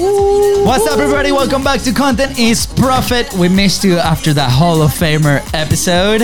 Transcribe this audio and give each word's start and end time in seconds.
What's 0.00 0.86
up, 0.86 1.00
everybody? 1.00 1.32
Welcome 1.32 1.64
back 1.64 1.80
to 1.80 1.92
Content 1.92 2.38
is 2.38 2.66
Profit. 2.68 3.32
We 3.34 3.48
missed 3.48 3.82
you 3.82 3.98
after 3.98 4.32
that 4.32 4.48
Hall 4.48 4.80
of 4.80 4.92
Famer 4.92 5.40
episode. 5.52 6.22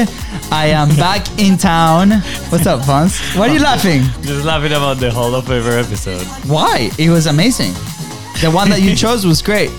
I 0.53 0.67
am 0.67 0.89
back 0.97 1.27
in 1.41 1.57
town. 1.59 2.13
What's 2.51 2.67
up, 2.67 2.85
Fons? 2.85 3.19
Why 3.35 3.49
are 3.49 3.53
you 3.53 3.59
laughing? 3.71 4.03
Just 4.23 4.45
laughing 4.45 4.71
about 4.71 4.99
the 4.99 5.11
Hall 5.11 5.35
of 5.35 5.47
Famer 5.47 5.83
episode. 5.85 6.25
Why? 6.49 6.89
It 7.01 7.11
was 7.11 7.27
amazing. 7.27 7.73
The 8.41 8.53
one 8.53 8.71
that 8.71 8.81
you 8.81 8.95
chose 9.05 9.27
was 9.27 9.43
great. 9.43 9.73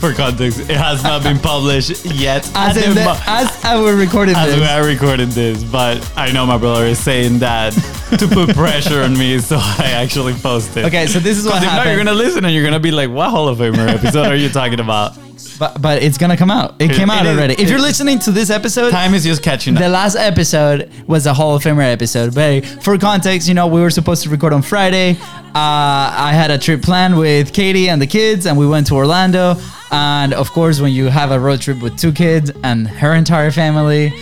For 0.00 0.14
context, 0.14 0.60
it 0.60 0.70
has 0.78 1.02
not 1.02 1.22
been 1.22 1.38
published 1.38 2.06
yet. 2.06 2.50
As, 2.54 2.74
in 2.78 2.94
the 2.94 3.04
mo- 3.04 3.20
as 3.26 3.64
I 3.64 3.76
was 3.76 3.94
recording 3.96 4.34
as 4.34 4.54
we 4.54 4.60
this. 4.60 4.70
are 4.70 4.82
recording 4.86 5.28
this, 5.28 5.62
but 5.62 6.10
I 6.16 6.32
know 6.32 6.46
my 6.46 6.56
brother 6.56 6.86
is 6.86 6.98
saying 6.98 7.40
that 7.40 7.72
to 8.18 8.26
put 8.26 8.48
pressure 8.56 9.02
on 9.02 9.12
me, 9.18 9.38
so 9.40 9.58
I 9.60 9.90
actually 9.94 10.32
posted. 10.32 10.78
It. 10.78 10.86
Okay, 10.86 11.06
so 11.06 11.18
this 11.18 11.36
is 11.36 11.44
what 11.44 11.56
Because 11.60 11.64
if 11.64 11.66
not, 11.66 11.72
happened. 11.80 11.96
you're 11.96 12.04
gonna 12.04 12.16
listen 12.16 12.46
and 12.46 12.54
you're 12.54 12.64
gonna 12.64 12.80
be 12.80 12.90
like, 12.90 13.10
"What 13.10 13.28
Hall 13.28 13.48
of 13.48 13.58
Famer 13.58 13.88
episode 13.88 14.24
are 14.26 14.36
you 14.36 14.48
talking 14.48 14.80
about?" 14.80 15.18
But, 15.58 15.82
but 15.82 16.02
it's 16.02 16.16
gonna 16.16 16.38
come 16.38 16.50
out. 16.50 16.76
It 16.78 16.92
It- 16.92 16.96
came 16.96 17.10
out 17.10 17.26
it 17.26 17.28
is- 17.32 17.36
already. 17.38 17.54
If 17.62 17.68
you're 17.68 17.78
listening 17.78 18.18
to 18.20 18.30
this 18.30 18.48
episode, 18.48 18.92
Time 18.92 19.12
is 19.12 19.22
just 19.24 19.42
catching 19.42 19.76
up. 19.76 19.82
The 19.82 19.90
last 19.90 20.16
episode 20.16 20.90
was 21.06 21.26
a 21.26 21.34
Hall 21.34 21.54
of 21.56 21.62
Famer 21.62 21.84
episode. 21.92 22.34
But 22.34 22.64
for 22.82 22.96
context, 22.96 23.48
you 23.48 23.52
know, 23.54 23.66
we 23.66 23.82
were 23.82 23.90
supposed 23.90 24.22
to 24.22 24.30
record 24.30 24.54
on 24.54 24.62
Friday. 24.62 25.18
Uh, 25.20 25.52
I 25.54 26.30
had 26.32 26.50
a 26.50 26.56
trip 26.56 26.80
planned 26.80 27.18
with 27.18 27.52
Katie 27.52 27.90
and 27.90 28.00
the 28.00 28.06
kids, 28.06 28.46
and 28.46 28.56
we 28.56 28.66
went 28.66 28.86
to 28.86 28.94
Orlando. 28.94 29.58
And 29.90 30.32
of 30.32 30.50
course, 30.52 30.80
when 30.80 30.92
you 30.92 31.06
have 31.06 31.30
a 31.30 31.40
road 31.40 31.60
trip 31.60 31.82
with 31.82 31.98
two 31.98 32.12
kids 32.12 32.50
and 32.62 32.86
her 32.86 33.14
entire 33.14 33.50
family, 33.50 34.12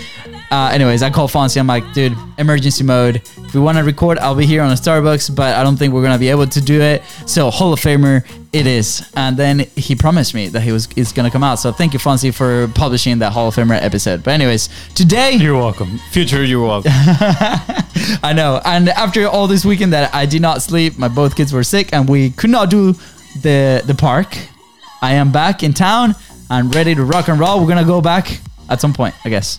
uh, 0.50 0.70
anyways, 0.72 1.02
I 1.02 1.10
call 1.10 1.28
Fonzi. 1.28 1.58
I'm 1.58 1.66
like, 1.66 1.92
dude, 1.92 2.16
emergency 2.38 2.82
mode. 2.82 3.16
If 3.16 3.54
we 3.54 3.60
want 3.60 3.76
to 3.78 3.84
record, 3.84 4.18
I'll 4.18 4.34
be 4.34 4.46
here 4.46 4.62
on 4.62 4.70
a 4.70 4.74
Starbucks, 4.74 5.34
but 5.34 5.54
I 5.54 5.62
don't 5.62 5.76
think 5.76 5.92
we're 5.92 6.02
gonna 6.02 6.18
be 6.18 6.28
able 6.28 6.46
to 6.46 6.60
do 6.60 6.80
it. 6.80 7.02
So 7.26 7.50
Hall 7.50 7.72
of 7.72 7.80
Famer, 7.80 8.26
it 8.52 8.66
is. 8.66 9.10
And 9.14 9.36
then 9.36 9.60
he 9.76 9.94
promised 9.94 10.34
me 10.34 10.48
that 10.48 10.60
he 10.62 10.72
was 10.72 10.88
is 10.96 11.12
gonna 11.12 11.30
come 11.30 11.44
out. 11.44 11.56
So 11.56 11.70
thank 11.70 11.92
you, 11.92 11.98
Fonzi, 11.98 12.32
for 12.32 12.68
publishing 12.68 13.18
that 13.18 13.32
Hall 13.32 13.48
of 13.48 13.56
Famer 13.56 13.80
episode. 13.82 14.22
But 14.22 14.32
anyways, 14.32 14.70
today 14.94 15.32
You're 15.32 15.56
welcome. 15.56 15.98
Future, 16.12 16.42
you're 16.44 16.66
welcome. 16.66 16.92
I 18.22 18.32
know. 18.34 18.62
And 18.64 18.88
after 18.88 19.26
all 19.26 19.48
this 19.48 19.66
weekend 19.66 19.92
that 19.92 20.14
I 20.14 20.24
did 20.24 20.40
not 20.40 20.62
sleep, 20.62 20.98
my 20.98 21.08
both 21.08 21.36
kids 21.36 21.52
were 21.52 21.64
sick, 21.64 21.90
and 21.92 22.08
we 22.08 22.30
could 22.30 22.50
not 22.50 22.70
do 22.70 22.94
the 23.42 23.82
the 23.84 23.94
park. 23.94 24.36
I 25.02 25.14
am 25.14 25.30
back 25.32 25.62
in 25.62 25.72
town 25.72 26.14
and 26.50 26.74
ready 26.74 26.94
to 26.94 27.04
rock 27.04 27.28
and 27.28 27.38
roll. 27.38 27.60
We're 27.60 27.68
gonna 27.68 27.84
go 27.84 28.00
back 28.00 28.40
at 28.68 28.80
some 28.80 28.92
point, 28.92 29.14
I 29.24 29.28
guess. 29.28 29.58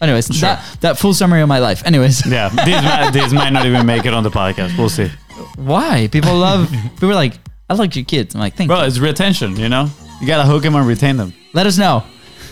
Anyways, 0.00 0.26
that 0.40 0.62
that 0.80 0.98
full 0.98 1.14
summary 1.14 1.40
of 1.40 1.48
my 1.48 1.58
life. 1.58 1.84
Anyways, 1.86 2.26
yeah, 2.26 2.48
this 2.50 2.82
might, 2.84 3.10
this 3.12 3.32
might 3.32 3.50
not 3.50 3.64
even 3.66 3.86
make 3.86 4.04
it 4.04 4.12
on 4.14 4.22
the 4.22 4.30
podcast. 4.30 4.76
We'll 4.78 4.88
see. 4.90 5.10
why 5.56 6.08
people 6.12 6.34
love 6.36 6.70
people 6.70 7.10
are 7.10 7.14
like, 7.14 7.34
I 7.68 7.74
like 7.74 7.96
your 7.96 8.04
kids. 8.04 8.34
I'm 8.34 8.40
like, 8.40 8.54
thank 8.54 8.68
Bro, 8.68 8.80
you. 8.82 8.86
it's 8.86 8.98
retention. 8.98 9.56
You 9.56 9.68
know, 9.68 9.88
you 10.20 10.26
gotta 10.26 10.44
hook 10.48 10.62
them 10.62 10.74
and 10.74 10.86
retain 10.86 11.16
them. 11.16 11.32
Let 11.54 11.66
us 11.66 11.78
know. 11.78 12.04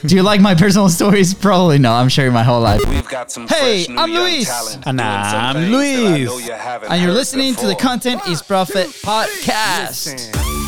Do 0.06 0.14
you 0.16 0.22
like 0.22 0.40
my 0.40 0.54
personal 0.54 0.88
stories? 0.98 1.32
Probably 1.34 1.78
no. 1.78 1.92
I'm 1.92 2.08
sharing 2.08 2.32
my 2.32 2.42
whole 2.42 2.60
life. 2.60 2.80
We've 2.88 3.08
got 3.08 3.30
some 3.30 3.46
Hey, 3.46 3.84
fresh 3.84 3.96
I'm 3.98 4.10
Luis. 4.10 4.76
And 4.86 5.00
I'm 5.00 5.54
things 5.56 5.70
that 5.72 5.84
I 5.84 6.32
Luis. 6.32 6.46
You 6.46 6.52
and 6.88 7.00
you're 7.02 7.10
heard 7.10 7.14
listening 7.16 7.54
to 7.56 7.66
the 7.66 7.74
before. 7.74 7.88
Content 7.90 8.26
is 8.28 8.42
Profit 8.42 8.88
podcast. 8.88 10.63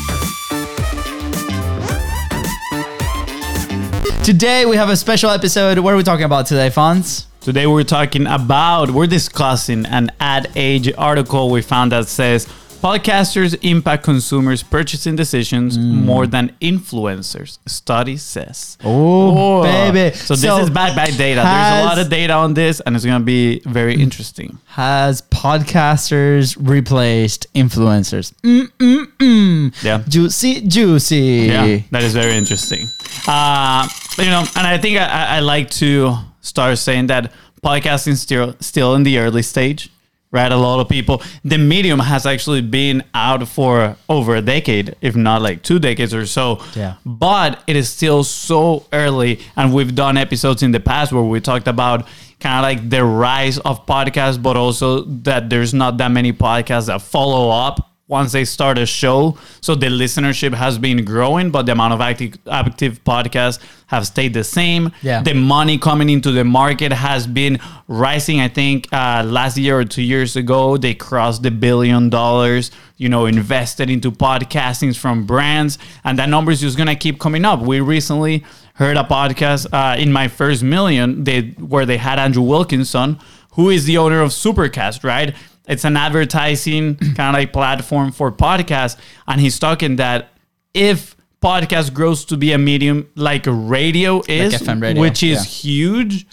Today 4.27 4.65
we 4.65 4.75
have 4.75 4.89
a 4.89 4.97
special 4.97 5.29
episode. 5.29 5.79
What 5.79 5.93
are 5.93 5.95
we 5.95 6.03
talking 6.03 6.25
about 6.25 6.47
today, 6.47 6.69
Fonz? 6.69 7.27
Today 7.39 7.65
we're 7.65 7.85
talking 7.85 8.27
about, 8.27 8.91
we're 8.91 9.07
discussing 9.07 9.85
an 9.85 10.11
AdAge 10.19 10.93
article 10.97 11.49
we 11.49 11.61
found 11.61 11.93
that 11.93 12.09
says 12.09 12.45
podcasters 12.81 13.57
impact 13.63 14.03
consumers' 14.03 14.63
purchasing 14.63 15.15
decisions 15.15 15.77
more 15.77 16.27
than 16.27 16.55
influencers. 16.61 17.59
Study 17.67 18.17
says. 18.17 18.77
Oh, 18.83 19.63
baby. 19.63 20.15
So 20.15 20.33
this 20.35 20.41
So 20.43 20.59
is 20.59 20.69
bad, 20.69 20.95
bad 20.95 21.17
data. 21.17 21.41
There's 21.41 21.83
a 21.83 21.85
lot 21.85 21.99
of 21.99 22.09
data 22.09 22.33
on 22.33 22.53
this, 22.53 22.79
and 22.81 22.95
it's 22.95 23.05
gonna 23.05 23.23
be 23.23 23.59
very 23.65 23.95
interesting. 24.01 24.57
Has 24.67 25.21
podcasters 25.23 26.55
replaced 26.59 27.51
influencers? 27.53 28.33
Mm, 28.43 29.73
Yeah. 29.83 30.03
Juicy, 30.07 30.61
juicy. 30.61 31.47
Yeah, 31.51 31.79
that 31.91 32.03
is 32.03 32.13
very 32.13 32.35
interesting. 32.37 32.87
Uh, 33.27 33.87
you 34.17 34.25
know, 34.25 34.45
and 34.55 34.65
I 34.67 34.77
think 34.77 34.97
I, 34.97 35.05
I 35.05 35.23
I 35.37 35.39
like 35.39 35.69
to 35.81 36.15
start 36.41 36.77
saying 36.77 37.07
that 37.07 37.31
podcasting 37.63 38.13
is 38.13 38.21
still 38.21 38.55
still 38.59 38.95
in 38.95 39.03
the 39.03 39.17
early 39.19 39.41
stage, 39.41 39.89
right? 40.37 40.51
A 40.51 40.55
lot 40.55 40.79
of 40.79 40.87
people. 40.87 41.21
The 41.43 41.57
medium 41.57 41.99
has 41.99 42.25
actually 42.25 42.61
been 42.61 43.03
out 43.13 43.47
for 43.47 43.97
over 44.07 44.35
a 44.35 44.41
decade, 44.41 44.95
if 45.01 45.15
not 45.15 45.41
like 45.41 45.63
two 45.63 45.79
decades 45.79 46.13
or 46.13 46.25
so. 46.25 46.63
Yeah. 46.75 46.95
But 47.05 47.63
it 47.67 47.75
is 47.75 47.89
still 47.89 48.23
so 48.23 48.85
early, 48.93 49.41
and 49.55 49.73
we've 49.73 49.93
done 49.93 50.15
episodes 50.17 50.63
in 50.63 50.71
the 50.71 50.79
past 50.79 51.11
where 51.11 51.23
we 51.23 51.41
talked 51.41 51.67
about 51.67 52.07
kind 52.39 52.57
of 52.59 52.63
like 52.63 52.89
the 52.89 53.03
rise 53.03 53.57
of 53.59 53.85
podcasts, 53.85 54.41
but 54.41 54.55
also 54.55 55.01
that 55.01 55.49
there's 55.49 55.73
not 55.73 55.97
that 55.97 56.11
many 56.11 56.31
podcasts 56.31 56.85
that 56.85 57.01
follow 57.01 57.49
up 57.49 57.86
once 58.07 58.31
they 58.31 58.45
start 58.45 58.77
a 58.77 58.85
show. 58.85 59.37
So 59.61 59.75
the 59.75 59.87
listenership 59.87 60.53
has 60.53 60.77
been 60.77 61.03
growing, 61.03 61.51
but 61.51 61.65
the 61.65 61.73
amount 61.73 61.93
of 61.93 62.01
active 62.01 62.37
active 62.49 63.03
podcasts 63.03 63.59
have 63.87 64.05
stayed 64.05 64.33
the 64.33 64.43
same. 64.43 64.91
Yeah. 65.01 65.21
The 65.21 65.33
money 65.33 65.77
coming 65.77 66.09
into 66.09 66.31
the 66.31 66.43
market 66.43 66.91
has 66.91 67.27
been 67.27 67.59
rising. 67.87 68.39
I 68.39 68.47
think 68.47 68.91
uh, 68.93 69.23
last 69.25 69.57
year 69.57 69.79
or 69.79 69.85
two 69.85 70.01
years 70.01 70.35
ago, 70.35 70.77
they 70.77 70.93
crossed 70.93 71.43
the 71.43 71.51
billion 71.51 72.09
dollars, 72.09 72.71
you 72.97 73.09
know, 73.09 73.25
invested 73.25 73.89
into 73.89 74.11
podcastings 74.11 74.97
from 74.97 75.25
brands. 75.25 75.77
And 76.03 76.17
that 76.19 76.29
number 76.29 76.51
is 76.51 76.61
just 76.61 76.77
going 76.77 76.87
to 76.87 76.95
keep 76.95 77.19
coming 77.19 77.45
up. 77.45 77.61
We 77.61 77.79
recently 77.79 78.43
heard 78.75 78.97
a 78.97 79.03
podcast 79.03 79.67
uh, 79.73 79.97
in 79.97 80.11
my 80.11 80.27
first 80.27 80.63
million 80.63 81.23
they, 81.23 81.41
where 81.57 81.85
they 81.85 81.97
had 81.97 82.19
Andrew 82.19 82.43
Wilkinson, 82.43 83.19
who 83.53 83.69
is 83.69 83.85
the 83.85 83.97
owner 83.97 84.21
of 84.21 84.29
Supercast, 84.29 85.03
right? 85.03 85.35
It's 85.67 85.83
an 85.83 85.97
advertising 85.97 86.95
kind 87.15 87.19
of 87.19 87.33
like 87.33 87.53
platform 87.53 88.11
for 88.11 88.31
podcasts. 88.31 88.97
And 89.27 89.41
he's 89.41 89.59
talking 89.59 89.97
that 89.97 90.29
if 90.73 91.15
podcast 91.41 91.93
grows 91.93 92.25
to 92.25 92.37
be 92.37 92.51
a 92.53 92.57
medium 92.57 93.09
like 93.15 93.43
radio 93.47 94.21
is, 94.27 94.53
FM 94.55 94.81
radio, 94.81 95.01
which 95.01 95.23
is 95.23 95.37
yeah. 95.37 95.71
huge, 95.71 96.27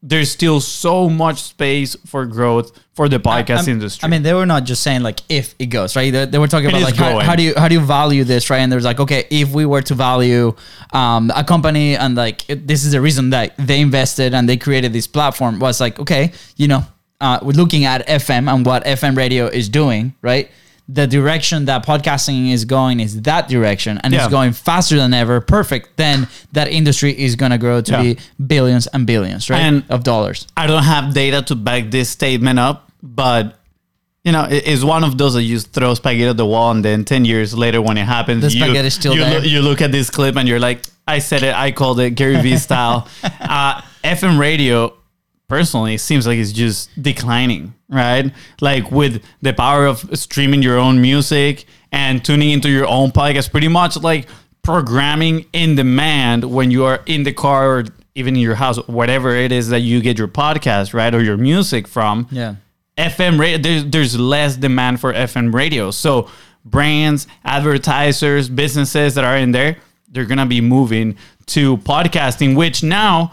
there's 0.00 0.30
still 0.30 0.60
so 0.60 1.08
much 1.08 1.42
space 1.42 1.96
for 2.06 2.24
growth 2.24 2.70
for 2.94 3.08
the 3.08 3.18
podcast 3.18 3.58
I'm- 3.58 3.68
industry. 3.70 4.06
I 4.06 4.08
mean, 4.08 4.22
they 4.22 4.32
were 4.32 4.46
not 4.46 4.64
just 4.64 4.82
saying 4.82 5.02
like 5.02 5.20
if 5.28 5.54
it 5.58 5.66
goes 5.66 5.96
right. 5.96 6.12
They, 6.12 6.24
they 6.26 6.38
were 6.38 6.46
talking 6.46 6.68
about 6.68 6.82
like 6.82 6.94
how, 6.94 7.18
how 7.18 7.34
do 7.34 7.42
you 7.42 7.54
how 7.56 7.68
do 7.68 7.74
you 7.74 7.80
value 7.80 8.24
this 8.24 8.48
right? 8.48 8.58
And 8.58 8.70
there's 8.70 8.84
like 8.84 9.00
okay, 9.00 9.26
if 9.30 9.52
we 9.52 9.66
were 9.66 9.82
to 9.82 9.94
value 9.94 10.54
um, 10.92 11.32
a 11.34 11.42
company 11.42 11.96
and 11.96 12.14
like 12.14 12.48
it- 12.48 12.66
this 12.66 12.84
is 12.84 12.92
the 12.92 13.00
reason 13.00 13.30
that 13.30 13.56
they 13.58 13.80
invested 13.80 14.34
and 14.34 14.48
they 14.48 14.56
created 14.56 14.92
this 14.92 15.06
platform 15.06 15.58
was 15.58 15.80
like 15.80 15.98
okay, 15.98 16.32
you 16.56 16.68
know, 16.68 16.84
uh, 17.20 17.38
we're 17.42 17.52
looking 17.52 17.84
at 17.84 18.06
FM 18.06 18.52
and 18.52 18.64
what 18.64 18.84
FM 18.84 19.16
radio 19.16 19.46
is 19.46 19.68
doing 19.68 20.14
right. 20.22 20.50
The 20.90 21.06
direction 21.06 21.66
that 21.66 21.84
podcasting 21.84 22.50
is 22.50 22.64
going 22.64 23.00
is 23.00 23.20
that 23.22 23.46
direction, 23.46 24.00
and 24.02 24.14
Yeah. 24.14 24.20
it's 24.24 24.30
going 24.30 24.52
faster 24.54 24.96
than 24.96 25.12
ever. 25.12 25.38
Perfect. 25.42 25.98
Then 25.98 26.28
that 26.52 26.68
industry 26.68 27.12
is 27.12 27.36
gonna 27.36 27.58
grow 27.58 27.82
to 27.82 27.92
Yeah. 27.92 28.02
be 28.02 28.18
billions 28.46 28.86
and 28.86 29.06
billions, 29.06 29.50
right, 29.50 29.60
And- 29.60 29.82
of 29.90 30.02
dollars. 30.02 30.46
I 30.56 30.66
don't 30.66 30.84
have 30.84 31.12
data 31.12 31.42
to 31.42 31.54
back 31.54 31.90
this 31.90 32.08
statement 32.08 32.58
up, 32.58 32.90
but 33.02 33.54
you 34.24 34.32
know, 34.32 34.46
it's 34.50 34.82
one 34.82 35.04
of 35.04 35.16
those 35.16 35.34
that 35.34 35.42
you 35.44 35.58
throw 35.60 35.94
spaghetti 35.94 36.28
at 36.28 36.36
the 36.36 36.44
wall, 36.46 36.70
and 36.70 36.84
then 36.84 37.04
ten 37.04 37.24
years 37.24 37.54
later, 37.54 37.80
when 37.80 37.96
it 37.98 38.04
happens, 38.06 38.42
The 38.42 38.50
you, 38.50 38.64
spaghetti's 38.64 38.94
still 38.94 39.14
you, 39.14 39.20
there. 39.20 39.34
Look, 39.40 39.44
you 39.50 39.60
look 39.62 39.80
at 39.82 39.90
this 39.92 40.10
clip 40.10 40.36
and 40.36 40.46
you're 40.48 40.58
like, 40.58 40.84
"I 41.06 41.18
said 41.20 41.42
it. 41.42 41.54
I 41.54 41.70
called 41.70 42.00
it 42.00 42.10
Gary 42.10 42.40
Vee 42.42 42.56
style." 42.58 43.06
uh, 43.40 43.80
FM 44.04 44.38
radio, 44.38 44.92
personally, 45.48 45.94
it 45.94 46.00
seems 46.00 46.26
like 46.26 46.38
it's 46.38 46.52
just 46.52 46.90
declining, 47.02 47.74
right? 47.88 48.32
Like 48.60 48.90
with 48.90 49.22
the 49.42 49.52
power 49.52 49.86
of 49.86 50.08
streaming 50.18 50.62
your 50.62 50.78
own 50.78 51.00
music 51.00 51.64
and 51.90 52.24
tuning 52.24 52.50
into 52.50 52.68
your 52.68 52.86
own 52.86 53.10
podcast, 53.10 53.50
pretty 53.50 53.68
much 53.68 53.96
like 53.96 54.26
programming 54.62 55.46
in 55.52 55.74
demand 55.74 56.44
when 56.44 56.70
you 56.70 56.84
are 56.84 57.00
in 57.06 57.22
the 57.22 57.32
car 57.32 57.78
or 57.78 57.84
even 58.14 58.34
in 58.34 58.42
your 58.42 58.56
house, 58.56 58.76
whatever 58.88 59.34
it 59.34 59.52
is 59.52 59.68
that 59.68 59.80
you 59.80 60.02
get 60.02 60.18
your 60.18 60.28
podcast, 60.28 60.92
right, 60.92 61.14
or 61.14 61.22
your 61.22 61.36
music 61.36 61.88
from. 61.88 62.28
Yeah. 62.30 62.56
FM 62.98 63.38
radio, 63.38 63.58
there's, 63.58 63.84
there's 63.86 64.18
less 64.18 64.56
demand 64.56 65.00
for 65.00 65.12
FM 65.12 65.54
radio. 65.54 65.90
So 65.90 66.28
brands, 66.64 67.26
advertisers, 67.44 68.48
businesses 68.48 69.14
that 69.14 69.24
are 69.24 69.36
in 69.36 69.52
there, 69.52 69.78
they're 70.10 70.24
gonna 70.24 70.46
be 70.46 70.60
moving 70.60 71.16
to 71.46 71.76
podcasting, 71.78 72.56
which 72.56 72.82
now, 72.82 73.32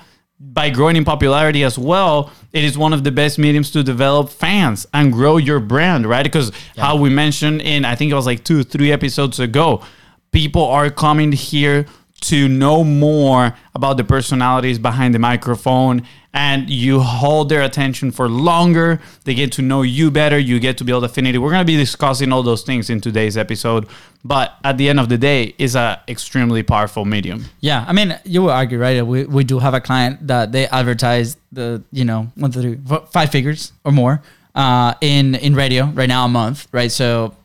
by 0.54 0.70
growing 0.70 0.96
in 0.96 1.04
popularity 1.04 1.64
as 1.64 1.78
well, 1.78 2.32
it 2.54 2.64
is 2.64 2.78
one 2.78 2.94
of 2.94 3.04
the 3.04 3.12
best 3.12 3.40
mediums 3.40 3.72
to 3.72 3.84
develop 3.84 4.30
fans 4.30 4.86
and 4.94 5.12
grow 5.12 5.38
your 5.38 5.60
brand, 5.60 6.06
right? 6.06 6.24
Because 6.24 6.52
how 6.78 6.96
we 6.96 7.10
mentioned 7.10 7.62
in 7.62 7.84
I 7.84 7.96
think 7.96 8.12
it 8.12 8.16
was 8.16 8.26
like 8.26 8.44
two, 8.44 8.64
three 8.64 8.92
episodes 8.92 9.40
ago, 9.40 9.84
people 10.32 10.64
are 10.64 10.90
coming 10.90 11.32
here 11.32 11.86
to 12.30 12.48
know 12.48 12.84
more 12.84 13.56
about 13.74 13.98
the 13.98 14.04
personalities 14.04 14.80
behind 14.80 15.14
the 15.14 15.20
microphone 15.20 16.02
and 16.34 16.70
you 16.70 17.00
hold 17.00 17.50
their 17.50 17.62
attention 17.62 18.12
for 18.12 18.28
longer. 18.28 19.00
They 19.24 19.34
get 19.34 19.54
to 19.54 19.62
know 19.62 19.84
you 19.84 20.12
better. 20.12 20.38
You 20.38 20.60
get 20.60 20.78
to 20.80 20.84
build 20.84 21.04
affinity. 21.04 21.38
We're 21.38 21.52
going 21.52 21.62
to 21.62 21.66
be 21.66 21.78
discussing 21.78 22.34
all 22.34 22.44
those 22.44 22.64
things 22.64 22.90
in 22.90 23.00
today's 23.00 23.38
episode. 23.38 23.88
But 24.24 24.54
at 24.64 24.78
the 24.78 24.90
end 24.90 25.00
of 25.00 25.08
the 25.08 25.18
day, 25.18 25.56
it's 25.58 25.76
a 25.76 26.02
extremely 26.08 26.62
powerful 26.62 27.06
medium. 27.06 27.46
Yeah, 27.62 27.86
I 27.88 27.94
mean, 27.94 28.20
you 28.26 28.44
would 28.44 28.52
argue, 28.52 28.78
right? 28.78 29.06
We, 29.06 29.26
we 29.26 29.44
do 29.44 29.60
have 29.60 29.74
a 29.74 29.82
client 29.82 30.28
that 30.28 30.52
they 30.52 30.68
advertise 30.68 31.38
the, 31.52 31.84
you 31.92 32.04
know, 32.04 32.32
one, 32.36 32.52
two, 32.52 32.62
three, 32.62 32.80
four, 32.86 33.06
five 33.12 33.32
figures 33.32 33.72
or 33.86 33.92
more 33.92 34.22
uh, 34.56 34.96
in 35.02 35.36
in 35.36 35.54
radio 35.54 35.86
right 35.86 36.10
now 36.10 36.26
a 36.26 36.30
month, 36.30 36.68
right? 36.72 36.92
So 36.92 37.36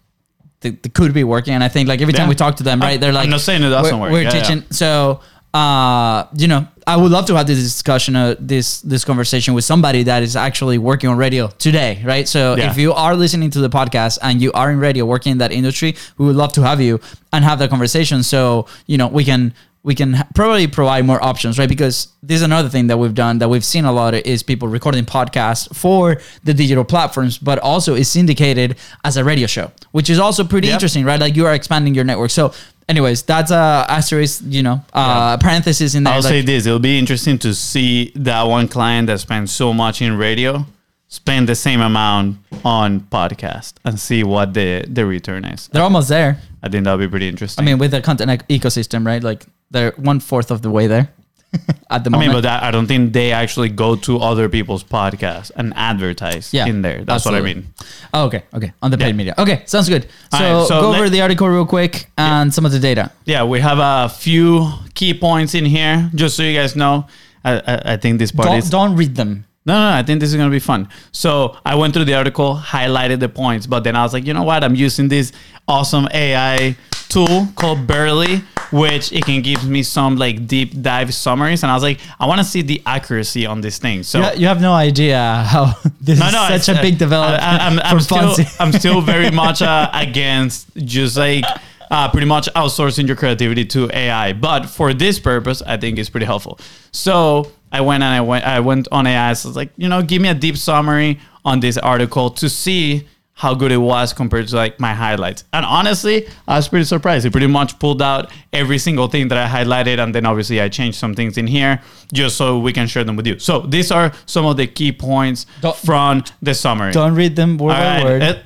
they, 0.61 0.71
they 0.71 0.89
could 0.91 1.13
be 1.15 1.25
working, 1.25 1.55
and 1.55 1.65
I 1.65 1.69
think 1.69 1.89
like 1.89 2.01
every 2.01 2.13
time 2.15 2.27
Yeah. 2.27 2.31
we 2.31 2.35
talk 2.37 2.57
to 2.57 2.63
them, 2.63 2.81
right? 2.81 3.01
They're 3.01 3.13
like, 3.13 3.25
I'm 3.25 3.31
not 3.31 3.41
saying 3.41 3.63
it 3.63 3.71
doesn't 3.71 3.95
we're, 3.99 4.03
work. 4.07 4.13
We're 4.13 4.23
Yeah, 4.23 4.35
yeah. 4.35 4.43
teaching, 4.43 4.65
so 4.71 5.21
uh, 5.53 6.27
you 6.37 6.47
know, 6.47 6.67
I 6.87 6.97
would 6.97 7.11
love 7.11 7.27
to 7.27 7.35
have 7.35 7.47
this 7.47 7.59
discussion, 7.61 8.15
uh, 8.15 8.37
this 8.39 8.81
this 8.83 9.05
conversation 9.05 9.53
with 9.55 9.65
somebody 9.65 10.05
that 10.05 10.23
is 10.23 10.37
actually 10.37 10.79
working 10.79 11.11
on 11.11 11.17
radio 11.17 11.49
today, 11.59 12.01
right? 12.05 12.29
So 12.29 12.57
Yeah. 12.57 12.71
if 12.71 12.77
you 12.79 12.93
are 12.93 13.17
listening 13.17 13.51
to 13.51 13.61
the 13.61 13.69
podcast 13.71 14.19
and 14.23 14.41
you 14.41 14.53
are 14.53 14.71
in 14.71 14.79
radio, 14.79 15.05
working 15.05 15.33
in 15.33 15.39
that 15.39 15.51
industry, 15.51 15.97
we 16.19 16.27
would 16.27 16.37
love 16.37 16.53
to 16.53 16.63
have 16.63 16.81
you 16.81 17.01
and 17.33 17.45
have 17.45 17.59
that 17.59 17.71
conversation. 17.71 18.23
So 18.23 18.67
you 18.87 18.97
know, 18.97 19.09
we 19.09 19.25
can 19.25 19.53
we 19.83 19.95
can 19.95 20.15
probably 20.35 20.67
provide 20.67 21.07
more 21.07 21.23
options, 21.25 21.59
right? 21.59 21.69
Because 21.69 22.09
this 22.23 22.37
is 22.37 22.43
another 22.43 22.69
thing 22.69 22.89
that 22.89 22.99
we've 22.99 23.15
done 23.15 23.39
that 23.39 23.49
we've 23.49 23.65
seen 23.65 23.85
a 23.87 23.93
lot 23.93 24.13
is 24.15 24.43
people 24.43 24.69
recording 24.69 25.05
podcasts 25.07 25.75
for 25.75 26.21
the 26.45 26.53
digital 26.53 26.85
platforms, 26.85 27.39
but 27.39 27.59
also 27.61 27.95
is 27.95 28.09
syndicated 28.09 28.77
as 29.05 29.17
a 29.17 29.25
radio 29.25 29.47
show, 29.47 29.73
which 29.93 30.11
is 30.11 30.19
also 30.19 30.45
pretty 30.45 30.67
Yep. 30.69 30.75
interesting, 30.75 31.05
right? 31.07 31.19
Like 31.19 31.35
you 31.35 31.47
are 31.47 31.55
expanding 31.55 31.95
your 31.95 32.05
network. 32.05 32.31
So, 32.31 32.53
anyways, 32.91 33.23
that's 33.23 33.51
a 33.51 33.87
asterisk, 33.89 34.43
you 34.47 34.63
know, 34.63 34.85
uh, 34.93 35.39
parenthesis 35.39 35.95
in 35.95 36.05
there. 36.05 36.13
I'll 36.13 36.21
like- 36.21 36.29
say 36.29 36.43
this: 36.43 36.67
it'll 36.67 36.79
be 36.79 36.99
interesting 36.99 37.39
to 37.39 37.55
see 37.55 38.13
that 38.17 38.43
one 38.43 38.69
client 38.69 39.07
that 39.07 39.21
spends 39.21 39.51
so 39.51 39.73
much 39.73 40.03
in 40.03 40.17
radio 40.19 40.67
spend 41.09 41.49
the 41.49 41.57
same 41.57 41.81
amount 41.81 42.37
on 42.65 43.01
podcast 43.01 43.73
and 43.85 43.99
see 43.99 44.23
what 44.23 44.53
the 44.55 44.85
the 44.89 45.05
return 45.07 45.45
is. 45.47 45.69
they're 45.73 45.83
almost 45.83 46.09
there. 46.11 46.39
I 46.63 46.69
think 46.69 46.85
that'll 46.85 46.99
be 46.99 47.09
pretty 47.09 47.29
interesting. 47.29 47.63
I 47.63 47.67
mean, 47.67 47.79
with 47.79 47.93
the 47.93 48.01
content 48.03 48.47
ecosystem, 48.49 49.07
right? 49.07 49.23
Like 49.23 49.47
they're 49.71 49.93
one 49.97 50.21
fourth 50.21 50.51
of 50.51 50.63
the 50.63 50.71
way 50.71 50.87
there 50.87 51.11
at 51.91 52.05
the 52.05 52.11
I 52.11 52.13
moment. 52.13 52.21
mean, 52.21 52.33
but 52.33 52.41
that, 52.43 52.63
I 52.63 52.71
don't 52.71 52.87
think 52.87 53.13
they 53.13 53.33
actually 53.33 53.69
go 53.71 53.97
to 53.97 54.19
other 54.19 54.49
people's 54.49 54.85
podcasts 54.85 55.51
and 55.57 55.73
advertise 55.75 56.53
Yeah, 56.55 56.67
in 56.67 56.83
there. 56.83 57.05
That's 57.05 57.25
what 57.25 57.35
I 57.35 57.41
mean. 57.41 57.73
Oh, 58.15 58.27
okay, 58.27 58.43
okay, 58.55 58.73
on 58.83 58.91
the 58.91 58.99
paid 58.99 59.09
Yeah. 59.09 59.13
media. 59.13 59.35
Okay, 59.39 59.63
sounds 59.67 59.89
good. 59.89 60.07
So, 60.33 60.39
right, 60.39 60.67
so 60.69 60.81
go 60.81 60.95
over 60.95 61.09
the 61.11 61.21
article 61.23 61.49
real 61.49 61.67
quick 61.67 62.07
and 62.17 62.53
some 62.55 62.65
of 62.67 62.73
the 62.73 62.79
data. 62.79 63.11
Yeah, 63.25 63.45
we 63.45 63.61
have 63.61 63.79
a 63.81 64.09
few 64.09 64.71
key 64.95 65.13
points 65.15 65.55
in 65.55 65.65
here, 65.65 66.11
just 66.15 66.37
so 66.37 66.43
you 66.43 66.57
guys 66.57 66.77
know. 66.77 67.07
I, 67.45 67.53
I, 67.59 67.83
I 67.93 67.97
think 67.97 68.19
this 68.19 68.33
part 68.33 68.49
Don't, 68.49 68.59
is 68.59 68.71
don't 68.71 68.97
read 68.97 69.15
them. 69.17 69.45
No, 69.67 69.75
no, 69.75 69.91
no, 69.91 69.97
I 69.97 70.03
think 70.03 70.21
this 70.21 70.31
is 70.31 70.37
gonna 70.37 70.51
be 70.51 70.59
fun. 70.61 70.89
So 71.13 71.57
I 71.65 71.75
went 71.75 71.95
through 71.95 72.05
the 72.07 72.15
article, 72.15 72.55
highlighted 72.57 73.19
the 73.21 73.29
points, 73.29 73.67
but 73.67 73.83
then 73.85 73.97
I 73.97 74.03
was 74.03 74.13
like, 74.13 74.25
you 74.27 74.35
know 74.35 74.43
what? 74.43 74.63
I'm 74.65 74.75
using 74.75 75.09
this 75.09 75.33
awesome 75.67 76.07
AI 76.15 76.77
tool 77.09 77.49
called 77.57 77.87
Bearly, 77.87 78.43
which 78.71 79.13
it 79.13 79.25
can 79.25 79.43
give 79.43 79.69
me 79.69 79.83
some 79.83 80.17
like 80.17 80.47
deep 80.47 80.81
dive 80.81 81.13
summaries. 81.15 81.63
And 81.63 81.71
I 81.71 81.75
was 81.75 81.83
like, 81.83 82.01
I 82.19 82.27
want 82.27 82.39
to 82.39 82.45
see 82.45 82.63
the 82.63 82.83
accuracy 82.87 83.47
on 83.47 83.61
this 83.61 83.79
thing. 83.79 84.03
So 84.03 84.19
You, 84.19 84.25
ha- 84.25 84.33
you 84.33 84.47
have 84.47 84.61
no 84.61 84.73
idea 84.73 85.45
how 85.47 85.75
this 86.01 86.19
no, 86.19 86.27
is 86.27 86.65
such 86.65 86.77
a 86.77 86.79
uh, 86.79 86.83
big 86.83 86.99
development 86.99 87.43
I, 87.43 87.67
am 87.67 87.77
for 87.77 87.85
I'm 87.85 88.01
still, 88.01 88.47
I'm 88.61 88.73
still 88.73 89.01
very 89.01 89.31
much 89.43 89.63
uh, 89.63 89.91
against 89.93 90.69
just 90.77 91.17
like 91.17 91.45
uh, 91.91 92.09
pretty 92.11 92.27
much 92.27 92.49
outsourcing 92.55 93.07
your 93.07 93.17
creativity 93.17 93.65
to 93.67 93.91
AI. 93.93 94.33
But 94.33 94.67
for 94.67 94.95
this 94.95 95.19
purpose, 95.19 95.63
I 95.63 95.77
think 95.77 95.99
it's 95.99 96.11
pretty 96.11 96.27
helpful. 96.27 96.59
So 96.93 97.51
I 97.73 97.81
went 97.81 98.03
and 98.03 98.15
I 98.15 98.21
went, 98.21 98.45
I 98.45 98.61
went 98.61 98.89
on 98.93 99.07
AI. 99.07 99.33
So 99.33 99.49
I 99.49 99.51
was 99.51 99.57
like, 99.57 99.73
you 99.77 99.89
know, 99.89 100.03
give 100.03 100.23
me 100.23 100.29
a 100.29 100.35
deep 100.35 100.57
summary 100.57 101.19
on 101.45 101.61
this 101.61 101.77
article 101.79 102.31
to 102.31 102.49
see 102.49 103.09
how 103.41 103.55
good 103.55 103.73
it 103.73 103.79
was 103.79 104.13
compared 104.13 104.47
to 104.47 104.55
like 104.55 104.79
my 104.79 104.93
highlights. 104.93 105.45
And 105.55 105.65
honestly, 105.65 106.29
I 106.47 106.57
was 106.57 106.69
pretty 106.69 106.85
surprised. 106.85 107.25
It 107.25 107.31
pretty 107.31 107.47
much 107.47 107.79
pulled 107.79 108.03
out 108.03 108.31
every 108.53 108.77
single 108.77 109.09
thing 109.09 109.29
that 109.29 109.39
I 109.39 109.49
highlighted, 109.65 109.99
and 109.99 110.15
then 110.15 110.27
obviously 110.27 110.61
I 110.61 110.69
changed 110.69 110.99
some 110.99 111.15
things 111.15 111.39
in 111.39 111.47
here 111.47 111.81
just 112.13 112.37
so 112.37 112.59
we 112.59 112.73
can 112.75 112.87
share 112.87 113.03
them 113.03 113.17
with 113.17 113.27
you. 113.27 113.39
So 113.39 113.61
these 113.61 113.91
are 113.91 114.13
some 114.27 114.45
of 114.45 114.59
the 114.59 114.67
key 114.67 114.93
points 114.93 115.47
Don't- 115.63 115.75
from 115.75 116.23
the 116.43 116.53
summary. 116.55 116.93
Don't 116.93 117.15
read 117.15 117.35
them 117.35 117.57
word 117.57 117.73
All 117.73 117.79
by 117.81 117.97
right, 117.97 118.05
word. 118.05 118.23
Eh, 118.23 118.43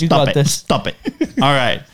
you 0.00 0.06
stop 0.08 0.28
it. 0.28 0.34
this. 0.34 0.52
Stop 0.52 0.88
it. 0.88 0.96
All 1.40 1.52
right. 1.54 1.82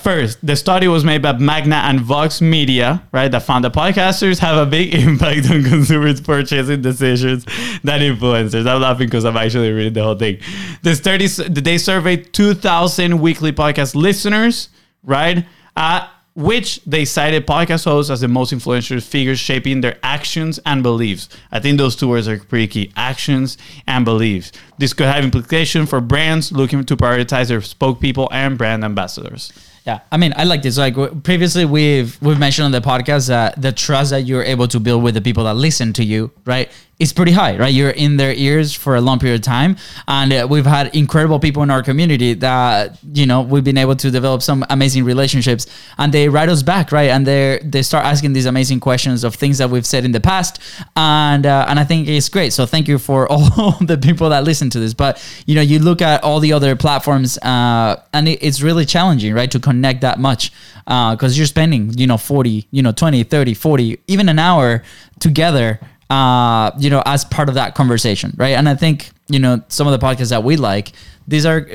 First, 0.00 0.38
the 0.44 0.56
study 0.56 0.88
was 0.88 1.04
made 1.04 1.20
by 1.20 1.36
Magna 1.36 1.76
and 1.76 2.00
Vox 2.00 2.40
Media, 2.40 3.02
right? 3.12 3.30
That 3.30 3.42
found 3.42 3.66
that 3.66 3.74
podcasters 3.74 4.38
have 4.38 4.56
a 4.56 4.64
big 4.64 4.94
impact 5.06 5.50
on 5.50 5.62
consumers' 5.62 6.22
purchasing 6.22 6.80
decisions 6.80 7.44
than 7.84 8.00
influencers. 8.00 8.66
I'm 8.66 8.80
laughing 8.80 9.08
because 9.08 9.26
I'm 9.26 9.36
actually 9.36 9.72
reading 9.72 9.92
the 9.92 10.02
whole 10.02 10.14
thing. 10.14 10.38
The 10.82 10.94
study, 10.94 11.26
they 11.26 11.76
surveyed 11.76 12.32
2,000 12.32 13.20
weekly 13.20 13.52
podcast 13.52 13.94
listeners, 13.94 14.70
right? 15.04 15.44
Uh, 15.76 16.08
which 16.34 16.82
they 16.86 17.04
cited 17.04 17.46
podcast 17.46 17.84
hosts 17.84 18.10
as 18.10 18.22
the 18.22 18.28
most 18.28 18.54
influential 18.54 19.00
figures 19.00 19.38
shaping 19.38 19.82
their 19.82 19.98
actions 20.02 20.58
and 20.64 20.82
beliefs. 20.82 21.28
I 21.52 21.60
think 21.60 21.76
those 21.76 21.94
two 21.94 22.08
words 22.08 22.26
are 22.26 22.38
pretty 22.38 22.68
key 22.68 22.92
actions 22.96 23.58
and 23.86 24.06
beliefs. 24.06 24.50
This 24.78 24.94
could 24.94 25.08
have 25.08 25.22
implication 25.22 25.84
for 25.84 26.00
brands 26.00 26.52
looking 26.52 26.84
to 26.84 26.96
prioritize 26.96 27.48
their 27.48 27.60
spokespeople 27.60 28.28
and 28.30 28.56
brand 28.56 28.82
ambassadors. 28.82 29.52
Yeah, 29.86 30.00
I 30.12 30.18
mean, 30.18 30.34
I 30.36 30.44
like 30.44 30.62
this. 30.62 30.76
Like 30.76 30.94
previously, 31.22 31.64
we've 31.64 32.20
we've 32.20 32.38
mentioned 32.38 32.66
on 32.66 32.72
the 32.72 32.80
podcast 32.80 33.28
that 33.28 33.60
the 33.60 33.72
trust 33.72 34.10
that 34.10 34.22
you're 34.22 34.42
able 34.42 34.68
to 34.68 34.78
build 34.78 35.02
with 35.02 35.14
the 35.14 35.22
people 35.22 35.44
that 35.44 35.54
listen 35.54 35.92
to 35.94 36.04
you, 36.04 36.30
right, 36.44 36.70
is 37.00 37.14
pretty 37.14 37.32
high, 37.32 37.56
right? 37.56 37.72
You're 37.72 37.90
in 37.90 38.18
their 38.18 38.34
ears 38.34 38.74
for 38.74 38.94
a 38.94 39.00
long 39.00 39.18
period 39.18 39.40
of 39.40 39.42
time, 39.42 39.76
and 40.06 40.32
uh, 40.32 40.46
we've 40.48 40.66
had 40.66 40.94
incredible 40.94 41.40
people 41.40 41.62
in 41.62 41.70
our 41.70 41.82
community 41.82 42.34
that 42.34 42.98
you 43.14 43.24
know 43.26 43.40
we've 43.40 43.64
been 43.64 43.78
able 43.78 43.96
to 43.96 44.10
develop 44.10 44.42
some 44.42 44.64
amazing 44.68 45.04
relationships, 45.04 45.66
and 45.96 46.12
they 46.12 46.28
write 46.28 46.50
us 46.50 46.62
back, 46.62 46.92
right? 46.92 47.10
And 47.10 47.26
they 47.26 47.58
they 47.64 47.82
start 47.82 48.04
asking 48.04 48.34
these 48.34 48.44
amazing 48.44 48.80
questions 48.80 49.24
of 49.24 49.34
things 49.34 49.58
that 49.58 49.70
we've 49.70 49.86
said 49.86 50.04
in 50.04 50.12
the 50.12 50.20
past, 50.20 50.60
and 50.94 51.46
uh, 51.46 51.66
and 51.68 51.80
I 51.80 51.84
think 51.84 52.06
it's 52.06 52.28
great. 52.28 52.52
So 52.52 52.66
thank 52.66 52.86
you 52.86 52.98
for 52.98 53.26
all 53.32 53.72
the 53.80 53.96
people 53.96 54.28
that 54.28 54.44
listen 54.44 54.68
to 54.70 54.78
this. 54.78 54.92
But 54.92 55.20
you 55.46 55.54
know, 55.54 55.62
you 55.62 55.78
look 55.78 56.02
at 56.02 56.22
all 56.22 56.38
the 56.38 56.52
other 56.52 56.76
platforms, 56.76 57.38
uh, 57.38 57.96
and 58.12 58.28
it, 58.28 58.38
it's 58.42 58.60
really 58.60 58.84
challenging, 58.84 59.32
right, 59.32 59.50
to 59.50 59.58
connect 59.58 60.02
that 60.02 60.18
much 60.18 60.52
because 60.84 61.38
you're 61.38 61.46
spending, 61.46 61.96
you 61.96 62.06
know, 62.06 62.16
40, 62.16 62.66
you 62.72 62.82
know, 62.82 62.92
20, 62.92 63.22
30, 63.22 63.54
40, 63.54 64.00
even 64.08 64.28
an 64.28 64.38
hour 64.38 64.82
together, 65.20 65.78
uh, 66.10 66.72
you 66.78 66.90
know, 66.90 67.02
as 67.06 67.24
part 67.24 67.48
of 67.48 67.54
that 67.54 67.74
conversation, 67.74 68.34
right? 68.36 68.56
And 68.56 68.68
I 68.68 68.74
think, 68.74 69.10
you 69.28 69.38
know, 69.38 69.62
some 69.68 69.86
of 69.86 69.98
the 69.98 70.04
podcasts 70.04 70.30
that 70.30 70.42
we 70.42 70.56
like, 70.56 70.92
these 71.26 71.46
are, 71.46 71.66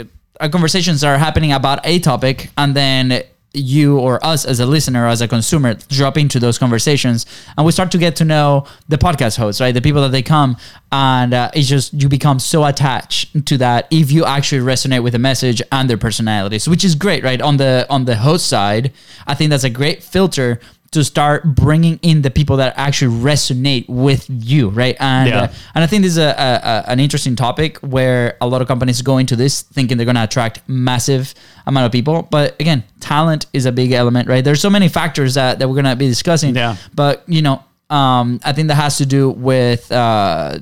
are 0.42 0.50
conversations 0.50 1.02
that 1.02 1.08
are 1.08 1.18
happening 1.18 1.54
about 1.54 1.80
a 1.86 2.00
topic 2.00 2.50
and 2.58 2.76
then 2.76 3.24
you 3.56 3.98
or 3.98 4.24
us 4.26 4.46
as 4.46 4.60
a 4.60 4.66
listener, 4.66 5.08
as 5.08 5.22
a 5.22 5.28
consumer, 5.28 5.76
drop 5.88 6.18
into 6.18 6.40
those 6.40 6.58
conversations, 6.58 7.26
and 7.58 7.66
we 7.66 7.72
start 7.72 7.92
to 7.92 7.98
get 7.98 8.18
to 8.18 8.26
know 8.26 8.66
the 8.90 8.98
podcast 8.98 9.38
hosts, 9.38 9.62
right? 9.62 9.74
The 9.74 9.82
people 9.82 10.02
that 10.02 10.12
they 10.12 10.22
come, 10.22 10.58
and 10.92 11.34
uh, 11.34 11.52
it's 11.54 11.68
just 11.68 11.94
you 11.94 12.10
become 12.10 12.40
so 12.40 12.66
attached 12.66 13.46
to 13.46 13.58
that 13.60 13.88
if 13.92 14.12
you 14.12 14.26
actually 14.26 14.62
resonate 14.62 15.04
with 15.04 15.14
the 15.14 15.20
message 15.20 15.62
and 15.72 15.90
their 15.90 15.98
personalities, 15.98 16.68
which 16.68 16.84
is 16.84 16.96
great, 16.96 17.24
right? 17.24 17.42
On 17.42 17.58
the 17.58 17.88
on 17.90 18.06
the 18.06 18.18
host 18.18 18.48
side, 18.48 18.92
I 19.26 19.34
think 19.34 19.50
that's 19.50 19.64
a 19.64 19.70
great 19.70 20.04
filter 20.04 20.60
to 20.92 21.04
start 21.04 21.44
bringing 21.56 22.00
in 22.02 22.22
the 22.22 22.32
people 22.32 22.58
that 22.58 22.74
actually 22.78 23.14
resonate 23.22 23.88
with 23.90 24.26
you, 24.30 24.70
right? 24.70 24.96
And 25.00 25.30
Yeah. 25.30 25.42
uh, 25.42 25.48
and 25.76 25.84
I 25.84 25.88
think 25.88 26.04
this 26.04 26.12
is 26.14 26.18
a, 26.18 26.30
a, 26.30 26.60
a- 26.70 26.84
an 26.92 27.00
interesting 27.00 27.36
topic 27.36 27.78
where 27.80 28.38
a 28.40 28.48
lot 28.48 28.62
of 28.62 28.68
companies 28.68 29.02
go 29.02 29.18
into 29.18 29.36
this 29.36 29.62
thinking 29.62 29.98
they're 29.98 30.06
going 30.06 30.16
to 30.16 30.24
attract 30.24 30.62
massive 30.68 31.34
amount 31.68 31.86
of 31.86 31.92
people, 31.92 32.22
but 32.32 32.56
again, 32.62 32.84
talent 33.00 33.46
is 33.52 33.66
a 33.66 33.72
big 33.72 33.92
element, 33.92 34.30
right? 34.30 34.44
There's 34.44 34.62
so 34.62 34.70
many 34.70 34.88
factors 34.88 35.34
that, 35.34 35.60
that 35.60 35.68
we're 35.68 35.76
going 35.82 35.86
to 35.86 35.96
be 35.96 36.08
discussing, 36.08 36.56
Yeah. 36.56 36.78
but 36.94 37.24
you 37.28 37.42
know, 37.42 37.64
um, 37.90 38.40
I 38.44 38.54
think 38.54 38.68
that 38.70 38.76
has 38.76 38.98
to 38.98 39.06
do 39.06 39.30
with. 39.30 39.92
Uh, 39.92 40.60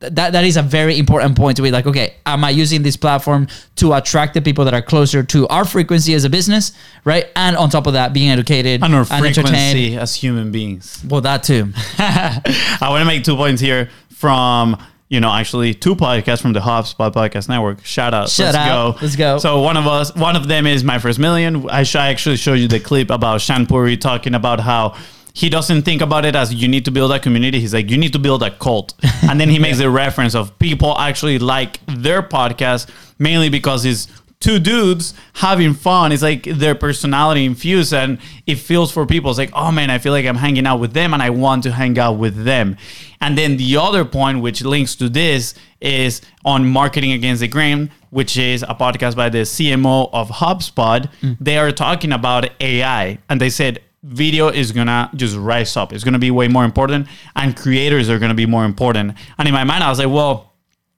that 0.00 0.32
that 0.32 0.44
is 0.44 0.56
a 0.56 0.62
very 0.62 0.98
important 0.98 1.36
point 1.36 1.56
to 1.58 1.62
be 1.62 1.70
like, 1.70 1.86
okay, 1.86 2.14
am 2.24 2.42
I 2.42 2.50
using 2.50 2.82
this 2.82 2.96
platform 2.96 3.48
to 3.76 3.92
attract 3.92 4.32
the 4.34 4.40
people 4.40 4.64
that 4.64 4.72
are 4.72 4.80
closer 4.82 5.22
to 5.24 5.46
our 5.48 5.64
frequency 5.66 6.14
as 6.14 6.24
a 6.24 6.30
business, 6.30 6.72
right? 7.04 7.26
And 7.36 7.54
on 7.56 7.68
top 7.68 7.86
of 7.86 7.92
that, 7.92 8.14
being 8.14 8.30
educated 8.30 8.82
And 8.82 8.94
our 8.94 9.02
entertained. 9.02 9.34
frequency 9.34 9.96
as 9.96 10.14
human 10.14 10.50
beings. 10.50 11.04
Well, 11.06 11.20
that 11.20 11.42
too. 11.42 11.72
I 11.98 12.86
want 12.88 13.02
to 13.02 13.04
make 13.04 13.24
two 13.24 13.36
points 13.36 13.60
here 13.60 13.90
from 14.08 14.82
you 15.10 15.20
know 15.20 15.30
actually 15.30 15.74
two 15.74 15.94
podcasts 15.96 16.40
from 16.40 16.54
the 16.54 16.60
HubSpot 16.60 17.12
Podcast 17.12 17.50
Network. 17.50 17.84
Shout 17.84 18.14
out! 18.14 18.30
Shout 18.30 18.54
Let's 18.54 18.56
out. 18.56 18.92
go! 18.94 18.98
Let's 19.02 19.16
go. 19.16 19.38
So 19.38 19.60
one 19.60 19.76
of 19.76 19.86
us, 19.86 20.14
one 20.14 20.34
of 20.34 20.48
them 20.48 20.66
is 20.66 20.82
my 20.82 20.98
first 20.98 21.18
million. 21.18 21.68
I, 21.68 21.84
actually 21.94 22.36
showed 22.36 22.54
you 22.54 22.68
the 22.68 22.80
clip 22.80 23.10
about 23.10 23.40
Shaan 23.40 23.68
Puri 23.68 23.98
talking 23.98 24.34
about 24.34 24.60
how. 24.60 24.96
He 25.32 25.48
doesn't 25.48 25.82
think 25.82 26.02
about 26.02 26.24
it 26.24 26.34
as 26.34 26.52
you 26.52 26.68
need 26.68 26.84
to 26.84 26.90
build 26.90 27.12
a 27.12 27.18
community. 27.18 27.60
He's 27.60 27.74
like, 27.74 27.90
you 27.90 27.98
need 27.98 28.12
to 28.12 28.18
build 28.18 28.42
a 28.42 28.50
cult. 28.50 28.94
And 29.30 29.40
then 29.40 29.48
he 29.48 29.60
makes 29.60 29.78
the 29.78 29.88
reference 29.88 30.34
of 30.34 30.58
people 30.58 30.98
actually 30.98 31.38
like 31.38 31.78
their 31.86 32.20
podcast 32.20 32.90
mainly 33.18 33.48
because 33.48 33.84
it's 33.84 34.08
two 34.40 34.58
dudes 34.58 35.14
having 35.34 35.74
fun. 35.74 36.10
It's 36.12 36.22
like 36.22 36.44
their 36.44 36.74
personality 36.74 37.44
infused 37.44 37.92
and 37.92 38.18
it 38.46 38.56
feels 38.56 38.90
for 38.90 39.06
people. 39.06 39.30
It's 39.30 39.38
like, 39.38 39.52
oh 39.52 39.70
man, 39.70 39.90
I 39.90 39.98
feel 39.98 40.12
like 40.12 40.26
I'm 40.26 40.36
hanging 40.36 40.66
out 40.66 40.80
with 40.80 40.94
them 40.94 41.12
and 41.12 41.22
I 41.22 41.30
want 41.30 41.62
to 41.64 41.72
hang 41.72 41.98
out 41.98 42.14
with 42.14 42.44
them. 42.44 42.76
And 43.20 43.36
then 43.36 43.58
the 43.58 43.76
other 43.76 44.04
point, 44.04 44.40
which 44.40 44.62
links 44.62 44.96
to 44.96 45.08
this, 45.10 45.54
is 45.80 46.22
on 46.44 46.66
Marketing 46.66 47.12
Against 47.12 47.40
the 47.40 47.48
Grain, 47.48 47.90
which 48.08 48.38
is 48.38 48.62
a 48.62 48.74
podcast 48.74 49.14
by 49.14 49.28
the 49.28 49.42
CMO 49.42 50.08
of 50.12 50.30
HubSpot. 50.30 51.10
Mm. 51.20 51.36
They 51.38 51.58
are 51.58 51.70
talking 51.70 52.12
about 52.12 52.48
AI 52.60 53.18
and 53.28 53.40
they 53.40 53.50
said, 53.50 53.82
video 54.02 54.48
is 54.48 54.72
gonna 54.72 55.10
just 55.14 55.36
rise 55.36 55.76
up. 55.76 55.92
It's 55.92 56.04
gonna 56.04 56.18
be 56.18 56.30
way 56.30 56.48
more 56.48 56.64
important, 56.64 57.06
and 57.36 57.56
creators 57.56 58.08
are 58.08 58.18
gonna 58.18 58.34
be 58.34 58.46
more 58.46 58.64
important. 58.64 59.16
And 59.38 59.48
in 59.48 59.54
my 59.54 59.64
mind, 59.64 59.84
I 59.84 59.88
was 59.88 59.98
like, 59.98 60.08
well, 60.08 60.54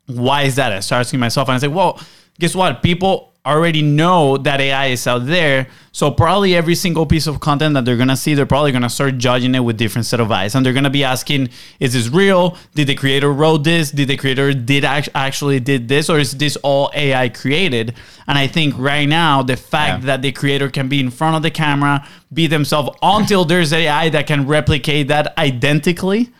why 0.06 0.42
is 0.42 0.56
that? 0.56 0.72
I 0.72 0.80
started 0.80 1.06
asking 1.06 1.20
myself, 1.20 1.48
and 1.48 1.56
I 1.56 1.58
said, 1.58 1.74
well, 1.74 2.00
guess 2.38 2.54
what? 2.54 2.82
People 2.82 3.31
already 3.44 3.82
know 3.82 4.36
that 4.36 4.60
AI 4.60 4.86
is 4.86 5.04
out 5.06 5.26
there. 5.26 5.66
So 5.90 6.10
probably 6.12 6.54
every 6.54 6.76
single 6.76 7.06
piece 7.06 7.26
of 7.26 7.40
content 7.40 7.74
that 7.74 7.84
they're 7.84 7.96
gonna 7.96 8.16
see, 8.16 8.34
they're 8.34 8.46
probably 8.46 8.70
gonna 8.70 8.88
start 8.88 9.18
judging 9.18 9.54
it 9.54 9.60
with 9.60 9.76
different 9.76 10.06
set 10.06 10.20
of 10.20 10.30
eyes, 10.30 10.54
and 10.54 10.64
they're 10.64 10.72
gonna 10.72 10.90
be 10.90 11.02
asking, 11.02 11.48
"Is 11.80 11.92
this 11.92 12.08
real? 12.08 12.56
Did 12.74 12.86
the 12.86 12.94
creator 12.94 13.32
wrote 13.32 13.64
this? 13.64 13.90
Did 13.90 14.08
the 14.08 14.16
creator 14.16 14.54
did 14.54 14.84
act- 14.84 15.08
actually 15.14 15.58
did 15.58 15.88
this, 15.88 16.08
or 16.08 16.20
is 16.20 16.32
this 16.32 16.56
all 16.62 16.90
AI 16.94 17.28
created?" 17.28 17.94
And 18.28 18.38
I 18.38 18.46
think 18.46 18.74
right 18.78 19.08
now 19.08 19.42
the 19.42 19.56
fact 19.56 20.02
yeah. 20.02 20.06
that 20.06 20.22
the 20.22 20.30
creator 20.30 20.70
can 20.70 20.88
be 20.88 21.00
in 21.00 21.10
front 21.10 21.34
of 21.34 21.42
the 21.42 21.50
camera, 21.50 22.06
be 22.32 22.46
themselves 22.46 22.90
until 23.02 23.44
there's 23.44 23.72
AI 23.72 24.08
that 24.10 24.28
can 24.28 24.46
replicate 24.46 25.08
that 25.08 25.34
identically 25.36 26.30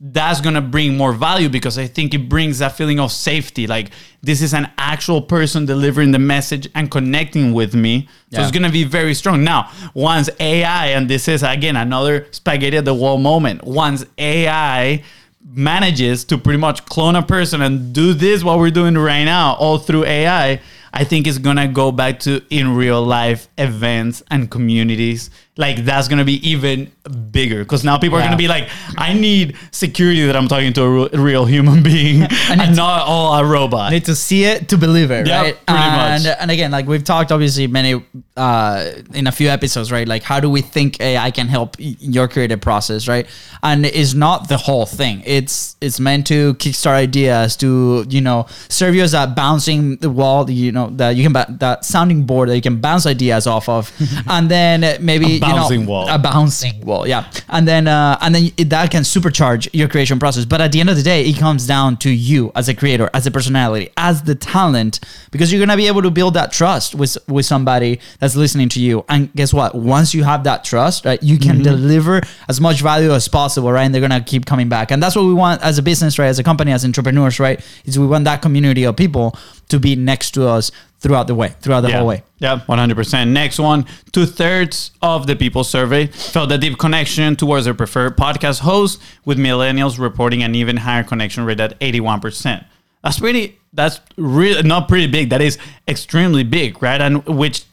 that's 0.00 0.40
gonna 0.40 0.60
bring 0.60 0.96
more 0.96 1.12
value 1.12 1.48
because 1.48 1.78
I 1.78 1.86
think 1.86 2.14
it 2.14 2.28
brings 2.28 2.58
that 2.58 2.76
feeling 2.76 2.98
of 2.98 3.12
safety. 3.12 3.66
Like 3.66 3.90
this 4.22 4.42
is 4.42 4.52
an 4.52 4.70
actual 4.76 5.22
person 5.22 5.66
delivering 5.66 6.10
the 6.10 6.18
message 6.18 6.68
and 6.74 6.90
connecting 6.90 7.52
with 7.52 7.74
me. 7.74 8.08
So 8.32 8.38
yeah. 8.38 8.42
it's 8.42 8.50
gonna 8.50 8.70
be 8.70 8.84
very 8.84 9.14
strong. 9.14 9.44
Now, 9.44 9.70
once 9.94 10.28
AI, 10.40 10.88
and 10.88 11.08
this 11.08 11.28
is 11.28 11.42
again 11.42 11.76
another 11.76 12.26
spaghetti 12.32 12.76
at 12.76 12.84
the 12.84 12.94
wall 12.94 13.18
moment, 13.18 13.64
once 13.64 14.04
AI 14.18 15.02
manages 15.46 16.24
to 16.24 16.38
pretty 16.38 16.58
much 16.58 16.84
clone 16.86 17.14
a 17.14 17.22
person 17.22 17.62
and 17.62 17.94
do 17.94 18.12
this 18.14 18.42
what 18.42 18.58
we're 18.58 18.70
doing 18.70 18.98
right 18.98 19.24
now 19.24 19.54
all 19.54 19.78
through 19.78 20.04
AI, 20.04 20.60
I 20.92 21.04
think 21.04 21.26
it's 21.26 21.38
gonna 21.38 21.68
go 21.68 21.92
back 21.92 22.20
to 22.20 22.42
in 22.50 22.74
real 22.74 23.02
life 23.02 23.48
events 23.56 24.22
and 24.30 24.50
communities 24.50 25.30
like 25.56 25.84
that's 25.84 26.08
gonna 26.08 26.24
be 26.24 26.48
even 26.48 26.90
bigger 27.30 27.62
because 27.62 27.84
now 27.84 27.96
people 27.96 28.18
yeah. 28.18 28.24
are 28.24 28.26
gonna 28.28 28.36
be 28.36 28.48
like, 28.48 28.68
I 28.96 29.12
need 29.12 29.56
security 29.70 30.26
that 30.26 30.34
I'm 30.34 30.48
talking 30.48 30.72
to 30.72 31.08
a 31.12 31.18
real 31.18 31.44
human 31.44 31.82
being 31.82 32.22
and 32.50 32.76
not 32.76 33.02
all 33.02 33.38
a 33.38 33.44
robot. 33.44 33.92
Need 33.92 34.06
to 34.06 34.16
see 34.16 34.44
it 34.44 34.68
to 34.70 34.78
believe 34.78 35.10
it, 35.10 35.28
right? 35.28 35.54
Pretty 35.66 35.82
and, 35.82 36.24
much. 36.24 36.36
And 36.40 36.50
again, 36.50 36.70
like 36.72 36.86
we've 36.86 37.04
talked 37.04 37.30
obviously 37.30 37.68
many 37.68 38.02
uh, 38.36 38.90
in 39.12 39.28
a 39.28 39.32
few 39.32 39.48
episodes, 39.48 39.92
right? 39.92 40.08
Like 40.08 40.24
how 40.24 40.40
do 40.40 40.50
we 40.50 40.60
think 40.60 41.00
AI 41.00 41.30
can 41.30 41.46
help 41.46 41.76
your 41.78 42.26
creative 42.26 42.60
process, 42.60 43.06
right? 43.06 43.26
And 43.62 43.86
it's 43.86 44.14
not 44.14 44.48
the 44.48 44.56
whole 44.56 44.86
thing. 44.86 45.22
It's 45.24 45.76
it's 45.80 46.00
meant 46.00 46.26
to 46.28 46.54
kickstart 46.54 46.94
ideas, 46.94 47.56
to 47.58 48.04
you 48.08 48.20
know 48.20 48.46
serve 48.68 48.96
you 48.96 49.02
as 49.02 49.14
a 49.14 49.26
bouncing 49.28 49.96
the 49.98 50.10
wall, 50.10 50.50
you 50.50 50.72
know 50.72 50.90
that 50.90 51.10
you 51.10 51.22
can 51.22 51.32
that 51.32 51.84
sounding 51.84 52.24
board 52.24 52.48
that 52.48 52.56
you 52.56 52.62
can 52.62 52.80
bounce 52.80 53.06
ideas 53.06 53.46
off 53.46 53.68
of, 53.68 53.92
and 54.28 54.50
then 54.50 55.04
maybe 55.04 55.38
bouncing 55.48 55.80
you 55.80 55.86
know, 55.86 55.92
wall. 55.92 56.08
A 56.08 56.18
bouncing 56.18 56.80
wall, 56.80 57.06
yeah. 57.06 57.30
And 57.48 57.66
then 57.66 57.88
uh, 57.88 58.18
and 58.20 58.34
then 58.34 58.50
it, 58.56 58.70
that 58.70 58.90
can 58.90 59.02
supercharge 59.02 59.68
your 59.72 59.88
creation 59.88 60.18
process. 60.18 60.44
But 60.44 60.60
at 60.60 60.72
the 60.72 60.80
end 60.80 60.90
of 60.90 60.96
the 60.96 61.02
day, 61.02 61.24
it 61.24 61.38
comes 61.38 61.66
down 61.66 61.96
to 61.98 62.10
you 62.10 62.52
as 62.54 62.68
a 62.68 62.74
creator, 62.74 63.10
as 63.14 63.26
a 63.26 63.30
personality, 63.30 63.90
as 63.96 64.22
the 64.22 64.34
talent, 64.34 65.00
because 65.30 65.52
you're 65.52 65.64
gonna 65.64 65.76
be 65.76 65.86
able 65.86 66.02
to 66.02 66.10
build 66.10 66.34
that 66.34 66.52
trust 66.52 66.94
with 66.94 67.16
with 67.28 67.46
somebody 67.46 68.00
that's 68.18 68.36
listening 68.36 68.68
to 68.70 68.80
you. 68.80 69.04
And 69.08 69.32
guess 69.34 69.52
what? 69.52 69.74
Once 69.74 70.14
you 70.14 70.24
have 70.24 70.44
that 70.44 70.64
trust, 70.64 71.04
right, 71.04 71.22
you 71.22 71.38
can 71.38 71.56
mm-hmm. 71.56 71.62
deliver 71.62 72.20
as 72.48 72.60
much 72.60 72.80
value 72.80 73.12
as 73.12 73.28
possible, 73.28 73.70
right? 73.72 73.84
And 73.84 73.94
they're 73.94 74.02
gonna 74.02 74.22
keep 74.22 74.46
coming 74.46 74.68
back. 74.68 74.90
And 74.90 75.02
that's 75.02 75.16
what 75.16 75.24
we 75.24 75.34
want 75.34 75.62
as 75.62 75.78
a 75.78 75.82
business, 75.82 76.18
right? 76.18 76.28
As 76.28 76.38
a 76.38 76.44
company, 76.44 76.72
as 76.72 76.84
entrepreneurs, 76.84 77.40
right? 77.40 77.60
Is 77.84 77.98
we 77.98 78.06
want 78.06 78.24
that 78.24 78.42
community 78.42 78.84
of 78.84 78.96
people 78.96 79.36
to 79.68 79.78
be 79.80 79.96
next 79.96 80.32
to 80.32 80.46
us 80.46 80.70
throughout 81.04 81.26
the 81.26 81.34
way, 81.34 81.50
throughout 81.60 81.82
the 81.82 81.90
yeah. 81.90 81.98
whole 81.98 82.06
way. 82.06 82.22
Yeah, 82.38 82.60
100%. 82.66 83.28
Next 83.28 83.58
one 83.58 83.84
two 84.12 84.24
thirds 84.24 84.90
of 85.02 85.26
the 85.26 85.36
people 85.36 85.62
surveyed 85.62 86.14
felt 86.14 86.50
a 86.50 86.56
deep 86.56 86.78
connection 86.78 87.36
towards 87.36 87.66
their 87.66 87.74
preferred 87.74 88.16
podcast 88.16 88.60
host, 88.60 89.02
with 89.26 89.36
millennials 89.36 89.98
reporting 89.98 90.42
an 90.42 90.54
even 90.54 90.78
higher 90.78 91.04
connection 91.04 91.44
rate 91.44 91.60
at 91.60 91.78
81%. 91.80 92.64
That's 93.02 93.18
pretty, 93.18 93.58
that's 93.74 94.00
really 94.16 94.62
not 94.62 94.88
pretty 94.88 95.06
big. 95.06 95.28
That 95.28 95.42
is 95.42 95.58
extremely 95.86 96.42
big, 96.42 96.82
right? 96.82 97.02
And 97.02 97.22
which 97.26 97.64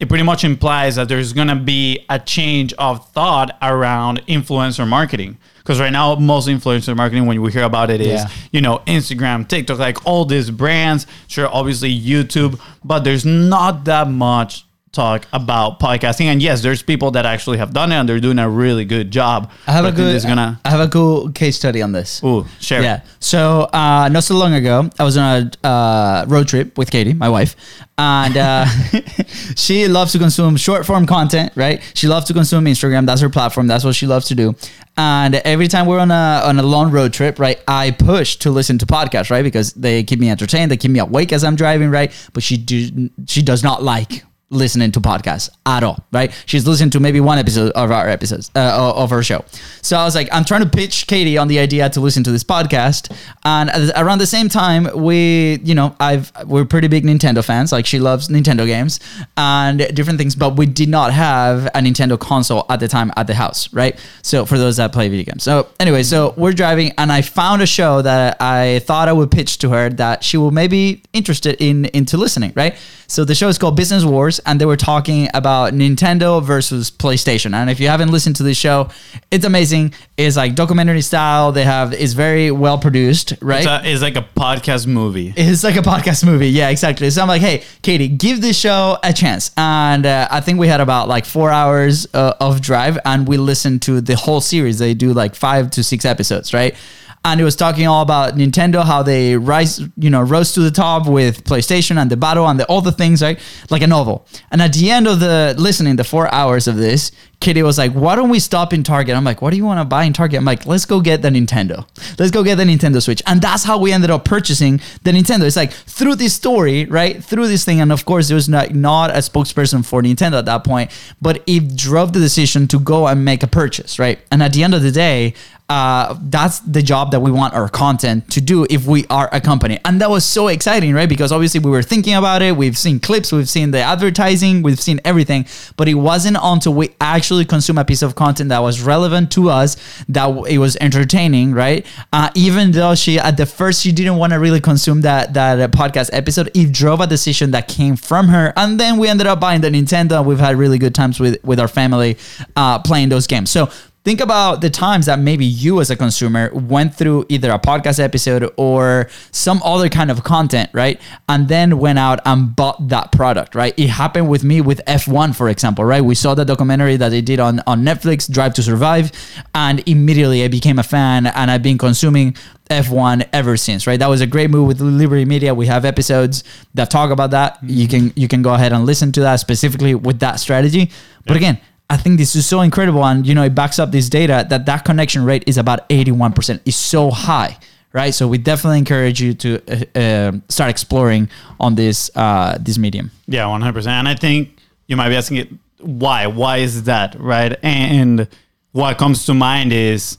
it 0.00 0.08
pretty 0.08 0.24
much 0.24 0.42
implies 0.42 0.96
that 0.96 1.08
there's 1.08 1.32
going 1.32 1.46
to 1.46 1.54
be 1.54 2.04
a 2.08 2.18
change 2.18 2.72
of 2.72 3.08
thought 3.10 3.56
around 3.62 4.26
influencer 4.26 4.86
marketing 4.88 5.38
because 5.60 5.80
right 5.80 5.92
now 5.92 6.14
most 6.16 6.48
influencer 6.48 6.96
marketing 6.96 7.26
when 7.26 7.40
we 7.40 7.52
hear 7.52 7.64
about 7.64 7.90
it 7.90 8.00
is 8.00 8.22
yeah. 8.22 8.28
you 8.50 8.60
know 8.60 8.78
instagram 8.86 9.46
tiktok 9.46 9.78
like 9.78 10.04
all 10.06 10.24
these 10.24 10.50
brands 10.50 11.06
sure 11.28 11.48
obviously 11.48 11.90
youtube 11.96 12.60
but 12.84 13.00
there's 13.00 13.24
not 13.24 13.84
that 13.84 14.08
much 14.08 14.64
talk 14.92 15.26
about 15.32 15.78
podcasting. 15.78 16.26
And 16.26 16.42
yes 16.42 16.62
there's 16.62 16.82
people 16.82 17.12
that 17.12 17.24
actually 17.24 17.58
have 17.58 17.72
done 17.72 17.92
it 17.92 17.96
and 17.96 18.08
they're 18.08 18.20
doing 18.20 18.38
a 18.38 18.48
really 18.48 18.84
good 18.84 19.10
job. 19.10 19.50
I 19.66 19.72
have 19.72 19.84
a 19.84 19.92
good 19.92 20.20
gonna 20.22 20.60
i 20.64 20.70
have 20.70 20.80
a 20.80 20.88
cool 20.88 21.30
case 21.30 21.56
study 21.56 21.80
on 21.80 21.92
this. 21.92 22.22
Ooh, 22.24 22.44
share 22.60 22.82
yeah. 22.82 23.02
So 23.20 23.68
uh 23.72 24.08
not 24.08 24.24
so 24.24 24.36
long 24.36 24.54
ago 24.54 24.90
i 24.98 25.04
was 25.04 25.16
on 25.16 25.50
a 25.62 25.66
uh, 25.66 26.24
road 26.28 26.48
trip 26.48 26.76
with 26.76 26.90
katie 26.90 27.14
my 27.14 27.28
wife 27.28 27.56
and 27.98 28.36
uh, 28.36 28.64
she 29.56 29.86
loves 29.86 30.12
to 30.12 30.18
consume 30.18 30.56
short 30.56 30.86
form 30.86 31.06
content 31.06 31.52
right? 31.54 31.80
She 31.94 32.08
loves 32.08 32.26
to 32.26 32.32
consume 32.32 32.64
instagram. 32.64 33.06
That's 33.06 33.20
her 33.20 33.28
platform. 33.28 33.66
That's 33.66 33.84
what 33.84 33.94
she 33.94 34.06
loves 34.06 34.26
to 34.28 34.34
do. 34.34 34.56
And 34.96 35.36
every 35.36 35.68
time 35.68 35.86
we're 35.86 36.00
on 36.00 36.10
a 36.10 36.42
on 36.44 36.58
a 36.58 36.62
long 36.62 36.90
road 36.90 37.12
trip 37.12 37.38
right 37.38 37.62
i 37.68 37.92
push 37.92 38.36
to 38.36 38.50
listen 38.50 38.78
to 38.78 38.86
podcasts 38.86 39.30
right? 39.30 39.44
Because 39.44 39.72
they 39.74 40.02
keep 40.02 40.18
me 40.18 40.30
entertained. 40.30 40.70
They 40.70 40.76
keep 40.76 40.90
me 40.90 40.98
awake 40.98 41.32
as 41.32 41.44
i'm 41.44 41.54
driving 41.54 41.90
right? 41.90 42.12
But 42.32 42.42
she 42.42 42.56
do 42.56 43.08
she 43.28 43.42
does 43.42 43.62
not 43.62 43.84
like 43.84 44.24
listening 44.50 44.90
to 44.92 45.00
podcasts 45.00 45.48
at 45.64 45.84
all, 45.84 46.04
right? 46.12 46.32
She's 46.44 46.66
listened 46.66 46.92
to 46.92 47.00
maybe 47.00 47.20
one 47.20 47.38
episode 47.38 47.70
of 47.72 47.90
our 47.90 48.08
episodes 48.08 48.50
uh, 48.56 48.92
of 48.94 49.12
our 49.12 49.22
show. 49.22 49.44
So 49.80 49.96
I 49.96 50.04
was 50.04 50.14
like, 50.14 50.28
I'm 50.32 50.44
trying 50.44 50.62
to 50.62 50.68
pitch 50.68 51.06
Katie 51.06 51.38
on 51.38 51.48
the 51.48 51.60
idea 51.60 51.88
to 51.90 52.00
listen 52.00 52.24
to 52.24 52.32
this 52.32 52.42
podcast, 52.42 53.16
and 53.44 53.70
around 53.96 54.18
the 54.18 54.26
same 54.26 54.48
time, 54.48 54.88
we, 54.94 55.60
you 55.62 55.74
know, 55.74 55.94
I've 56.00 56.32
we're 56.46 56.64
pretty 56.64 56.88
big 56.88 57.04
Nintendo 57.04 57.44
fans. 57.44 57.70
Like 57.72 57.86
she 57.86 57.98
loves 58.00 58.28
Nintendo 58.28 58.66
games 58.66 58.98
and 59.36 59.78
different 59.94 60.18
things, 60.18 60.34
but 60.34 60.56
we 60.56 60.66
did 60.66 60.88
not 60.88 61.12
have 61.12 61.66
a 61.66 61.80
Nintendo 61.80 62.18
console 62.18 62.66
at 62.68 62.80
the 62.80 62.88
time 62.88 63.12
at 63.16 63.26
the 63.26 63.34
house, 63.34 63.72
right? 63.72 63.98
So 64.22 64.44
for 64.44 64.58
those 64.58 64.76
that 64.78 64.92
play 64.92 65.08
video 65.08 65.24
games. 65.24 65.44
So 65.44 65.68
anyway, 65.78 66.02
so 66.02 66.34
we're 66.36 66.52
driving, 66.52 66.92
and 66.98 67.12
I 67.12 67.22
found 67.22 67.62
a 67.62 67.66
show 67.66 68.02
that 68.02 68.36
I 68.40 68.80
thought 68.80 69.08
I 69.08 69.12
would 69.12 69.30
pitch 69.30 69.58
to 69.58 69.70
her 69.70 69.90
that 69.90 70.24
she 70.24 70.36
will 70.36 70.50
maybe 70.50 71.02
interested 71.12 71.56
in 71.60 71.84
into 71.86 72.16
listening, 72.16 72.52
right? 72.56 72.76
So 73.06 73.24
the 73.24 73.34
show 73.34 73.48
is 73.48 73.58
called 73.58 73.76
Business 73.76 74.04
Wars, 74.04 74.39
and 74.46 74.60
they 74.60 74.66
were 74.66 74.76
talking 74.76 75.28
about 75.34 75.72
Nintendo 75.72 76.42
versus 76.42 76.90
PlayStation. 76.90 77.54
And 77.54 77.70
if 77.70 77.80
you 77.80 77.88
haven't 77.88 78.10
listened 78.10 78.36
to 78.36 78.42
this 78.42 78.56
show, 78.56 78.88
it's 79.30 79.44
amazing. 79.44 79.94
It's 80.16 80.36
like 80.36 80.54
documentary 80.54 81.02
style. 81.02 81.52
They 81.52 81.64
have 81.64 81.92
it's 81.92 82.12
very 82.12 82.50
well 82.50 82.78
produced, 82.78 83.34
right? 83.40 83.58
It's, 83.58 83.66
a, 83.66 83.80
it's 83.84 84.02
like 84.02 84.16
a 84.16 84.26
podcast 84.36 84.86
movie. 84.86 85.32
It's 85.36 85.64
like 85.64 85.76
a 85.76 85.82
podcast 85.82 86.24
movie. 86.24 86.48
Yeah, 86.48 86.70
exactly. 86.70 87.10
So 87.10 87.22
I'm 87.22 87.28
like, 87.28 87.42
hey, 87.42 87.62
Katie, 87.82 88.08
give 88.08 88.40
this 88.40 88.58
show 88.58 88.98
a 89.02 89.12
chance. 89.12 89.50
And 89.56 90.06
uh, 90.06 90.28
I 90.30 90.40
think 90.40 90.58
we 90.58 90.68
had 90.68 90.80
about 90.80 91.08
like 91.08 91.24
four 91.24 91.50
hours 91.50 92.06
uh, 92.14 92.34
of 92.40 92.60
drive, 92.60 92.98
and 93.04 93.28
we 93.28 93.36
listened 93.36 93.82
to 93.82 94.00
the 94.00 94.16
whole 94.16 94.40
series. 94.40 94.78
They 94.78 94.94
do 94.94 95.12
like 95.12 95.34
five 95.34 95.70
to 95.72 95.84
six 95.84 96.04
episodes, 96.04 96.52
right? 96.52 96.74
And 97.22 97.40
it 97.40 97.44
was 97.44 97.54
talking 97.54 97.86
all 97.86 98.00
about 98.00 98.34
Nintendo, 98.34 98.82
how 98.82 99.02
they 99.02 99.36
rise, 99.36 99.80
you 99.96 100.08
know, 100.08 100.22
rose 100.22 100.54
to 100.54 100.60
the 100.60 100.70
top 100.70 101.06
with 101.06 101.44
PlayStation 101.44 102.00
and 102.00 102.10
the 102.10 102.16
battle 102.16 102.48
and 102.48 102.58
the, 102.58 102.64
all 102.66 102.80
the 102.80 102.92
things, 102.92 103.20
right? 103.22 103.38
Like 103.68 103.82
a 103.82 103.86
novel. 103.86 104.26
And 104.50 104.62
at 104.62 104.72
the 104.72 104.90
end 104.90 105.06
of 105.06 105.20
the 105.20 105.54
listening, 105.58 105.96
the 105.96 106.04
four 106.04 106.32
hours 106.32 106.66
of 106.66 106.76
this, 106.76 107.12
Kitty 107.40 107.62
was 107.62 107.78
like, 107.78 107.92
"Why 107.92 108.16
don't 108.16 108.28
we 108.28 108.38
stop 108.38 108.74
in 108.74 108.82
Target?" 108.82 109.16
I'm 109.16 109.24
like, 109.24 109.40
"What 109.40 109.50
do 109.50 109.56
you 109.56 109.64
want 109.64 109.80
to 109.80 109.86
buy 109.86 110.04
in 110.04 110.12
Target?" 110.12 110.38
I'm 110.38 110.44
like, 110.44 110.66
"Let's 110.66 110.84
go 110.84 111.00
get 111.00 111.22
the 111.22 111.30
Nintendo. 111.30 111.86
Let's 112.18 112.30
go 112.30 112.42
get 112.44 112.56
the 112.56 112.64
Nintendo 112.64 113.02
Switch." 113.02 113.22
And 113.26 113.40
that's 113.40 113.64
how 113.64 113.78
we 113.78 113.92
ended 113.92 114.10
up 114.10 114.26
purchasing 114.26 114.78
the 115.04 115.12
Nintendo. 115.12 115.44
It's 115.44 115.56
like 115.56 115.72
through 115.72 116.16
this 116.16 116.34
story, 116.34 116.84
right? 116.84 117.24
Through 117.24 117.48
this 117.48 117.64
thing, 117.64 117.80
and 117.80 117.92
of 117.92 118.04
course, 118.04 118.28
there 118.28 118.34
was 118.34 118.50
not 118.50 118.74
not 118.74 119.08
a 119.10 119.20
spokesperson 119.20 119.86
for 119.86 120.02
Nintendo 120.02 120.38
at 120.38 120.44
that 120.44 120.64
point, 120.64 120.90
but 121.22 121.42
it 121.46 121.76
drove 121.76 122.12
the 122.12 122.20
decision 122.20 122.68
to 122.68 122.78
go 122.78 123.06
and 123.06 123.24
make 123.24 123.42
a 123.42 123.46
purchase, 123.46 123.98
right? 123.98 124.18
And 124.30 124.42
at 124.42 124.52
the 124.52 124.62
end 124.62 124.74
of 124.74 124.82
the 124.82 124.92
day, 124.92 125.32
uh, 125.70 126.18
that's 126.22 126.58
the 126.60 126.82
job 126.82 127.12
that 127.12 127.20
we 127.20 127.30
want 127.30 127.54
our 127.54 127.68
content 127.68 128.28
to 128.28 128.40
do 128.40 128.66
if 128.68 128.86
we 128.86 129.06
are 129.08 129.28
a 129.30 129.40
company. 129.40 129.78
And 129.84 130.00
that 130.00 130.10
was 130.10 130.24
so 130.24 130.48
exciting, 130.48 130.92
right? 130.92 131.08
Because 131.08 131.30
obviously 131.30 131.60
we 131.60 131.70
were 131.70 131.84
thinking 131.84 132.14
about 132.14 132.42
it. 132.42 132.56
We've 132.56 132.76
seen 132.76 132.98
clips, 132.98 133.30
we've 133.30 133.48
seen 133.48 133.70
the 133.70 133.78
advertising, 133.78 134.62
we've 134.62 134.80
seen 134.80 135.00
everything, 135.04 135.46
but 135.76 135.86
it 135.86 135.94
wasn't 135.94 136.38
until 136.42 136.74
we 136.74 136.90
actually 137.00 137.44
consume 137.44 137.78
a 137.78 137.84
piece 137.84 138.02
of 138.02 138.16
content 138.16 138.48
that 138.48 138.58
was 138.58 138.82
relevant 138.82 139.30
to 139.32 139.48
us, 139.48 139.76
that 140.08 140.26
it 140.48 140.58
was 140.58 140.76
entertaining, 140.80 141.52
right? 141.52 141.86
Uh, 142.12 142.30
even 142.34 142.72
though 142.72 142.96
she 142.96 143.20
at 143.20 143.36
the 143.36 143.46
first 143.46 143.80
she 143.80 143.92
didn't 143.92 144.16
want 144.16 144.32
to 144.32 144.40
really 144.40 144.60
consume 144.60 145.02
that 145.02 145.34
that 145.34 145.60
uh, 145.60 145.68
podcast 145.68 146.10
episode, 146.12 146.50
it 146.52 146.72
drove 146.72 147.00
a 147.00 147.06
decision 147.06 147.52
that 147.52 147.68
came 147.68 147.94
from 147.94 148.26
her, 148.26 148.52
and 148.56 148.80
then 148.80 148.98
we 148.98 149.06
ended 149.06 149.28
up 149.28 149.38
buying 149.38 149.60
the 149.60 149.68
Nintendo. 149.68 150.24
We've 150.24 150.40
had 150.40 150.56
really 150.56 150.78
good 150.78 150.96
times 150.96 151.20
with 151.20 151.38
with 151.44 151.60
our 151.60 151.68
family 151.68 152.18
uh, 152.56 152.80
playing 152.80 153.10
those 153.10 153.28
games. 153.28 153.50
So 153.50 153.70
think 154.02 154.20
about 154.20 154.62
the 154.62 154.70
times 154.70 155.06
that 155.06 155.18
maybe 155.18 155.44
you 155.44 155.80
as 155.80 155.90
a 155.90 155.96
consumer 155.96 156.50
went 156.54 156.94
through 156.94 157.26
either 157.28 157.50
a 157.50 157.58
podcast 157.58 158.00
episode 158.00 158.50
or 158.56 159.08
some 159.30 159.60
other 159.62 159.88
kind 159.88 160.10
of 160.10 160.24
content 160.24 160.70
right 160.72 161.00
and 161.28 161.48
then 161.48 161.78
went 161.78 161.98
out 161.98 162.18
and 162.24 162.56
bought 162.56 162.88
that 162.88 163.12
product 163.12 163.54
right 163.54 163.74
it 163.78 163.88
happened 163.88 164.28
with 164.28 164.42
me 164.42 164.60
with 164.60 164.80
f1 164.86 165.34
for 165.36 165.48
example 165.48 165.84
right 165.84 166.02
we 166.02 166.14
saw 166.14 166.34
the 166.34 166.44
documentary 166.44 166.96
that 166.96 167.10
they 167.10 167.20
did 167.20 167.38
on, 167.38 167.60
on 167.66 167.82
netflix 167.82 168.30
drive 168.30 168.54
to 168.54 168.62
survive 168.62 169.12
and 169.54 169.86
immediately 169.86 170.42
i 170.44 170.48
became 170.48 170.78
a 170.78 170.82
fan 170.82 171.26
and 171.26 171.50
i've 171.50 171.62
been 171.62 171.78
consuming 171.78 172.34
F1 172.70 173.28
ever 173.32 173.56
since, 173.56 173.88
right? 173.88 173.98
That 173.98 174.06
was 174.06 174.20
a 174.20 174.28
great 174.28 174.48
move 174.48 174.68
with 174.68 174.80
Liberty 174.80 175.24
Media. 175.24 175.52
We 175.52 175.66
have 175.66 175.84
episodes 175.84 176.44
that 176.74 176.88
talk 176.88 177.10
about 177.10 177.32
that. 177.32 177.58
You 177.64 177.88
mm-hmm. 177.88 178.10
can 178.10 178.12
you 178.14 178.28
can 178.28 178.42
go 178.42 178.54
ahead 178.54 178.72
and 178.72 178.86
listen 178.86 179.10
to 179.10 179.20
that 179.22 179.40
specifically 179.40 179.96
with 179.96 180.20
that 180.20 180.38
strategy. 180.38 180.92
But 181.26 181.36
again, 181.36 181.60
I 181.90 181.96
think 181.96 182.18
this 182.18 182.36
is 182.36 182.46
so 182.46 182.60
incredible, 182.60 183.04
and 183.04 183.26
you 183.26 183.34
know 183.34 183.42
it 183.42 183.54
backs 183.54 183.78
up 183.80 183.90
this 183.90 184.08
data 184.08 184.46
that 184.48 184.64
that 184.66 184.84
connection 184.84 185.24
rate 185.24 185.44
is 185.46 185.58
about 185.58 185.80
eighty 185.90 186.12
one 186.12 186.32
percent. 186.32 186.62
is 186.64 186.76
so 186.76 187.10
high, 187.10 187.58
right? 187.92 188.14
So 188.14 188.28
we 188.28 188.38
definitely 188.38 188.78
encourage 188.78 189.20
you 189.20 189.34
to 189.34 189.60
uh, 189.68 189.98
uh, 189.98 190.32
start 190.48 190.70
exploring 190.70 191.28
on 191.58 191.74
this 191.74 192.10
uh, 192.14 192.56
this 192.60 192.78
medium. 192.78 193.10
Yeah, 193.26 193.46
one 193.48 193.60
hundred 193.60 193.74
percent. 193.74 193.94
And 193.94 194.08
I 194.08 194.14
think 194.14 194.56
you 194.86 194.96
might 194.96 195.08
be 195.08 195.16
asking 195.16 195.38
it 195.38 195.48
why? 195.80 196.28
Why 196.28 196.58
is 196.58 196.84
that 196.84 197.16
right? 197.18 197.58
And 197.62 198.28
what 198.72 198.96
comes 198.96 199.26
to 199.26 199.34
mind 199.34 199.72
is 199.72 200.18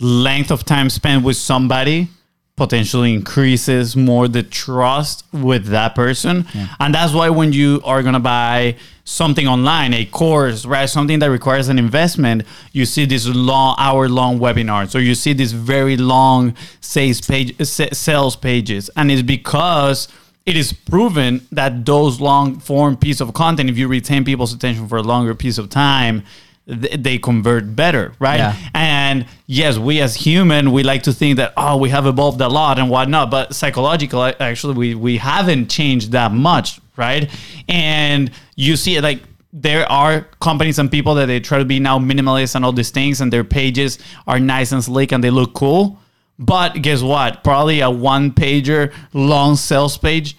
length 0.00 0.50
of 0.50 0.64
time 0.64 0.88
spent 0.88 1.24
with 1.24 1.36
somebody 1.36 2.08
potentially 2.56 3.14
increases 3.14 3.96
more 3.96 4.28
the 4.28 4.42
trust 4.42 5.24
with 5.32 5.66
that 5.66 5.94
person. 5.94 6.46
And 6.78 6.94
that's 6.94 7.12
why 7.12 7.30
when 7.30 7.52
you 7.52 7.80
are 7.84 8.02
going 8.02 8.12
to 8.14 8.20
buy 8.20 8.76
something 9.04 9.48
online, 9.48 9.94
a 9.94 10.04
course, 10.04 10.66
right, 10.66 10.88
something 10.88 11.18
that 11.20 11.26
requires 11.30 11.68
an 11.68 11.78
investment, 11.78 12.44
you 12.72 12.84
see 12.84 13.04
this 13.06 13.26
long 13.26 13.74
hour 13.78 14.08
long 14.08 14.38
webinar. 14.38 14.88
So 14.88 14.98
you 14.98 15.14
see 15.14 15.32
these 15.32 15.52
very 15.52 15.96
long 15.96 16.54
sales 16.80 17.20
page 17.20 17.60
sales 17.66 18.36
pages 18.36 18.90
and 18.96 19.10
it's 19.10 19.22
because 19.22 20.08
it 20.44 20.56
is 20.56 20.72
proven 20.72 21.46
that 21.52 21.86
those 21.86 22.20
long 22.20 22.58
form 22.58 22.96
piece 22.96 23.20
of 23.20 23.32
content 23.32 23.70
if 23.70 23.78
you 23.78 23.88
retain 23.88 24.24
people's 24.24 24.52
attention 24.52 24.88
for 24.88 24.98
a 24.98 25.02
longer 25.02 25.34
piece 25.34 25.56
of 25.56 25.70
time 25.70 26.24
th- 26.68 27.02
they 27.02 27.18
convert 27.18 27.74
better 27.76 28.12
right 28.18 28.38
Yeah. 28.38 28.56
and 28.74 29.26
yes, 29.46 29.78
we 29.78 30.00
as 30.00 30.14
human, 30.14 30.72
we 30.72 30.82
like 30.82 31.02
to 31.04 31.12
think 31.12 31.36
that 31.36 31.52
oh, 31.56 31.76
we 31.76 31.90
have 31.90 32.06
evolved 32.06 32.40
a 32.40 32.48
lot 32.48 32.78
and 32.78 32.88
whatnot, 32.88 33.30
but 33.30 33.54
psychological, 33.54 34.22
actually, 34.24 34.74
we 34.74 34.94
we 34.94 35.16
haven't 35.18 35.68
changed 35.70 36.12
that 36.12 36.32
much, 36.32 36.80
right? 36.96 37.30
And 37.68 38.30
you 38.56 38.76
see 38.76 39.00
like 39.00 39.20
there 39.52 39.84
are 39.92 40.22
companies 40.40 40.78
and 40.78 40.90
people 40.90 41.14
that 41.16 41.26
they 41.26 41.38
try 41.38 41.58
to 41.58 41.64
be 41.64 41.78
now 41.78 41.98
minimalist 41.98 42.54
and 42.54 42.64
all 42.64 42.72
these 42.72 42.90
things, 42.90 43.20
and 43.20 43.32
their 43.32 43.44
pages 43.44 43.98
are 44.26 44.40
nice 44.40 44.72
and 44.72 44.82
slick 44.82 45.12
and 45.12 45.22
they 45.22 45.30
look 45.30 45.52
cool. 45.54 45.98
But 46.38 46.80
guess 46.82 47.02
what? 47.02 47.44
Probably 47.44 47.80
a 47.80 47.90
one 47.90 48.30
pager 48.32 48.92
long 49.12 49.56
sales 49.56 49.98
page 49.98 50.36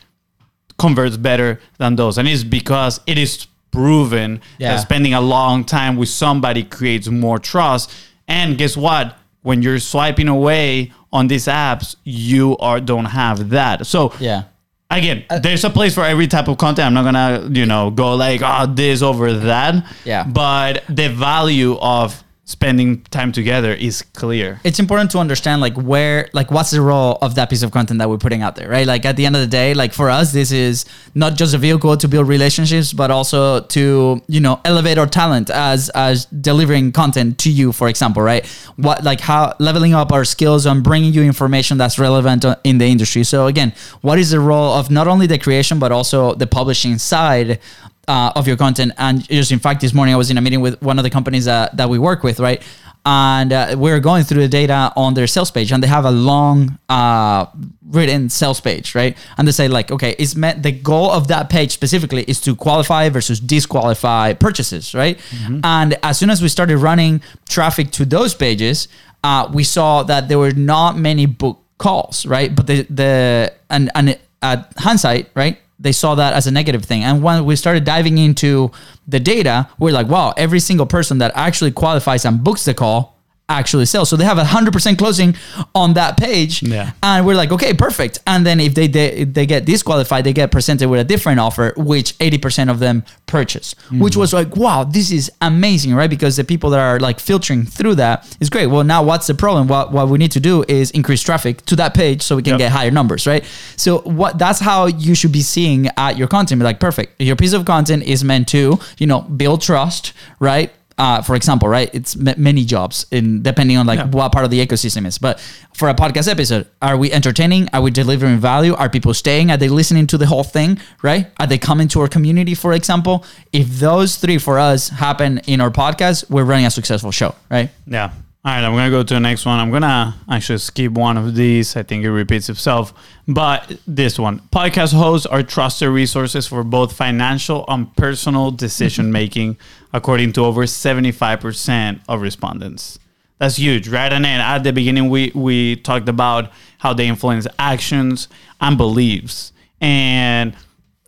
converts 0.80 1.16
better 1.18 1.60
than 1.78 1.96
those. 1.96 2.18
And 2.18 2.28
it's 2.28 2.44
because 2.44 3.00
it 3.06 3.18
is 3.20 3.46
proven 3.74 4.40
Yeah. 4.60 4.72
that 4.76 4.82
spending 4.82 5.14
a 5.14 5.22
long 5.22 5.66
time 5.66 5.98
with 5.98 6.10
somebody 6.10 6.64
creates 6.64 7.08
more 7.10 7.40
trust. 7.40 7.92
And 8.28 8.58
guess 8.58 8.78
what? 8.78 9.18
When 9.42 9.62
you're 9.62 9.80
swiping 9.80 10.30
away 10.30 10.92
on 11.12 11.28
these 11.28 11.46
apps, 11.48 11.96
you 12.06 12.56
are 12.60 12.80
don't 12.80 13.06
have 13.06 13.50
that. 13.50 13.86
So 13.86 14.14
Yeah. 14.20 14.44
again, 14.90 15.24
uh, 15.30 15.40
there's 15.40 15.64
a 15.66 15.70
place 15.70 15.94
for 15.96 16.06
every 16.06 16.28
type 16.28 16.48
of 16.48 16.58
content. 16.58 16.86
I'm 16.88 16.94
not 16.94 17.04
gonna, 17.04 17.50
you 17.52 17.66
know, 17.66 17.90
go 17.90 18.16
like, 18.16 18.42
oh, 18.44 18.66
this 18.68 19.02
over 19.02 19.34
that. 19.34 19.84
Yeah. 20.06 20.24
But 20.24 20.84
the 20.88 21.10
value 21.10 21.78
of 21.82 22.24
spending 22.46 23.02
time 23.04 23.32
together 23.32 23.72
is 23.74 24.02
clear. 24.14 24.60
it's 24.66 24.78
important 24.78 25.10
to 25.10 25.18
understand 25.18 25.62
like 25.62 25.74
where 25.76 26.30
like 26.34 26.52
what's 26.52 26.72
the 26.72 26.82
role 26.82 27.18
of 27.22 27.36
that 27.36 27.50
piece 27.50 27.64
of 27.64 27.72
content 27.72 28.00
that 28.00 28.10
we're 28.10 28.18
putting 28.18 28.42
out 28.42 28.58
there 28.58 28.70
right? 28.70 28.86
Like 28.86 29.06
at 29.06 29.16
the 29.16 29.26
end 29.26 29.36
of 29.38 29.42
the 29.42 29.48
day 29.48 29.74
like 29.74 29.94
for 29.94 30.10
us 30.10 30.34
this 30.34 30.52
is 30.52 30.84
not 31.16 31.36
just 31.36 31.54
a 31.54 31.58
vehicle 31.58 31.96
to 31.96 32.08
build 32.08 32.28
relationships 32.28 32.92
but 32.92 33.12
also 33.12 33.62
to 33.62 34.22
you 34.28 34.42
know 34.42 34.60
elevate 34.66 34.98
our 34.98 35.08
talent 35.08 35.50
as 35.50 35.88
as 35.92 36.26
delivering 36.26 36.92
content 36.92 37.38
to 37.40 37.50
you 37.50 37.72
for 37.72 37.88
example 37.88 38.22
right? 38.22 38.46
What 38.76 39.06
like 39.06 39.22
how 39.22 39.56
leveling 39.60 39.94
up 39.94 40.12
our 40.12 40.26
skills 40.26 40.66
on 40.66 40.84
bringing 40.84 41.14
you 41.14 41.24
information 41.24 41.78
that's 41.78 41.98
relevant 41.98 42.44
uh, 42.44 42.58
in 42.66 42.78
the 42.78 42.86
industry. 42.88 43.24
So 43.24 43.48
again 43.48 43.72
what 44.02 44.20
is 44.20 44.32
the 44.32 44.42
role 44.42 44.74
of 44.74 44.92
not 44.92 45.08
only 45.08 45.28
the 45.28 45.40
creation 45.40 45.80
but 45.80 45.94
also 45.94 46.34
the 46.36 46.48
publishing 46.48 46.98
side 46.98 47.60
uh, 48.08 48.34
of 48.36 48.48
your 48.48 48.58
content. 48.58 48.94
And 48.98 49.28
just 49.28 49.52
in 49.52 49.60
fact, 49.60 49.82
this 49.82 49.94
morning 49.94 50.14
I 50.14 50.18
was 50.18 50.30
in 50.30 50.38
a 50.38 50.42
meeting 50.42 50.62
with 50.62 50.82
one 50.82 50.98
of 51.00 51.04
the 51.04 51.10
companies 51.10 51.46
that, 51.46 51.76
that 51.78 51.90
we 51.90 52.00
work 52.00 52.24
with, 52.24 52.40
right? 52.40 52.62
And 53.06 53.52
uh, 53.52 53.76
we 53.78 53.92
are 53.92 54.00
going 54.00 54.24
through 54.24 54.42
the 54.44 54.48
data 54.48 54.94
on 54.96 55.14
their 55.14 55.28
sales 55.28 55.52
page, 55.52 55.74
and 55.74 55.84
they 55.84 55.88
have 55.88 56.06
a 56.06 56.12
long 56.12 56.80
uh, 56.88 57.48
written 57.86 58.30
sales 58.30 58.62
page, 58.62 58.96
right? 58.96 59.18
And 59.38 59.46
they 59.46 59.52
say 59.52 59.68
like, 59.68 59.92
okay, 59.92 60.16
it's 60.18 60.36
meant 60.38 60.64
the 60.64 60.72
goal 60.72 61.12
of 61.12 61.28
that 61.28 61.50
page 61.50 61.72
specifically 61.72 62.24
is 62.24 62.40
to 62.42 62.56
qualify 62.56 63.10
versus 63.10 63.42
disqualify 63.42 64.34
purchases, 64.34 64.96
right? 64.96 65.20
And 65.66 65.98
as 66.02 66.18
soon 66.18 66.30
as 66.30 66.42
we 66.42 66.48
started 66.48 66.78
running 66.78 67.22
traffic 67.50 67.92
to 67.92 68.06
those 68.06 68.34
pages, 68.34 68.88
uh, 69.22 69.50
we 69.54 69.66
saw 69.66 70.04
that 70.04 70.30
there 70.30 70.40
were 70.40 70.52
not 70.52 70.98
many 70.98 71.26
book 71.26 71.60
calls, 71.78 72.26
right? 72.26 72.56
But 72.56 72.68
the 72.68 72.84
the 72.84 73.54
and 73.70 73.92
and 73.96 74.18
at 74.42 74.72
hindsight, 74.78 75.30
right? 75.36 75.58
They 75.84 75.92
saw 75.92 76.16
that 76.16 76.34
as 76.34 76.48
a 76.48 76.52
negative 76.52 76.84
thing. 76.86 77.04
And 77.04 77.22
when 77.22 77.46
we 77.46 77.56
started 77.56 77.84
diving 77.84 78.18
into 78.18 78.72
the 79.08 79.20
data, 79.20 79.70
we're 79.78 79.92
like, 79.92 80.08
wow, 80.08 80.34
every 80.38 80.60
single 80.60 80.86
person 80.86 81.18
that 81.20 81.34
actually 81.36 81.72
qualifies 81.72 82.26
and 82.26 82.44
books 82.44 82.64
the 82.66 82.74
call 82.74 83.13
actually 83.50 83.86
sell. 83.86 84.06
So 84.06 84.16
they 84.16 84.24
have 84.26 84.38
a 84.38 84.46
hundred 84.46 84.74
percent 84.74 84.98
closing 84.98 85.36
on 85.76 85.94
that 85.94 86.18
page. 86.18 86.64
Yeah. 86.64 86.92
And 87.04 87.26
we're 87.26 87.36
like, 87.36 87.52
okay, 87.52 87.74
perfect. 87.74 88.20
And 88.26 88.46
then 88.46 88.60
if 88.60 88.74
they, 88.74 88.88
they 88.88 89.26
they 89.26 89.46
get 89.46 89.66
disqualified, 89.66 90.24
they 90.24 90.34
get 90.34 90.52
presented 90.52 90.90
with 90.90 91.00
a 91.00 91.04
different 91.04 91.40
offer, 91.40 91.74
which 91.78 92.18
80% 92.20 92.70
of 92.72 92.80
them 92.80 93.04
purchase. 93.26 93.76
Which 93.92 94.16
was 94.16 94.34
like, 94.34 94.56
wow, 94.56 94.84
this 94.84 95.12
is 95.12 95.32
amazing, 95.42 95.94
right? 95.94 96.10
Because 96.10 96.38
the 96.38 96.44
people 96.44 96.70
that 96.72 96.80
are 96.80 97.00
like 97.00 97.20
filtering 97.20 97.66
through 97.66 97.96
that 97.96 98.36
is 98.40 98.50
great. 98.50 98.68
Well, 98.68 98.84
now 98.84 99.04
what's 99.04 99.28
the 99.28 99.34
problem? 99.36 99.68
What 99.68 99.92
what 99.92 100.08
we 100.10 100.18
need 100.18 100.32
to 100.34 100.40
do 100.40 100.64
is 100.68 100.92
increase 100.92 101.22
traffic 101.22 101.64
to 101.66 101.76
that 101.76 101.94
page 101.94 102.22
so 102.22 102.36
we 102.36 102.42
can 102.44 102.52
Yep. 102.54 102.60
get 102.60 102.72
higher 102.72 102.92
numbers, 102.92 103.28
right? 103.28 103.44
So 103.76 104.00
what 104.00 104.38
that's 104.38 104.60
how 104.60 104.86
you 104.86 105.16
should 105.16 105.32
be 105.32 105.42
seeing 105.42 105.90
at 105.98 106.18
your 106.18 106.28
content. 106.28 106.62
Like, 106.62 106.80
perfect. 106.80 107.22
Your 107.22 107.36
piece 107.36 107.54
of 107.54 107.66
content 107.66 108.04
is 108.04 108.24
meant 108.24 108.48
to, 108.50 108.80
you 109.00 109.08
know, 109.08 109.22
build 109.22 109.62
trust, 109.62 110.14
right? 110.40 110.72
Uh, 110.98 111.22
for 111.24 111.36
example, 111.36 111.68
right? 111.68 111.90
It's 111.92 112.16
m- 112.16 112.36
many 112.38 112.64
jobs 112.66 113.06
in 113.12 113.42
depending 113.42 113.78
on 113.78 113.88
like 113.88 113.98
Yeah. 114.00 114.06
what 114.06 114.32
part 114.32 114.46
of 114.46 114.52
the 114.52 114.64
ecosystem 114.66 115.08
is. 115.08 115.18
But 115.18 115.40
for 115.74 115.90
a 115.90 115.96
podcast 115.96 116.30
episode, 116.30 116.68
are 116.84 116.98
we 116.98 117.12
entertaining? 117.12 117.68
Are 117.74 117.82
we 117.82 117.90
delivering 117.90 118.38
value? 118.38 118.76
Are 118.76 118.90
people 118.90 119.14
staying? 119.16 119.50
Are 119.50 119.58
they 119.58 119.70
listening 119.70 120.06
to 120.08 120.18
the 120.20 120.28
whole 120.28 120.44
thing? 120.44 120.78
Right? 121.02 121.28
Are 121.40 121.48
they 121.48 121.58
coming 121.58 121.88
to 121.90 122.02
our 122.02 122.08
community? 122.08 122.54
For 122.54 122.74
example, 122.74 123.26
if 123.52 123.68
those 123.80 124.18
three 124.18 124.38
for 124.38 124.60
us 124.60 124.90
happen 124.90 125.40
in 125.48 125.62
our 125.62 125.72
podcast, 125.72 126.30
we're 126.30 126.44
running 126.44 126.68
a 126.68 126.72
successful 126.72 127.12
show, 127.12 127.34
right? 127.50 127.72
Yeah. 127.88 128.12
All 128.46 128.52
right, 128.52 128.62
I'm 128.62 128.74
gonna 128.74 128.90
go 128.90 129.04
to 129.04 129.14
the 129.14 129.22
next 129.22 129.46
one. 129.46 129.58
I'm 129.58 129.72
gonna 129.72 130.16
actually 130.30 130.58
skip 130.58 130.92
one 130.92 131.16
of 131.16 131.34
these. 131.34 131.78
I 131.78 131.84
think 131.84 132.04
it 132.04 132.12
repeats 132.12 132.50
itself. 132.50 132.94
But 133.26 133.78
this 133.88 134.20
one, 134.20 134.42
podcast 134.52 134.94
hosts 134.94 135.26
are 135.26 135.44
trusted 135.44 135.88
resources 135.88 136.46
for 136.46 136.62
both 136.66 136.92
financial 136.92 137.64
and 137.70 137.96
personal 137.96 138.52
decision 138.52 139.12
making, 139.14 139.56
according 139.94 140.34
to 140.34 140.44
over 140.44 140.64
75% 140.64 142.02
of 142.10 142.22
respondents. 142.22 143.00
That's 143.38 143.56
huge, 143.56 143.88
right? 143.88 144.12
And 144.12 144.26
then 144.26 144.42
at 144.42 144.66
the 144.66 144.74
beginning, 144.74 145.08
we 145.08 145.32
we 145.34 145.78
talked 145.78 146.10
about 146.10 146.52
how 146.80 146.92
they 146.94 147.08
influence 147.08 147.48
actions 147.58 148.28
and 148.60 148.78
beliefs, 148.78 149.54
and 149.80 150.54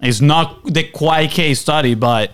it's 0.01 0.21
not 0.21 0.63
the 0.63 0.85
quiet 0.85 1.31
case 1.31 1.59
study, 1.59 1.95
but 1.95 2.31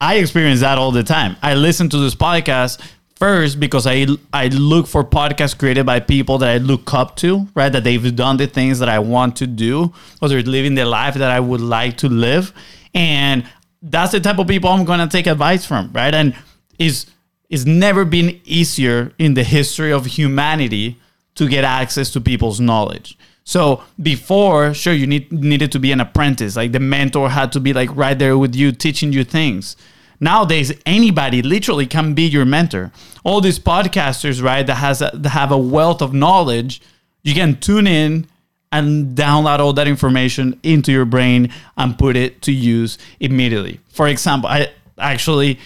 I 0.00 0.16
experience 0.16 0.58
that 0.60 0.76
all 0.76 0.90
the 0.90 1.04
time. 1.04 1.36
I 1.40 1.54
listen 1.54 1.88
to 1.90 1.98
this 1.98 2.16
podcast 2.16 2.80
first 3.20 3.60
because 3.60 3.86
I 3.86 4.06
I 4.32 4.48
look 4.48 4.88
for 4.88 5.04
podcasts 5.04 5.56
created 5.56 5.86
by 5.86 6.00
people 6.00 6.38
that 6.38 6.48
I 6.48 6.56
look 6.56 6.92
up 6.92 7.14
to, 7.16 7.46
right? 7.54 7.70
That 7.70 7.84
they've 7.84 8.16
done 8.16 8.38
the 8.38 8.48
things 8.48 8.80
that 8.80 8.88
I 8.88 8.98
want 8.98 9.36
to 9.36 9.46
do, 9.46 9.92
or 10.20 10.28
they're 10.28 10.42
living 10.42 10.74
the 10.74 10.86
life 10.86 11.14
that 11.14 11.30
I 11.30 11.38
would 11.38 11.60
like 11.60 11.98
to 11.98 12.08
live, 12.08 12.52
and 12.94 13.44
that's 13.82 14.12
the 14.12 14.20
type 14.20 14.38
of 14.38 14.48
people 14.48 14.70
I'm 14.70 14.84
gonna 14.84 15.06
take 15.06 15.26
advice 15.26 15.64
from, 15.64 15.90
right? 15.92 16.14
And 16.14 16.34
is 16.78 17.06
it's 17.48 17.64
never 17.64 18.04
been 18.04 18.40
easier 18.44 19.12
in 19.18 19.34
the 19.34 19.44
history 19.44 19.92
of 19.92 20.06
humanity 20.06 20.96
to 21.34 21.48
get 21.48 21.64
access 21.64 22.10
to 22.10 22.20
people's 22.20 22.60
knowledge. 22.60 23.18
So 23.44 23.82
before, 24.00 24.74
sure, 24.74 24.92
you 24.92 25.06
need 25.06 25.32
needed 25.32 25.72
to 25.72 25.78
be 25.78 25.92
an 25.92 26.00
apprentice. 26.00 26.56
Like 26.56 26.72
the 26.72 26.80
mentor 26.80 27.30
had 27.30 27.52
to 27.52 27.60
be 27.60 27.72
like 27.72 27.94
right 27.94 28.18
there 28.18 28.38
with 28.38 28.54
you, 28.54 28.72
teaching 28.72 29.12
you 29.12 29.24
things. 29.24 29.76
Nowadays 30.20 30.72
anybody 30.86 31.42
literally 31.42 31.86
can 31.86 32.14
be 32.14 32.22
your 32.22 32.44
mentor. 32.44 32.92
All 33.24 33.40
these 33.40 33.58
podcasters, 33.58 34.42
right, 34.42 34.66
that 34.66 34.76
has 34.76 35.02
a, 35.02 35.10
that 35.14 35.30
have 35.30 35.50
a 35.50 35.58
wealth 35.58 36.00
of 36.02 36.14
knowledge, 36.14 36.80
you 37.22 37.34
can 37.34 37.58
tune 37.58 37.86
in 37.86 38.26
and 38.72 39.16
download 39.16 39.58
all 39.58 39.72
that 39.72 39.88
information 39.88 40.58
into 40.62 40.92
your 40.92 41.04
brain 41.04 41.52
and 41.76 41.98
put 41.98 42.16
it 42.16 42.40
to 42.42 42.52
use 42.52 42.98
immediately. 43.18 43.80
For 43.88 44.06
example, 44.06 44.48
I 44.48 44.72
actually 44.98 45.58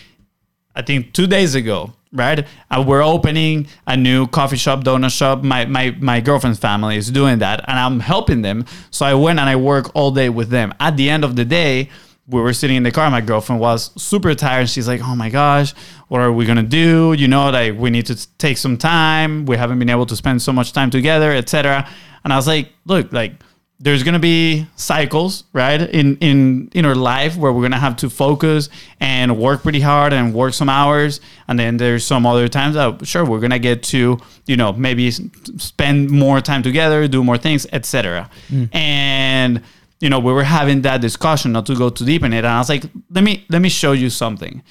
I 0.74 0.82
think 0.82 1.12
two 1.12 1.26
days 1.26 1.54
ago, 1.54 1.92
right? 2.12 2.46
Uh, 2.70 2.82
we're 2.86 3.02
opening 3.02 3.68
a 3.86 3.96
new 3.96 4.26
coffee 4.26 4.56
shop, 4.56 4.82
donut 4.84 5.16
shop. 5.16 5.42
My, 5.42 5.66
my 5.66 5.96
my 6.00 6.20
girlfriend's 6.20 6.58
family 6.58 6.96
is 6.96 7.10
doing 7.10 7.38
that, 7.40 7.64
and 7.68 7.78
I'm 7.78 8.00
helping 8.00 8.42
them. 8.42 8.64
So 8.90 9.06
I 9.06 9.14
went 9.14 9.38
and 9.38 9.48
I 9.48 9.56
work 9.56 9.94
all 9.94 10.10
day 10.10 10.28
with 10.30 10.48
them. 10.48 10.74
At 10.80 10.96
the 10.96 11.10
end 11.10 11.24
of 11.24 11.36
the 11.36 11.44
day, 11.44 11.90
we 12.26 12.40
were 12.40 12.52
sitting 12.52 12.76
in 12.76 12.82
the 12.82 12.90
car. 12.90 13.10
My 13.10 13.20
girlfriend 13.20 13.60
was 13.60 13.90
super 14.00 14.34
tired. 14.34 14.70
She's 14.70 14.88
like, 14.88 15.02
"Oh 15.02 15.14
my 15.14 15.28
gosh, 15.30 15.74
what 16.08 16.20
are 16.20 16.32
we 16.32 16.46
gonna 16.46 16.62
do? 16.62 17.14
You 17.16 17.28
know, 17.28 17.50
like 17.50 17.78
we 17.78 17.90
need 17.90 18.06
to 18.06 18.28
take 18.38 18.56
some 18.56 18.76
time. 18.76 19.46
We 19.46 19.56
haven't 19.56 19.78
been 19.78 19.90
able 19.90 20.06
to 20.06 20.16
spend 20.16 20.40
so 20.42 20.52
much 20.52 20.72
time 20.72 20.90
together, 20.90 21.32
etc." 21.32 21.86
And 22.24 22.32
I 22.32 22.36
was 22.36 22.46
like, 22.46 22.72
"Look, 22.86 23.12
like." 23.12 23.34
there's 23.80 24.02
gonna 24.02 24.18
be 24.20 24.66
cycles, 24.76 25.44
right, 25.52 25.80
in 25.80 26.16
in 26.18 26.70
in 26.74 26.86
our 26.86 26.94
life 26.94 27.36
where 27.36 27.52
we're 27.52 27.62
gonna 27.62 27.78
have 27.78 27.96
to 27.96 28.08
focus 28.08 28.68
and 29.00 29.36
work 29.36 29.62
pretty 29.62 29.80
hard 29.80 30.12
and 30.12 30.32
work 30.32 30.54
some 30.54 30.68
hours, 30.68 31.20
and 31.48 31.58
then 31.58 31.76
there's 31.76 32.06
some 32.06 32.24
other 32.24 32.48
times 32.48 32.76
that 32.76 33.06
sure 33.06 33.24
we're 33.24 33.40
gonna 33.40 33.58
get 33.58 33.82
to 33.82 34.18
you 34.46 34.56
know 34.56 34.72
maybe 34.72 35.10
spend 35.10 36.10
more 36.10 36.40
time 36.40 36.62
together, 36.62 37.06
do 37.08 37.24
more 37.24 37.36
things, 37.36 37.66
etc. 37.72 38.30
Mm. 38.48 38.74
And 38.74 39.62
you 40.04 40.10
know 40.10 40.18
we 40.18 40.34
were 40.34 40.44
having 40.44 40.82
that 40.82 41.00
discussion, 41.00 41.52
not 41.52 41.64
to 41.64 41.74
go 41.74 41.88
too 41.88 42.04
deep 42.04 42.22
in 42.22 42.34
it, 42.34 42.44
and 42.44 42.48
I 42.48 42.58
was 42.58 42.68
like, 42.68 42.84
let 43.10 43.24
me 43.24 43.46
let 43.48 43.62
me 43.62 43.70
show 43.70 43.92
you 43.92 44.10
something. 44.10 44.62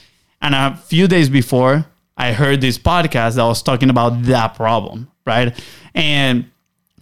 And 0.43 0.53
a 0.53 0.77
few 0.77 1.07
days 1.07 1.27
before, 1.27 1.87
I 2.15 2.33
heard 2.33 2.61
this 2.61 2.77
podcast 2.77 3.37
that 3.37 3.43
was 3.43 3.63
talking 3.63 3.89
about 3.89 4.21
that 4.23 4.53
problem, 4.53 5.09
right, 5.25 5.59
and 5.95 6.51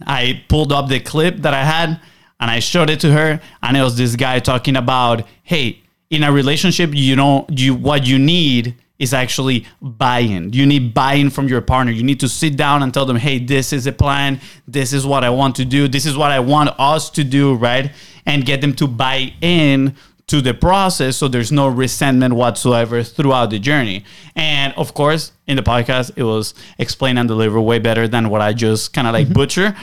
I 0.06 0.42
pulled 0.48 0.72
up 0.72 0.88
the 0.88 0.98
clip 0.98 1.42
that 1.42 1.52
I 1.52 1.62
had 1.62 2.00
and 2.40 2.50
I 2.50 2.58
showed 2.60 2.88
it 2.88 3.00
to 3.00 3.12
her 3.12 3.38
and 3.62 3.76
it 3.76 3.82
was 3.82 3.98
this 3.98 4.16
guy 4.16 4.38
talking 4.38 4.76
about 4.76 5.24
hey 5.42 5.82
in 6.10 6.24
a 6.24 6.32
relationship 6.32 6.90
you 6.92 7.14
don't 7.14 7.56
you 7.56 7.74
what 7.74 8.04
you 8.06 8.18
need 8.18 8.74
is 8.98 9.12
actually 9.12 9.66
buy-in. 9.80 10.52
You 10.52 10.64
need 10.64 10.94
buy-in 10.94 11.30
from 11.30 11.48
your 11.48 11.60
partner. 11.60 11.92
You 11.92 12.04
need 12.04 12.20
to 12.20 12.28
sit 12.28 12.56
down 12.56 12.82
and 12.82 12.94
tell 12.94 13.04
them 13.04 13.16
hey 13.16 13.38
this 13.38 13.72
is 13.72 13.86
a 13.86 13.92
plan. 13.92 14.40
This 14.66 14.92
is 14.92 15.04
what 15.06 15.22
I 15.22 15.30
want 15.30 15.54
to 15.56 15.64
do. 15.64 15.86
This 15.86 16.06
is 16.06 16.16
what 16.16 16.30
I 16.30 16.40
want 16.40 16.70
us 16.78 17.10
to 17.10 17.24
do 17.24 17.54
right 17.54 17.92
and 18.26 18.44
get 18.44 18.60
them 18.60 18.74
to 18.74 18.86
buy 18.86 19.32
in 19.40 19.94
to 20.28 20.40
the 20.40 20.54
process 20.54 21.16
so 21.16 21.28
there's 21.28 21.52
no 21.52 21.68
resentment 21.68 22.34
whatsoever 22.34 23.02
throughout 23.02 23.50
the 23.50 23.58
journey. 23.58 24.04
And 24.34 24.72
of 24.76 24.94
course, 24.94 25.32
in 25.46 25.56
the 25.56 25.62
podcast, 25.62 26.12
it 26.16 26.22
was 26.22 26.54
explained 26.78 27.18
and 27.18 27.28
delivered 27.28 27.60
way 27.60 27.78
better 27.78 28.08
than 28.08 28.30
what 28.30 28.40
I 28.40 28.52
just 28.52 28.92
kind 28.92 29.06
of 29.06 29.12
like 29.12 29.26
mm-hmm. 29.26 29.34
butcher. 29.34 29.76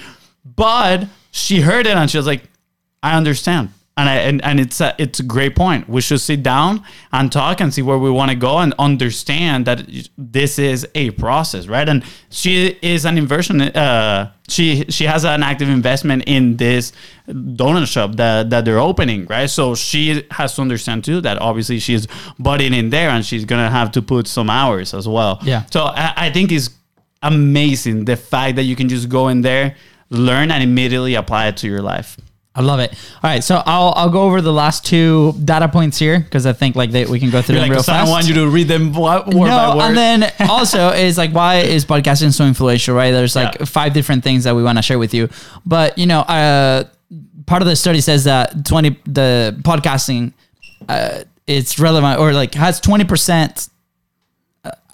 But 0.43 1.07
she 1.31 1.61
heard 1.61 1.85
it 1.85 1.95
and 1.95 2.09
she 2.09 2.17
was 2.17 2.25
like, 2.25 2.43
I 3.03 3.15
understand. 3.15 3.69
And, 3.99 4.07
I, 4.07 4.15
and, 4.15 4.43
and 4.45 4.59
it's 4.61 4.79
a, 4.79 4.95
it's 4.97 5.19
a 5.19 5.23
great 5.23 5.57
point. 5.57 5.89
We 5.89 5.99
should 5.99 6.21
sit 6.21 6.41
down 6.41 6.85
and 7.11 7.29
talk 7.29 7.59
and 7.59 7.73
see 7.73 7.81
where 7.81 7.97
we 7.97 8.09
want 8.09 8.31
to 8.31 8.37
go 8.37 8.59
and 8.59 8.73
understand 8.79 9.65
that 9.65 9.85
this 10.17 10.57
is 10.57 10.87
a 10.95 11.11
process, 11.11 11.67
right? 11.67 11.87
And 11.87 12.05
she 12.29 12.79
is 12.81 13.03
an 13.03 13.17
inversion. 13.17 13.59
Uh, 13.61 14.31
she 14.47 14.85
she 14.89 15.03
has 15.03 15.25
an 15.25 15.43
active 15.43 15.67
investment 15.67 16.23
in 16.27 16.55
this 16.55 16.93
donut 17.27 17.87
shop 17.87 18.15
that, 18.15 18.49
that 18.51 18.63
they're 18.63 18.79
opening, 18.79 19.25
right? 19.25 19.49
So 19.49 19.75
she 19.75 20.25
has 20.31 20.55
to 20.55 20.61
understand 20.61 21.03
too 21.03 21.19
that 21.21 21.37
obviously 21.41 21.79
she's 21.79 22.07
butting 22.39 22.73
in 22.73 22.89
there 22.91 23.09
and 23.09 23.25
she's 23.25 23.43
gonna 23.43 23.69
have 23.69 23.91
to 23.91 24.01
put 24.01 24.27
some 24.27 24.49
hours 24.49 24.93
as 24.93 25.09
well. 25.09 25.39
Yeah. 25.43 25.65
So 25.71 25.83
I, 25.83 26.13
I 26.15 26.31
think 26.31 26.53
it's 26.53 26.69
amazing 27.21 28.05
the 28.05 28.15
fact 28.15 28.55
that 28.55 28.63
you 28.63 28.77
can 28.77 28.87
just 28.87 29.09
go 29.09 29.27
in 29.27 29.41
there, 29.41 29.75
learn, 30.09 30.51
and 30.51 30.63
immediately 30.63 31.15
apply 31.15 31.47
it 31.47 31.57
to 31.57 31.67
your 31.67 31.81
life. 31.81 32.17
I 32.55 32.61
love 32.61 32.79
it. 32.79 32.91
All 33.23 33.29
right, 33.29 33.43
so 33.43 33.61
I'll 33.65 33.93
I'll 33.95 34.09
go 34.09 34.23
over 34.23 34.41
the 34.41 34.51
last 34.51 34.85
two 34.85 35.33
data 35.43 35.67
points 35.69 35.97
here 35.99 36.19
because 36.19 36.45
I 36.45 36.51
think 36.53 36.75
like 36.75 36.91
they, 36.91 37.05
we 37.05 37.19
can 37.19 37.29
go 37.29 37.41
through 37.41 37.55
You're 37.55 37.61
them 37.65 37.69
like, 37.69 37.75
real 37.87 37.93
I 37.95 37.97
fast. 37.97 38.05
don't 38.05 38.09
want 38.09 38.27
you 38.27 38.33
to 38.35 38.47
read 38.49 38.67
them 38.67 38.91
wo- 38.91 39.23
word 39.27 39.33
by 39.33 39.47
no, 39.47 39.77
word. 39.77 39.83
and 39.83 39.97
then 39.97 40.33
also 40.49 40.89
is 40.89 41.17
like 41.17 41.31
why 41.31 41.59
is 41.59 41.85
podcasting 41.85 42.33
so 42.33 42.45
influential, 42.45 42.95
right? 42.95 43.11
There's 43.11 43.35
like 43.35 43.55
Yeah. 43.59 43.65
five 43.65 43.93
different 43.93 44.23
things 44.23 44.43
that 44.45 44.55
we 44.55 44.63
want 44.63 44.77
to 44.77 44.81
share 44.81 44.99
with 44.99 45.13
you, 45.13 45.29
but 45.65 45.97
you 45.97 46.05
know, 46.07 46.21
uh, 46.21 46.85
part 47.45 47.61
of 47.61 47.67
the 47.67 47.75
study 47.75 48.01
says 48.01 48.23
that 48.25 48.65
twenty 48.65 48.99
the 49.05 49.55
podcasting 49.61 50.33
uh, 50.89 51.19
it's 51.47 51.79
relevant 51.79 52.19
or 52.19 52.33
like 52.33 52.55
has 52.55 52.79
twenty 52.81 53.05
percent 53.05 53.69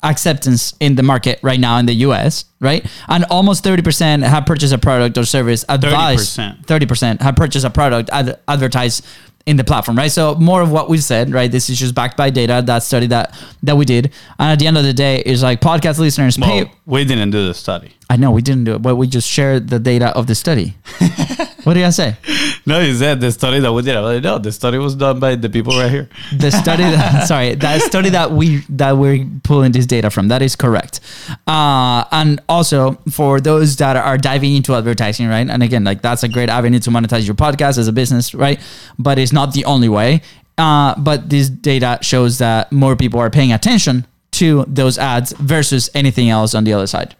acceptance 0.04 0.74
in 0.80 0.96
the 0.96 1.04
market 1.04 1.40
right 1.42 1.60
now 1.60 1.78
in 1.78 1.86
the 1.86 1.94
US, 2.08 2.46
right? 2.60 2.86
And 3.08 3.26
almost 3.26 3.64
30% 3.64 4.24
have 4.24 4.46
purchased 4.46 4.74
a 4.74 4.78
product 4.78 5.18
or 5.18 5.26
service 5.26 5.66
advised 5.70 6.38
30%. 6.38 6.66
30% 6.66 7.22
have 7.22 7.36
purchased 7.36 7.66
a 7.66 7.70
product 7.70 8.10
ad- 8.12 8.40
advertised 8.48 9.06
in 9.46 9.58
the 9.58 9.64
platform, 9.64 9.96
right? 9.98 10.12
So 10.12 10.34
more 10.36 10.62
of 10.62 10.72
what 10.72 10.90
we 10.90 10.98
said, 10.98 11.32
right? 11.32 11.52
This 11.52 11.70
is 11.70 11.78
just 11.80 11.94
backed 11.94 12.18
by 12.18 12.32
data, 12.32 12.64
that 12.66 12.82
study 12.82 13.08
that 13.08 13.36
that 13.64 13.78
we 13.78 13.86
did. 13.86 14.12
And 14.40 14.52
at 14.52 14.60
the 14.60 14.66
end 14.68 14.78
of 14.78 14.84
the 14.84 14.94
day, 14.94 15.22
is 15.24 15.44
like 15.44 15.62
podcast 15.62 16.00
listeners 16.00 16.36
pay 16.38 16.64
Well, 16.64 16.74
we 16.86 17.06
didn't 17.06 17.30
do 17.30 17.46
the 17.48 17.54
study. 17.54 17.94
I 18.10 18.18
know 18.18 18.32
we 18.32 18.42
didn't 18.42 18.66
do 18.66 18.76
it, 18.76 18.82
but 18.82 18.96
we 18.96 19.08
just 19.08 19.28
shared 19.28 19.70
the 19.70 19.80
data 19.80 20.16
of 20.16 20.28
the 20.28 20.36
study. 20.36 20.76
what 21.64 21.74
did 21.74 21.84
I 21.84 21.90
say? 21.90 22.18
No, 22.66 22.80
you 22.80 22.94
said 22.94 23.20
the 23.22 23.32
study 23.32 23.60
that 23.60 23.72
we 23.72 23.82
did. 23.82 23.96
I 23.96 24.02
was 24.02 24.16
like, 24.16 24.24
no, 24.24 24.38
the 24.40 24.52
study 24.52 24.78
was 24.78 24.96
done 24.96 25.20
by 25.20 25.36
the 25.36 25.50
people 25.50 25.78
right 25.78 25.92
here. 25.92 26.10
the 26.38 26.52
study 26.52 26.84
that, 26.84 27.28
sorry 27.28 27.56
that 27.56 27.82
study 27.82 28.10
that 28.10 28.32
we 28.32 28.58
that 28.70 28.98
we're 28.98 29.26
pulling 29.44 29.72
this 29.72 29.86
data 29.86 30.10
from 30.10 30.28
that 30.30 30.42
is 30.42 30.56
correct 30.56 31.00
uh, 31.48 32.04
and 32.12 32.42
also 32.50 32.94
for 33.12 33.40
those 33.40 33.76
that 33.78 33.96
are 33.96 34.18
diving 34.18 34.56
into 34.56 34.74
advertising 34.74 35.28
right 35.28 35.48
and 35.50 35.64
again 35.64 35.84
like 35.84 36.02
that's 36.02 36.24
a 36.24 36.28
great 36.28 36.50
avenue 36.50 36.80
to 36.80 36.90
monetize 36.90 37.26
your 37.26 37.36
podcast 37.36 37.78
as 37.78 37.88
a 37.88 37.94
business 37.94 38.34
right 38.34 38.60
but 38.98 39.18
it's 39.18 39.34
not 39.34 39.54
the 39.54 39.66
only 39.66 39.90
way 39.90 40.22
uh, 40.58 40.96
but 40.98 41.30
this 41.30 41.50
data 41.50 42.00
shows 42.02 42.38
that 42.38 42.72
more 42.72 42.96
people 42.96 43.20
are 43.20 43.30
paying 43.30 43.52
attention 43.52 44.06
to 44.32 44.66
those 44.68 44.98
ads 44.98 45.34
versus 45.34 45.90
anything 45.94 46.30
else 46.30 46.54
on 46.56 46.64
the 46.64 46.74
other 46.74 46.88
side 46.88 47.16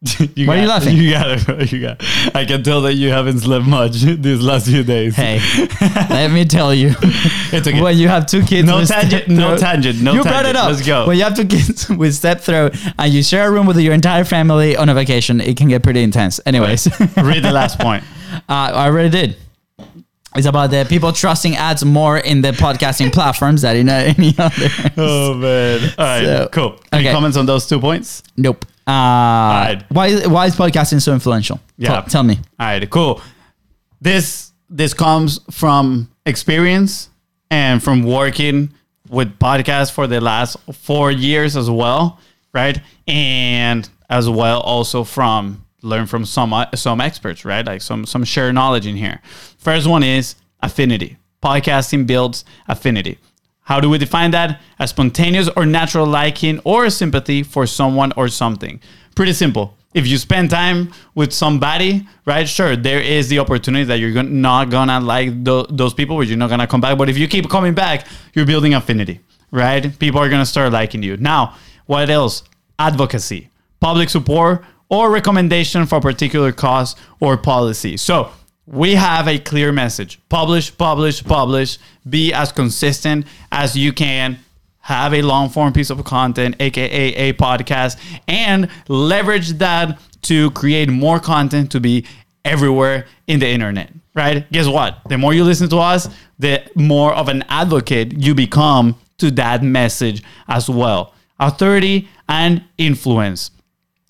You 0.00 0.46
Why 0.46 0.58
are 0.58 0.62
you 0.62 0.68
laughing? 0.68 0.96
You 0.98 1.10
got 1.10 1.48
it. 1.48 1.72
You 1.72 1.80
got. 1.80 2.00
I 2.32 2.44
can 2.44 2.62
tell 2.62 2.82
that 2.82 2.94
you 2.94 3.10
haven't 3.10 3.40
slept 3.40 3.66
much 3.66 3.92
these 4.02 4.40
last 4.40 4.66
few 4.68 4.84
days. 4.84 5.16
hey 5.16 5.40
let 6.08 6.30
me 6.30 6.44
tell 6.44 6.72
you 6.72 6.94
it's 7.00 7.66
okay. 7.66 7.82
when 7.82 7.96
you 7.98 8.06
have 8.06 8.26
two 8.26 8.42
kids 8.44 8.66
No 8.68 8.76
with 8.78 8.88
tangent, 8.88 9.26
no 9.26 9.56
tangent, 9.56 10.00
no 10.00 10.12
you 10.14 10.22
brought 10.22 10.44
tangent. 10.44 10.50
it 10.50 10.56
up 10.56 10.68
Let's 10.70 10.86
go. 10.86 11.06
when 11.08 11.16
you 11.16 11.24
have 11.24 11.34
two 11.34 11.46
kids 11.46 11.88
with 11.90 12.12
strep 12.12 12.40
throat 12.40 12.76
and 12.96 13.12
you 13.12 13.24
share 13.24 13.48
a 13.48 13.50
room 13.50 13.66
with 13.66 13.76
your 13.78 13.92
entire 13.92 14.22
family 14.24 14.76
on 14.76 14.88
a 14.88 14.94
vacation 14.94 15.40
it 15.40 15.56
can 15.56 15.66
get 15.68 15.82
pretty 15.82 16.02
intense 16.04 16.38
anyways 16.46 16.86
Read 17.16 17.42
the 17.42 17.50
last 17.52 17.80
point. 17.80 18.04
uh, 18.48 18.70
i 18.74 18.86
already 18.86 19.10
did 19.10 19.36
it's 20.36 20.46
about 20.46 20.70
the 20.70 20.86
people 20.88 21.10
trusting 21.12 21.56
ads 21.56 21.84
more 21.84 22.18
in 22.18 22.40
the 22.42 22.52
podcasting 22.52 23.12
platforms 23.12 23.62
than 23.62 23.76
in 23.76 23.88
any 23.88 24.32
other 24.38 24.68
Oh 24.96 25.34
man. 25.34 25.80
All 25.98 26.04
right. 26.04 26.24
So, 26.24 26.48
cool. 26.52 26.80
Any 26.92 27.04
okay. 27.04 27.12
comments 27.12 27.36
on 27.36 27.46
those 27.46 27.66
two 27.66 27.80
points? 27.80 28.22
nope 28.36 28.64
uh, 28.88 28.90
right. 28.90 29.84
why, 29.90 30.26
why 30.26 30.46
is 30.46 30.56
podcasting 30.56 31.00
so 31.02 31.12
influential 31.12 31.60
Yeah. 31.76 31.88
tell, 31.90 32.02
tell 32.04 32.22
me 32.22 32.38
All 32.58 32.66
right, 32.66 32.88
cool. 32.90 33.20
This 34.00 34.52
this 34.70 34.94
comes 34.94 35.40
from 35.50 36.08
experience 36.26 37.10
and 37.50 37.82
from 37.82 38.02
working 38.02 38.72
with 39.08 39.38
podcasts 39.38 39.90
for 39.92 40.06
the 40.06 40.20
last 40.20 40.56
four 40.72 41.10
years 41.10 41.56
as 41.56 41.70
well, 41.70 42.18
right? 42.52 42.80
And 43.06 43.88
as 44.10 44.28
well 44.28 44.60
also 44.60 45.04
from 45.04 45.64
learn 45.82 46.06
from 46.06 46.24
some 46.24 46.52
uh, 46.52 46.66
some 46.74 47.00
experts, 47.00 47.44
right? 47.44 47.64
Like 47.66 47.82
some 47.82 48.04
some 48.06 48.24
shared 48.24 48.54
knowledge 48.54 48.86
in 48.86 48.96
here. 48.96 49.20
First 49.58 49.86
one 49.86 50.02
is 50.02 50.34
affinity. 50.62 51.16
Podcasting 51.42 52.06
builds 52.06 52.44
affinity. 52.68 53.18
How 53.68 53.80
do 53.80 53.90
we 53.90 53.98
define 53.98 54.30
that? 54.30 54.62
A 54.78 54.88
spontaneous 54.88 55.50
or 55.54 55.66
natural 55.66 56.06
liking 56.06 56.58
or 56.64 56.88
sympathy 56.88 57.42
for 57.42 57.66
someone 57.66 58.12
or 58.16 58.28
something. 58.28 58.80
Pretty 59.14 59.34
simple. 59.34 59.76
If 59.92 60.06
you 60.06 60.16
spend 60.16 60.48
time 60.48 60.90
with 61.14 61.34
somebody, 61.34 62.08
right? 62.24 62.48
Sure, 62.48 62.76
there 62.76 62.98
is 62.98 63.28
the 63.28 63.38
opportunity 63.40 63.84
that 63.84 63.98
you're 63.98 64.22
not 64.22 64.70
gonna 64.70 65.00
like 65.00 65.44
tho- 65.44 65.66
those 65.68 65.92
people, 65.92 66.16
or 66.16 66.24
you're 66.24 66.38
not 66.38 66.48
gonna 66.48 66.66
come 66.66 66.80
back. 66.80 66.96
But 66.96 67.10
if 67.10 67.18
you 67.18 67.28
keep 67.28 67.50
coming 67.50 67.74
back, 67.74 68.06
you're 68.32 68.46
building 68.46 68.72
affinity, 68.72 69.20
right? 69.50 69.98
People 69.98 70.18
are 70.18 70.30
gonna 70.30 70.46
start 70.46 70.72
liking 70.72 71.02
you. 71.02 71.18
Now, 71.18 71.54
what 71.84 72.08
else? 72.08 72.44
Advocacy, 72.78 73.50
public 73.80 74.08
support, 74.08 74.64
or 74.88 75.10
recommendation 75.10 75.84
for 75.84 75.96
a 75.96 76.00
particular 76.00 76.52
cause 76.52 76.96
or 77.20 77.36
policy. 77.36 77.98
So 77.98 78.30
we 78.70 78.94
have 78.94 79.28
a 79.28 79.38
clear 79.38 79.72
message. 79.72 80.20
Publish 80.28 80.76
publish 80.76 81.24
publish. 81.24 81.78
Be 82.08 82.32
as 82.32 82.52
consistent 82.52 83.26
as 83.50 83.76
you 83.76 83.92
can. 83.92 84.38
Have 84.80 85.14
a 85.14 85.22
long 85.22 85.48
form 85.48 85.72
piece 85.72 85.90
of 85.90 86.02
content 86.04 86.56
aka 86.60 87.14
a 87.14 87.32
podcast 87.34 87.98
and 88.26 88.68
leverage 88.88 89.50
that 89.58 89.98
to 90.22 90.50
create 90.52 90.88
more 90.88 91.20
content 91.20 91.70
to 91.72 91.80
be 91.80 92.06
everywhere 92.44 93.06
in 93.26 93.40
the 93.40 93.48
internet 93.48 93.90
right? 94.18 94.50
Guess 94.50 94.66
what? 94.66 94.98
The 95.08 95.16
more 95.16 95.32
you 95.32 95.44
listen 95.44 95.68
to 95.68 95.78
us 95.78 96.08
the 96.38 96.62
more 96.74 97.14
of 97.14 97.28
an 97.28 97.44
advocate 97.48 98.20
you 98.20 98.34
become 98.34 98.96
to 99.18 99.30
that 99.32 99.62
message 99.62 100.22
as 100.48 100.68
well. 100.68 101.14
Authority 101.40 102.08
and 102.28 102.64
influence. 102.78 103.50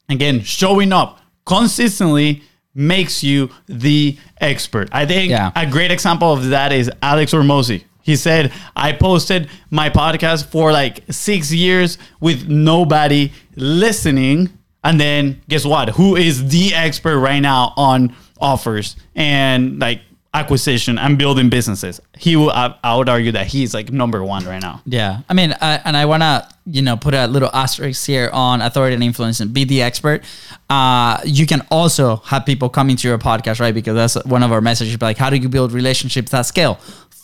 Again, 0.08 0.42
showing 0.42 0.92
up 0.92 1.20
consistently 1.44 2.42
makes 2.78 3.24
you 3.24 3.50
the 3.66 4.16
expert. 4.40 4.88
I 4.92 5.04
think 5.04 5.30
Yeah. 5.30 5.50
a 5.56 5.66
great 5.66 5.90
example 5.90 6.32
of 6.32 6.48
that 6.50 6.72
is 6.72 6.90
Alex 7.02 7.32
Hormozi. 7.32 7.82
He 8.02 8.14
said, 8.16 8.52
I 8.76 8.92
posted 8.92 9.48
my 9.70 9.90
podcast 9.90 10.46
for 10.46 10.72
like 10.72 11.02
six 11.10 11.52
years 11.52 11.98
with 12.20 12.48
nobody 12.48 13.32
listening. 13.56 14.50
And 14.84 15.00
then 15.00 15.42
guess 15.48 15.64
what? 15.64 15.90
Who 15.90 16.16
is 16.16 16.48
the 16.48 16.72
expert 16.74 17.18
right 17.18 17.40
now 17.40 17.72
on 17.76 18.14
offers 18.40 18.94
and 19.16 19.78
like 19.80 20.00
acquisition 20.34 20.98
and 20.98 21.18
building 21.18 21.48
businesses? 21.48 22.00
He 22.16 22.36
will, 22.36 22.50
I, 22.50 22.74
I 22.82 22.96
would 22.96 23.08
argue 23.08 23.32
that 23.32 23.46
he's 23.46 23.74
like 23.74 23.90
number 23.90 24.22
one 24.24 24.44
right 24.44 24.62
now. 24.62 24.82
Yeah, 24.84 25.20
I 25.28 25.34
mean, 25.34 25.54
I, 25.60 25.80
and 25.84 25.96
I 25.96 26.06
want 26.06 26.22
to 26.22 26.48
you 26.66 26.82
know 26.82 26.96
put 26.96 27.14
a 27.14 27.26
little 27.26 27.50
asterisk 27.52 28.06
here 28.06 28.30
on 28.32 28.60
authority 28.60 28.94
and 28.94 29.02
influence 29.02 29.40
and 29.40 29.52
be 29.52 29.64
the 29.64 29.82
expert. 29.82 30.24
Uh, 30.68 31.18
you 31.24 31.46
can 31.46 31.66
also 31.70 32.16
have 32.16 32.44
people 32.44 32.68
coming 32.68 32.96
to 32.96 33.08
your 33.08 33.18
podcast, 33.18 33.60
right? 33.60 33.74
Because 33.74 33.94
that's 33.94 34.26
one 34.26 34.42
of 34.42 34.52
our 34.52 34.60
messages. 34.60 35.00
Like, 35.00 35.18
how 35.18 35.30
do 35.30 35.36
you 35.36 35.48
build 35.48 35.72
relationships 35.72 36.30
that 36.32 36.42
scale? 36.42 36.78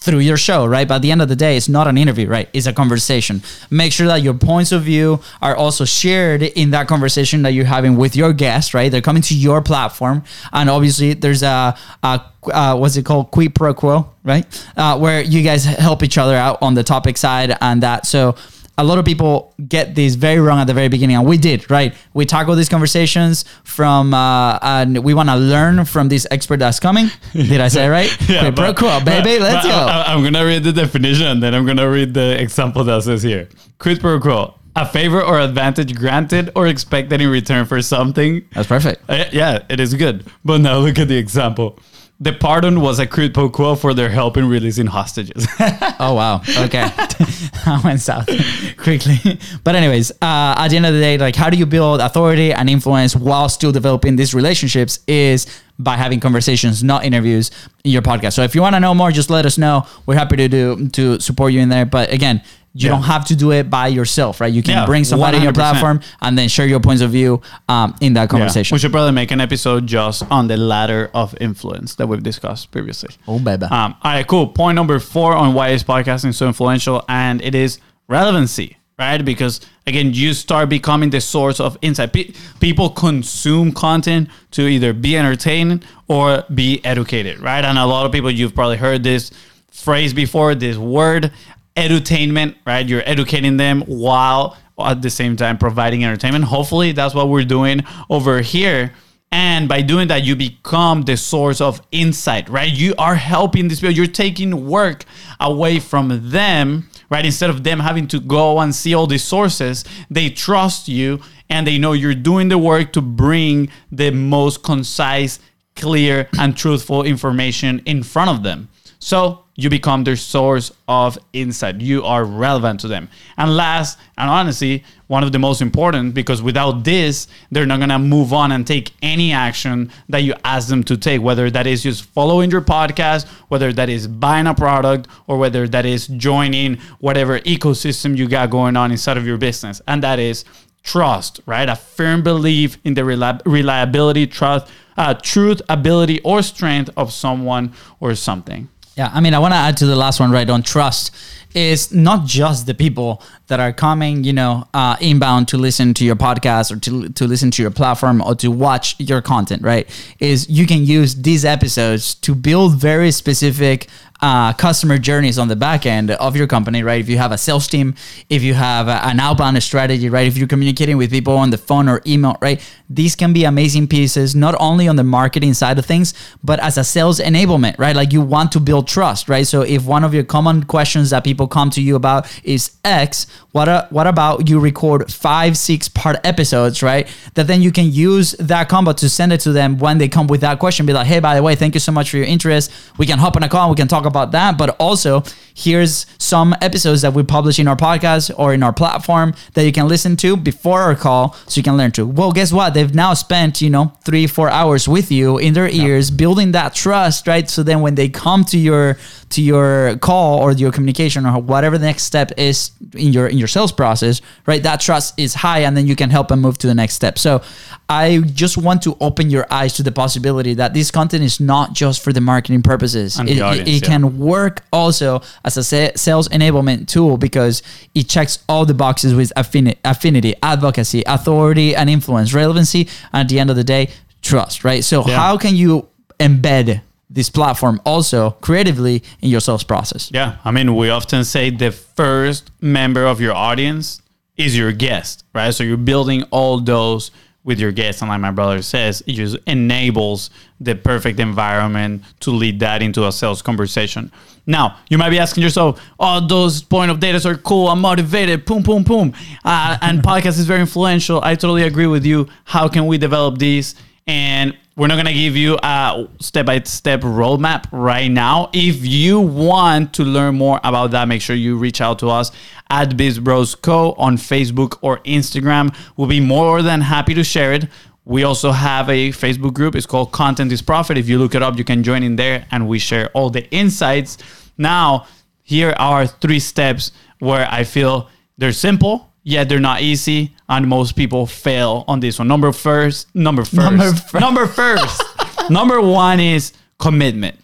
Through 0.04 0.18
your 0.18 0.36
show, 0.36 0.66
right? 0.66 0.86
But 0.86 0.96
at 0.96 1.02
the 1.02 1.10
end 1.10 1.22
of 1.22 1.30
the 1.30 1.36
day, 1.36 1.56
it's 1.56 1.68
not 1.68 1.86
an 1.86 1.96
interview, 1.96 2.28
right? 2.28 2.48
It's 2.52 2.66
a 2.66 2.74
conversation. 2.74 3.42
Make 3.70 3.90
sure 3.90 4.06
that 4.06 4.20
your 4.20 4.34
points 4.34 4.70
of 4.70 4.82
view 4.82 5.20
are 5.40 5.56
also 5.56 5.86
shared 5.86 6.42
in 6.42 6.72
that 6.72 6.88
conversation 6.88 7.40
that 7.42 7.54
you're 7.54 7.64
having 7.64 7.96
with 7.96 8.14
your 8.14 8.34
guests, 8.34 8.74
right? 8.74 8.92
They're 8.92 9.00
coming 9.00 9.22
to 9.22 9.34
your 9.34 9.62
platform, 9.62 10.22
and 10.52 10.68
obviously 10.68 11.14
there's 11.14 11.42
a, 11.42 11.74
a 12.02 12.20
uh, 12.52 12.76
what's 12.76 12.96
it 12.96 13.06
called, 13.06 13.30
quid 13.30 13.54
pro 13.54 13.72
quo, 13.72 14.10
right? 14.24 14.44
Uh, 14.76 14.98
where 14.98 15.22
you 15.22 15.42
guys 15.42 15.64
help 15.64 16.02
each 16.02 16.18
other 16.18 16.36
out 16.36 16.58
on 16.60 16.74
the 16.74 16.82
topic 16.82 17.16
side 17.16 17.56
and 17.62 17.82
that. 17.82 18.04
So 18.04 18.36
a 18.76 18.84
lot 18.84 18.98
of 18.98 19.04
people 19.04 19.54
get 19.68 19.94
this 19.94 20.14
very 20.16 20.40
wrong 20.40 20.58
at 20.58 20.66
the 20.66 20.74
very 20.74 20.88
beginning, 20.88 21.16
and 21.16 21.26
we 21.26 21.36
did, 21.36 21.70
right? 21.70 21.94
We 22.12 22.26
tackle 22.26 22.56
these 22.56 22.68
conversations 22.68 23.44
from, 23.62 24.12
uh, 24.12 24.58
and 24.62 24.98
we 25.04 25.14
want 25.14 25.28
to 25.28 25.36
learn 25.36 25.84
from 25.84 26.08
this 26.08 26.26
expert 26.30 26.58
that's 26.58 26.80
coming. 26.80 27.08
Did 27.32 27.60
I 27.60 27.68
say 27.68 27.88
right? 27.88 28.10
quid 28.26 28.56
pro 28.56 28.74
quo, 28.74 29.00
baby. 29.04 29.38
but- 29.38 29.42
Let's 29.42 29.66
but 29.66 29.72
go. 29.72 29.92
I, 29.92 30.12
am 30.12 30.22
gonna 30.24 30.44
read 30.44 30.64
the 30.64 30.72
definition 30.72 31.26
and 31.26 31.42
then 31.42 31.54
I'm 31.54 31.66
gonna 31.66 31.88
read 31.88 32.14
the 32.14 32.40
example 32.40 32.82
that 32.84 33.02
says 33.04 33.22
here. 33.22 33.48
Quid 33.78 34.00
pro 34.00 34.18
quo: 34.18 34.54
a 34.76 34.86
favor 34.86 35.22
or 35.22 35.38
advantage 35.40 35.94
granted 35.94 36.50
or 36.56 36.66
expected 36.66 37.20
in 37.20 37.28
return 37.30 37.66
for 37.66 37.80
something. 37.82 38.44
that's 38.52 38.66
perfect. 38.68 39.02
Uh, 39.08 39.24
yeah, 39.32 39.60
it 39.68 39.78
is 39.80 39.94
good. 39.94 40.26
But 40.44 40.60
now 40.62 40.78
look 40.78 40.98
at 40.98 41.08
the 41.08 41.16
example. 41.16 41.78
The 42.20 42.32
pardon 42.32 42.80
was 42.80 43.00
a 43.00 43.06
quid 43.06 43.34
pro 43.34 43.50
quo 43.50 43.74
for 43.74 43.92
their 43.92 44.08
help 44.08 44.36
in 44.36 44.48
releasing 44.48 44.86
hostages. 44.86 45.46
Oh 46.00 46.14
wow. 46.14 46.42
Okay, 46.58 46.82
I 47.66 47.80
went 47.84 48.00
south 48.00 48.28
quickly. 48.76 49.38
But 49.62 49.74
anyways, 49.74 50.10
uh, 50.10 50.54
at 50.58 50.68
the 50.68 50.76
end 50.76 50.86
of 50.86 50.92
the 50.92 51.00
day, 51.00 51.16
like 51.18 51.36
how 51.36 51.48
do 51.50 51.56
you 51.56 51.66
build 51.66 52.00
authority 52.00 52.52
and 52.52 52.68
influence 52.68 53.14
while 53.16 53.48
still 53.48 53.72
developing 53.72 54.16
these 54.16 54.34
relationships? 54.34 54.98
Is 55.06 55.46
by 55.78 55.96
having 55.96 56.20
conversations, 56.20 56.82
not 56.84 57.04
interviews, 57.04 57.50
in 57.84 57.90
your 57.92 58.02
podcast. 58.02 58.34
So 58.34 58.42
if 58.42 58.54
you 58.54 58.60
want 58.60 58.74
to 58.74 58.80
know 58.80 58.94
more, 58.94 59.10
just 59.10 59.30
let 59.30 59.46
us 59.46 59.56
know. 59.56 59.86
We're 60.06 60.16
happy 60.16 60.36
to 60.36 60.48
do 60.48 60.88
to 60.90 61.20
support 61.20 61.52
you 61.52 61.60
in 61.60 61.68
there. 61.68 61.86
But 61.86 62.12
again. 62.12 62.42
You 62.76 62.86
Yeah. 62.88 62.94
don't 62.94 63.04
have 63.04 63.24
to 63.26 63.36
do 63.36 63.52
it 63.52 63.70
by 63.70 63.86
yourself, 63.86 64.40
right? 64.40 64.52
You 64.52 64.60
can 64.62 64.72
Yeah, 64.74 64.84
bring 64.84 65.04
somebody 65.04 65.36
in 65.36 65.44
your 65.44 65.52
platform 65.52 66.00
and 66.20 66.36
then 66.36 66.48
share 66.48 66.66
your 66.66 66.80
points 66.80 67.02
of 67.02 67.10
view 67.12 67.40
um, 67.68 67.94
in 68.00 68.14
that 68.14 68.28
conversation. 68.28 68.74
we 68.74 68.80
should 68.80 68.90
probably 68.90 69.12
make 69.12 69.30
an 69.30 69.40
episode 69.40 69.86
just 69.86 70.24
on 70.28 70.48
the 70.48 70.56
ladder 70.56 71.08
of 71.14 71.36
influence 71.40 71.94
that 71.94 72.08
we've 72.08 72.22
discussed 72.22 72.72
previously. 72.72 73.10
oh, 73.28 73.38
baby. 73.38 73.66
Um, 73.66 73.94
all 74.02 74.12
right, 74.12 74.26
cool. 74.26 74.48
Point 74.48 74.74
number 74.74 74.98
four 74.98 75.34
on 75.34 75.54
why 75.54 75.68
is 75.68 75.84
podcasting 75.84 76.34
so 76.34 76.48
influential, 76.48 77.04
and 77.08 77.40
it 77.42 77.54
is 77.54 77.78
relevancy, 78.08 78.76
right? 78.98 79.24
Because 79.24 79.60
again, 79.86 80.12
you 80.12 80.34
start 80.34 80.68
becoming 80.68 81.10
the 81.10 81.20
source 81.20 81.60
of 81.60 81.78
insight. 81.82 82.12
Pe- 82.12 82.32
people 82.60 82.90
consume 82.90 83.70
content 83.72 84.28
to 84.52 84.62
either 84.66 84.92
be 84.92 85.16
entertained 85.16 85.84
or 86.08 86.44
be 86.52 86.84
educated, 86.84 87.38
right? 87.40 87.64
And 87.64 87.78
a 87.78 87.86
lot 87.86 88.04
of 88.06 88.12
people, 88.12 88.30
you've 88.30 88.54
probably 88.54 88.76
heard 88.78 89.02
this 89.04 89.30
phrase 89.70 90.12
before, 90.14 90.54
this 90.54 90.76
word, 90.76 91.32
edutainment, 91.76 92.56
right? 92.66 92.86
You're 92.86 93.02
educating 93.06 93.56
them 93.56 93.82
while 93.82 94.56
at 94.78 95.02
the 95.02 95.10
same 95.10 95.36
time 95.36 95.58
providing 95.58 96.04
entertainment. 96.04 96.44
Hopefully, 96.44 96.92
that's 96.92 97.14
what 97.14 97.28
we're 97.28 97.44
doing 97.44 97.80
over 98.10 98.40
here. 98.40 98.92
And 99.30 99.68
by 99.68 99.82
doing 99.82 100.08
that, 100.08 100.22
you 100.22 100.36
become 100.36 101.02
the 101.02 101.16
source 101.16 101.60
of 101.60 101.82
insight, 101.90 102.48
right? 102.48 102.72
You 102.72 102.94
are 102.98 103.16
helping 103.16 103.66
these 103.66 103.80
people. 103.80 103.94
You're 103.94 104.06
taking 104.06 104.68
work 104.68 105.04
away 105.40 105.80
from 105.80 106.30
them, 106.30 106.88
right? 107.10 107.24
Instead 107.24 107.50
of 107.50 107.64
them 107.64 107.80
having 107.80 108.06
to 108.08 108.20
go 108.20 108.60
and 108.60 108.72
see 108.72 108.94
all 108.94 109.08
these 109.08 109.24
sources, 109.24 109.84
they 110.08 110.30
trust 110.30 110.86
you 110.86 111.20
and 111.50 111.66
they 111.66 111.78
know 111.78 111.92
you're 111.92 112.14
doing 112.14 112.48
the 112.48 112.58
work 112.58 112.92
to 112.92 113.02
bring 113.02 113.70
the 113.90 114.12
most 114.12 114.62
concise, 114.62 115.40
clear, 115.74 116.28
and 116.38 116.56
truthful 116.56 117.02
information 117.02 117.82
in 117.86 118.04
front 118.04 118.30
of 118.30 118.44
them. 118.44 118.68
So 119.00 119.43
you 119.56 119.70
become 119.70 120.02
their 120.02 120.16
source 120.16 120.72
of 120.88 121.16
insight. 121.32 121.80
You 121.80 122.04
are 122.04 122.24
relevant 122.24 122.80
to 122.80 122.88
them. 122.88 123.08
And 123.36 123.56
last, 123.56 123.98
and 124.18 124.28
honestly, 124.28 124.82
one 125.06 125.22
of 125.22 125.30
the 125.30 125.38
most 125.38 125.60
important, 125.62 126.12
because 126.12 126.42
without 126.42 126.82
this, 126.82 127.28
they're 127.52 127.66
not 127.66 127.78
gonna 127.78 127.98
move 127.98 128.32
on 128.32 128.50
and 128.50 128.66
take 128.66 128.92
any 129.00 129.32
action 129.32 129.92
that 130.08 130.24
you 130.24 130.34
ask 130.44 130.68
them 130.68 130.82
to 130.84 130.96
take, 130.96 131.22
whether 131.22 131.50
that 131.50 131.66
is 131.66 131.84
just 131.84 132.04
following 132.04 132.50
your 132.50 132.62
podcast, 132.62 133.28
whether 133.48 133.72
that 133.72 133.88
is 133.88 134.08
buying 134.08 134.48
a 134.48 134.54
product, 134.54 135.06
or 135.28 135.38
whether 135.38 135.68
that 135.68 135.86
is 135.86 136.08
joining 136.08 136.78
whatever 136.98 137.38
ecosystem 137.40 138.16
you 138.16 138.28
got 138.28 138.50
going 138.50 138.76
on 138.76 138.90
inside 138.90 139.16
of 139.16 139.26
your 139.26 139.38
business. 139.38 139.80
And 139.86 140.02
that 140.02 140.18
is 140.18 140.44
trust, 140.82 141.40
right? 141.46 141.68
A 141.68 141.76
firm 141.76 142.22
belief 142.22 142.78
in 142.84 142.94
the 142.94 143.04
reliability, 143.04 144.26
trust, 144.26 144.66
uh, 144.96 145.14
truth, 145.14 145.62
ability, 145.68 146.20
or 146.20 146.42
strength 146.42 146.90
of 146.96 147.12
someone 147.12 147.72
or 148.00 148.14
something. 148.14 148.68
Yeah, 148.96 149.10
I 149.12 149.20
mean, 149.20 149.34
I 149.34 149.38
want 149.40 149.52
to 149.52 149.58
add 149.58 149.76
to 149.78 149.86
the 149.86 149.96
last 149.96 150.20
one, 150.20 150.30
right? 150.30 150.48
On 150.48 150.62
trust 150.62 151.10
is 151.54 151.92
not 151.92 152.26
just 152.26 152.66
the 152.66 152.74
people 152.74 153.22
that 153.46 153.60
are 153.60 153.72
coming, 153.72 154.24
you 154.24 154.32
know, 154.32 154.66
uh, 154.74 154.96
inbound 155.00 155.48
to 155.48 155.56
listen 155.56 155.94
to 155.94 156.04
your 156.04 156.16
podcast 156.16 156.72
or 156.72 156.78
to, 156.80 157.08
to 157.10 157.26
listen 157.26 157.50
to 157.52 157.62
your 157.62 157.70
platform 157.70 158.20
or 158.20 158.34
to 158.34 158.48
watch 158.50 158.98
your 158.98 159.22
content, 159.22 159.62
right? 159.62 159.88
Is 160.18 160.48
you 160.48 160.66
can 160.66 160.84
use 160.84 161.14
these 161.14 161.44
episodes 161.44 162.14
to 162.16 162.34
build 162.34 162.76
very 162.76 163.10
specific 163.10 163.88
uh, 164.24 164.54
customer 164.54 164.96
journeys 164.96 165.38
on 165.38 165.48
the 165.48 165.56
back 165.56 165.84
end 165.84 166.10
of 166.12 166.34
your 166.34 166.46
company, 166.46 166.82
right? 166.82 166.98
If 166.98 167.10
you 167.10 167.18
have 167.18 167.30
a 167.30 167.36
sales 167.36 167.66
team, 167.68 167.94
if 168.30 168.42
you 168.42 168.54
have 168.54 168.88
a- 168.88 169.04
an 169.10 169.20
outbound 169.20 169.62
strategy, 169.62 170.08
right? 170.08 170.26
If 170.26 170.38
you're 170.38 170.48
communicating 170.48 170.96
with 170.96 171.10
people 171.10 171.36
on 171.36 171.50
the 171.50 171.58
phone 171.58 171.90
or 171.90 172.00
email, 172.06 172.38
right? 172.40 172.58
These 172.88 173.16
can 173.16 173.34
be 173.34 173.44
amazing 173.44 173.86
pieces, 173.88 174.34
not 174.34 174.54
only 174.58 174.88
on 174.88 174.96
the 174.96 175.04
marketing 175.04 175.52
side 175.52 175.78
of 175.78 175.84
things, 175.84 176.14
but 176.42 176.58
as 176.60 176.78
a 176.78 176.84
sales 176.84 177.20
enablement, 177.20 177.74
right? 177.78 177.94
Like 177.94 178.14
you 178.14 178.22
want 178.22 178.50
to 178.52 178.60
build 178.60 178.88
trust, 178.88 179.28
right? 179.28 179.46
So 179.46 179.60
if 179.60 179.84
one 179.84 180.04
of 180.04 180.14
your 180.14 180.24
common 180.24 180.64
questions 180.64 181.10
that 181.10 181.22
people 181.22 181.46
come 181.46 181.68
to 181.70 181.82
you 181.82 181.94
about 181.94 182.22
is 182.44 182.70
X, 182.82 183.26
what 183.52 183.68
a, 183.68 183.86
what 183.90 184.06
about 184.06 184.48
you 184.48 184.58
record 184.58 185.12
five, 185.12 185.56
six 185.58 185.86
part 185.88 186.16
episodes, 186.24 186.82
right? 186.82 187.06
That 187.34 187.46
then 187.46 187.60
you 187.60 187.72
can 187.72 187.92
use 187.92 188.32
that 188.52 188.70
combo 188.70 188.92
to 188.94 189.08
send 189.08 189.32
it 189.34 189.40
to 189.40 189.52
them 189.52 189.78
when 189.78 189.98
they 189.98 190.08
come 190.08 190.26
with 190.28 190.40
that 190.40 190.58
question. 190.58 190.86
Be 190.86 190.94
like, 190.94 191.06
hey, 191.06 191.20
by 191.20 191.34
the 191.34 191.42
way, 191.42 191.54
thank 191.56 191.74
you 191.74 191.80
so 191.80 191.92
much 191.92 192.08
for 192.10 192.16
your 192.16 192.26
interest. 192.26 192.70
We 192.96 193.04
can 193.06 193.18
hop 193.18 193.36
on 193.36 193.42
a 193.42 193.48
call, 193.50 193.68
we 193.68 193.76
can 193.76 193.88
talk 193.88 194.06
about 194.06 194.13
that. 194.32 194.56
But 194.56 194.76
also, 194.78 195.22
here's 195.56 196.04
some 196.18 196.54
episodes 196.60 197.02
that 197.02 197.14
we 197.14 197.22
publish 197.22 197.58
in 197.60 197.68
our 197.68 197.76
podcast 197.76 198.30
or 198.36 198.52
in 198.52 198.62
our 198.62 198.72
platform 198.72 199.32
that 199.54 199.64
you 199.64 199.70
can 199.70 199.86
listen 199.86 200.16
to 200.16 200.36
before 200.36 200.80
our 200.80 200.96
call 200.96 201.32
so 201.46 201.58
you 201.58 201.62
can 201.62 201.76
learn 201.76 201.92
to. 201.92 202.04
Well, 202.04 202.32
guess 202.32 202.52
what? 202.52 202.74
They've 202.74 202.92
now 202.94 203.14
spent, 203.14 203.62
you 203.62 203.70
know, 203.70 203.92
three, 204.04 204.26
four 204.26 204.50
hours 204.50 204.88
with 204.88 205.12
you 205.12 205.38
in 205.38 205.54
their 205.54 205.68
ears, 205.68 206.10
building 206.10 206.52
that 206.52 206.74
trust, 206.74 207.28
right? 207.28 207.48
So 207.48 207.62
then 207.62 207.80
when 207.82 207.94
they 207.94 208.08
come 208.08 208.44
to 208.46 208.58
your 208.58 208.98
to 209.30 209.42
your 209.42 209.96
call 209.98 210.38
or 210.40 210.52
your 210.52 210.70
communication 210.70 211.26
or 211.26 211.40
whatever 211.40 211.76
the 211.78 211.86
next 211.86 212.04
step 212.04 212.30
is 212.36 212.70
in 212.94 213.12
your 213.12 213.26
in 213.28 213.38
your 213.38 213.48
sales 213.48 213.72
process, 213.72 214.20
right? 214.46 214.62
That 214.62 214.80
trust 214.80 215.18
is 215.18 215.34
high 215.34 215.60
and 215.60 215.76
then 215.76 215.86
you 215.86 215.96
can 215.96 216.10
help 216.10 216.28
them 216.28 216.40
move 216.40 216.58
to 216.58 216.66
the 216.66 216.74
next 216.74 216.94
step. 216.94 217.18
So 217.18 217.42
I 217.88 218.18
just 218.32 218.56
want 218.56 218.82
to 218.82 218.96
open 219.00 219.30
your 219.30 219.46
eyes 219.50 219.74
to 219.74 219.82
the 219.82 219.92
possibility 219.92 220.54
that 220.54 220.74
this 220.74 220.90
content 220.90 221.22
is 221.22 221.38
not 221.40 221.74
just 221.74 222.02
for 222.02 222.12
the 222.12 222.20
marketing 222.20 222.62
purposes. 222.62 223.18
And 223.18 223.28
it 223.28 223.38
the 223.38 223.52
it- 223.60 223.68
it 223.68 223.82
yeah. 223.82 223.88
can 223.88 224.18
work 224.18 224.62
also 224.72 225.20
as 225.44 225.56
a 225.56 225.64
sa- 225.64 225.90
sales 225.96 226.28
enablement 226.28 226.88
tool 226.88 227.16
because 227.16 227.62
it 227.94 228.08
checks 228.08 228.38
all 228.48 228.64
the 228.64 228.74
boxes 228.74 229.14
with 229.14 229.32
affini- 229.36 229.76
affinity, 229.84 230.34
advocacy, 230.42 231.02
authority, 231.06 231.74
and 231.76 231.88
influence, 231.90 232.32
relevancy, 232.34 232.88
and 233.12 233.20
at 233.22 233.28
the 233.28 233.38
end 233.38 233.50
of 233.50 233.56
the 233.56 233.64
day, 233.64 233.88
trust, 234.22 234.64
right? 234.64 234.82
So, 234.84 235.06
Yeah. 235.06 235.16
how 235.18 235.36
can 235.36 235.54
you 235.56 235.86
embed 236.18 236.80
this 237.10 237.28
platform 237.30 237.80
also 237.84 238.30
creatively 238.40 239.02
in 239.20 239.28
your 239.30 239.40
sales 239.40 239.62
process? 239.64 240.10
Yeah, 240.12 240.36
I 240.44 240.50
mean, 240.50 240.74
we 240.74 240.88
often 240.90 241.24
say 241.24 241.50
the 241.50 241.70
first 241.70 242.50
member 242.60 243.04
of 243.06 243.20
your 243.20 243.34
audience 243.34 244.00
is 244.36 244.56
your 244.56 244.72
guest, 244.72 245.24
right? 245.34 245.54
So 245.54 245.62
you're 245.62 245.76
building 245.76 246.24
all 246.30 246.58
those 246.60 247.10
with 247.44 247.60
your 247.60 247.70
guests. 247.70 248.02
And 248.02 248.08
like 248.08 248.20
my 248.20 248.30
brother 248.30 248.62
says, 248.62 249.02
it 249.06 249.12
just 249.12 249.36
enables 249.46 250.30
the 250.60 250.74
perfect 250.74 251.20
environment 251.20 252.02
to 252.20 252.30
lead 252.30 252.60
that 252.60 252.82
into 252.82 253.06
a 253.06 253.12
sales 253.12 253.42
conversation. 253.42 254.10
Now, 254.46 254.78
you 254.88 254.98
might 254.98 255.10
be 255.10 255.18
asking 255.18 255.42
yourself, 255.42 255.80
oh, 255.98 256.26
those 256.26 256.62
point 256.62 256.90
of 256.90 257.00
data 257.00 257.26
are 257.28 257.34
cool. 257.36 257.68
I'm 257.68 257.80
motivated. 257.80 258.44
Boom, 258.44 258.62
boom, 258.62 258.82
boom. 258.82 259.14
Uh, 259.44 259.78
and 259.80 260.02
podcast 260.02 260.38
is 260.38 260.46
very 260.46 260.60
influential. 260.60 261.20
I 261.22 261.34
totally 261.34 261.62
agree 261.62 261.86
with 261.86 262.04
you. 262.04 262.28
How 262.44 262.68
can 262.68 262.86
we 262.86 262.98
develop 262.98 263.38
these? 263.38 263.74
And 264.06 264.56
we're 264.76 264.88
not 264.88 264.96
going 264.96 265.06
to 265.06 265.14
give 265.14 265.36
you 265.36 265.56
a 265.62 266.08
step 266.20 266.46
by 266.46 266.60
step 266.60 267.00
roadmap 267.02 267.66
right 267.70 268.08
now. 268.08 268.50
If 268.52 268.84
you 268.84 269.20
want 269.20 269.94
to 269.94 270.02
learn 270.02 270.34
more 270.34 270.60
about 270.64 270.90
that, 270.90 271.06
make 271.06 271.22
sure 271.22 271.36
you 271.36 271.56
reach 271.56 271.80
out 271.80 272.00
to 272.00 272.10
us 272.10 272.32
at 272.70 272.90
BizBros 272.90 273.62
Co 273.62 273.92
on 273.92 274.16
Facebook 274.16 274.78
or 274.82 274.98
Instagram. 275.00 275.74
We'll 275.96 276.08
be 276.08 276.20
more 276.20 276.60
than 276.60 276.80
happy 276.80 277.14
to 277.14 277.24
share 277.24 277.52
it. 277.52 277.68
We 278.04 278.24
also 278.24 278.52
have 278.52 278.90
a 278.90 279.10
Facebook 279.10 279.54
group. 279.54 279.74
It's 279.74 279.86
called 279.86 280.12
Content 280.12 280.52
is 280.52 280.60
Profit. 280.60 280.98
If 280.98 281.08
you 281.08 281.18
look 281.18 281.34
it 281.34 281.42
up, 281.42 281.56
you 281.56 281.64
can 281.64 281.82
join 281.82 282.02
in 282.02 282.16
there 282.16 282.46
and 282.50 282.68
we 282.68 282.78
share 282.78 283.08
all 283.14 283.30
the 283.30 283.48
insights. 283.50 284.18
Now, 284.58 285.06
here 285.42 285.74
are 285.78 286.06
three 286.06 286.40
steps 286.40 286.92
where 287.20 287.48
I 287.50 287.64
feel 287.64 288.10
they're 288.36 288.52
simple, 288.52 289.12
yet 289.24 289.48
they're 289.48 289.58
not 289.58 289.80
easy, 289.82 290.34
and 290.48 290.68
most 290.68 290.94
people 290.94 291.26
fail 291.26 291.84
on 291.88 291.98
this 292.00 292.18
one. 292.18 292.28
Number 292.28 292.52
first, 292.52 293.12
number 293.14 293.44
first, 293.44 293.54
Number 293.56 293.92
fir- 294.10 294.20
number 294.20 294.46
first, 294.46 295.02
number 295.50 295.80
one 295.80 296.20
is 296.20 296.52
commitment. 296.78 297.36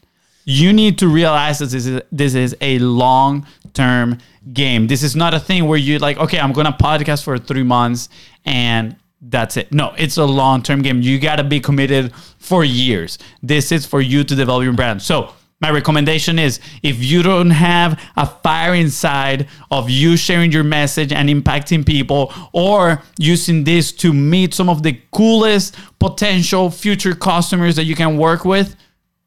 You 0.45 0.73
need 0.73 0.99
to 0.99 1.09
realize 1.09 1.59
that 1.59 1.67
this 1.71 1.87
is 1.87 2.01
this 2.13 2.35
is 2.35 2.57
a 2.61 2.79
long 2.79 3.47
term 3.75 4.19
game. 4.53 4.87
This 4.87 5.03
is 5.03 5.15
not 5.17 5.35
a 5.35 5.41
thing 5.41 5.67
where 5.67 5.79
you 5.79 5.99
like, 5.99 6.17
okay, 6.19 6.39
I'm 6.39 6.53
gonna 6.53 6.73
podcast 6.73 7.25
for 7.25 7.39
three 7.39 7.63
months 7.63 8.09
and 8.45 8.97
that's 9.23 9.57
it. 9.59 9.71
No, 9.73 9.93
it's 9.99 10.17
a 10.17 10.25
long 10.25 10.63
term 10.63 10.81
game. 10.83 11.03
You 11.03 11.19
gotta 11.21 11.45
be 11.45 11.61
committed 11.61 12.13
for 12.39 12.65
years. 12.65 13.19
This 13.43 13.71
is 13.71 13.85
for 13.85 14.01
you 14.01 14.25
to 14.25 14.35
develop 14.35 14.65
your 14.65 14.73
brand. 14.73 15.03
So 15.03 15.35
my 15.61 15.71
recommendation 15.71 16.39
is 16.39 16.59
if 16.83 17.03
you 17.03 17.23
don't 17.23 17.51
have 17.51 18.01
a 18.17 18.25
fire 18.27 18.75
inside 18.75 19.47
of 19.71 19.91
you 19.91 20.17
sharing 20.17 20.51
your 20.51 20.65
message 20.65 21.13
and 21.13 21.29
impacting 21.29 21.85
people 21.85 22.33
or 22.53 23.03
using 23.19 23.65
this 23.65 23.93
to 23.93 24.13
meet 24.13 24.55
some 24.55 24.71
of 24.71 24.83
the 24.83 24.99
coolest 25.13 25.77
potential 25.99 26.71
future 26.71 27.15
customers 27.15 27.77
that 27.77 27.85
you 27.85 27.95
can 27.95 28.17
work 28.17 28.45
with, 28.47 28.75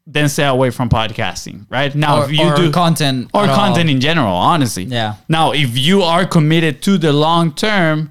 then 0.07 0.27
stay 0.27 0.45
away 0.45 0.69
from 0.71 0.89
podcasting, 0.89 1.65
right? 1.69 1.93
Now, 1.95 2.21
Or- 2.21 2.25
if 2.25 2.31
you 2.31 2.43
or 2.43 2.55
do 2.55 2.71
content 2.71 3.29
or 3.33 3.43
at 3.43 3.49
all. 3.49 3.55
content 3.55 3.89
in 3.89 4.01
general, 4.01 4.33
honestly. 4.35 4.83
Yeah. 4.85 5.15
Now, 5.29 5.51
if 5.51 5.77
you 5.77 6.01
are 6.01 6.25
committed 6.25 6.81
to 6.81 6.97
the 6.97 7.13
long 7.13 7.53
term, 7.53 8.09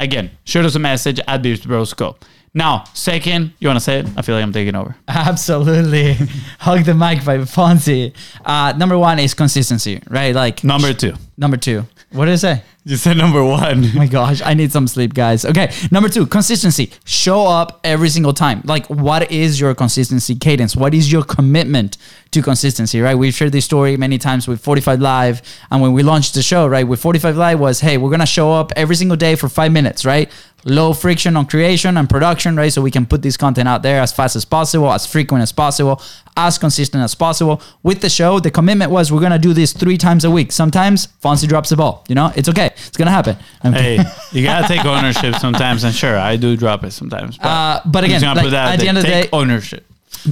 again, 0.00 0.32
shoot 0.44 0.64
us 0.66 0.74
a 0.74 0.78
message 0.80 1.20
at 1.28 1.42
Biz 1.42 1.60
Bros 1.60 1.94
Co. 1.94 2.16
Now, 2.54 2.84
second, 2.92 3.54
you 3.60 3.68
want 3.68 3.76
to 3.78 3.80
say 3.84 4.00
it? 4.00 4.06
I 4.16 4.20
feel 4.22 4.34
like 4.34 4.42
I'm 4.42 4.52
taking 4.52 4.74
over. 4.74 4.94
Absolutely. 5.08 6.14
Hug 6.58 6.84
the 6.84 6.94
mic 6.94 7.24
by 7.24 7.38
Fonzi. 7.38 8.12
Uh, 8.44 8.74
number 8.76 8.98
one 8.98 9.18
is 9.18 9.32
consistency, 9.32 10.02
right? 10.10 10.34
Like 10.34 10.62
Number 10.62 10.92
two. 10.92 11.14
number 11.38 11.56
two. 11.56 11.86
What 12.10 12.26
did 12.26 12.32
I 12.32 12.36
say? 12.36 12.62
You 12.84 12.96
said 12.96 13.16
number 13.16 13.42
one. 13.44 13.84
Oh 13.84 13.92
my 13.94 14.06
gosh, 14.06 14.42
I 14.44 14.52
need 14.54 14.70
some 14.72 14.86
sleep, 14.88 15.14
guys. 15.14 15.44
Okay, 15.46 15.72
number 15.92 16.08
two, 16.10 16.26
consistency. 16.26 16.90
Show 17.04 17.46
up 17.46 17.80
every 17.84 18.08
single 18.10 18.34
time. 18.34 18.60
Like, 18.64 18.86
what 18.90 19.30
is 19.30 19.58
your 19.60 19.72
consistency 19.74 20.34
cadence? 20.34 20.74
What 20.76 20.92
is 20.92 21.10
your 21.10 21.22
commitment 21.22 21.96
to 22.32 22.42
consistency, 22.42 23.00
right? 23.00 23.14
We've 23.14 23.32
shared 23.32 23.52
this 23.52 23.64
story 23.64 23.96
many 23.96 24.18
times 24.18 24.48
with 24.48 24.60
45 24.60 25.00
Live. 25.00 25.42
And 25.70 25.80
when 25.80 25.92
we 25.92 26.02
launched 26.02 26.34
the 26.34 26.42
show, 26.42 26.66
right, 26.66 26.86
with 26.86 27.00
45 27.00 27.36
Live 27.36 27.60
was, 27.60 27.80
hey, 27.80 27.98
we're 27.98 28.10
going 28.10 28.20
to 28.20 28.26
show 28.26 28.52
up 28.52 28.72
every 28.74 28.96
single 28.96 29.16
day 29.16 29.36
for 29.36 29.48
five 29.48 29.70
minutes, 29.70 30.04
right? 30.04 30.30
Low 30.64 30.92
friction 30.92 31.36
on 31.36 31.46
creation 31.46 31.96
and 31.96 32.08
production, 32.08 32.54
right? 32.56 32.72
So 32.72 32.80
we 32.82 32.90
can 32.92 33.04
put 33.04 33.20
this 33.22 33.36
content 33.36 33.68
out 33.68 33.82
there 33.82 34.00
as 34.00 34.12
fast 34.12 34.36
as 34.36 34.44
possible, 34.44 34.92
as 34.92 35.06
frequent 35.06 35.42
as 35.42 35.50
possible, 35.50 36.00
as 36.36 36.56
consistent 36.56 37.02
as 37.02 37.16
possible. 37.16 37.60
With 37.82 38.00
the 38.00 38.08
show, 38.08 38.38
the 38.38 38.50
commitment 38.50 38.92
was 38.92 39.10
we're 39.10 39.18
going 39.20 39.32
to 39.32 39.38
do 39.40 39.52
this 39.52 39.72
three 39.72 39.98
times 39.98 40.24
a 40.24 40.30
week. 40.30 40.52
Sometimes 40.52 41.08
Fonzi 41.22 41.48
drops 41.48 41.70
the 41.70 41.76
ball, 41.76 42.04
you 42.08 42.14
know? 42.14 42.30
It's 42.36 42.48
okay. 42.48 42.66
It's 42.86 42.96
going 42.96 43.06
to 43.06 43.12
happen. 43.12 43.36
I'm 43.64 43.72
hey, 43.72 43.98
you 44.30 44.44
gotta 44.44 44.68
take 44.68 44.84
ownership 44.96 45.34
sometimes, 45.36 45.82
and 45.84 45.92
sure, 45.94 46.16
I 46.16 46.36
do 46.36 46.56
drop 46.56 46.84
it 46.84 46.92
sometimes. 46.92 47.38
But, 47.38 47.46
Uh, 47.48 47.80
but 47.84 48.04
again, 48.04 48.22
like, 48.22 48.38
put 48.44 48.50
that 48.50 48.68
out 48.68 48.74
at 48.74 48.80
the 48.80 48.88
end 48.88 48.98
of 48.98 49.02
the 49.04 49.10
day- 49.10 49.28
ownership. 49.32 49.84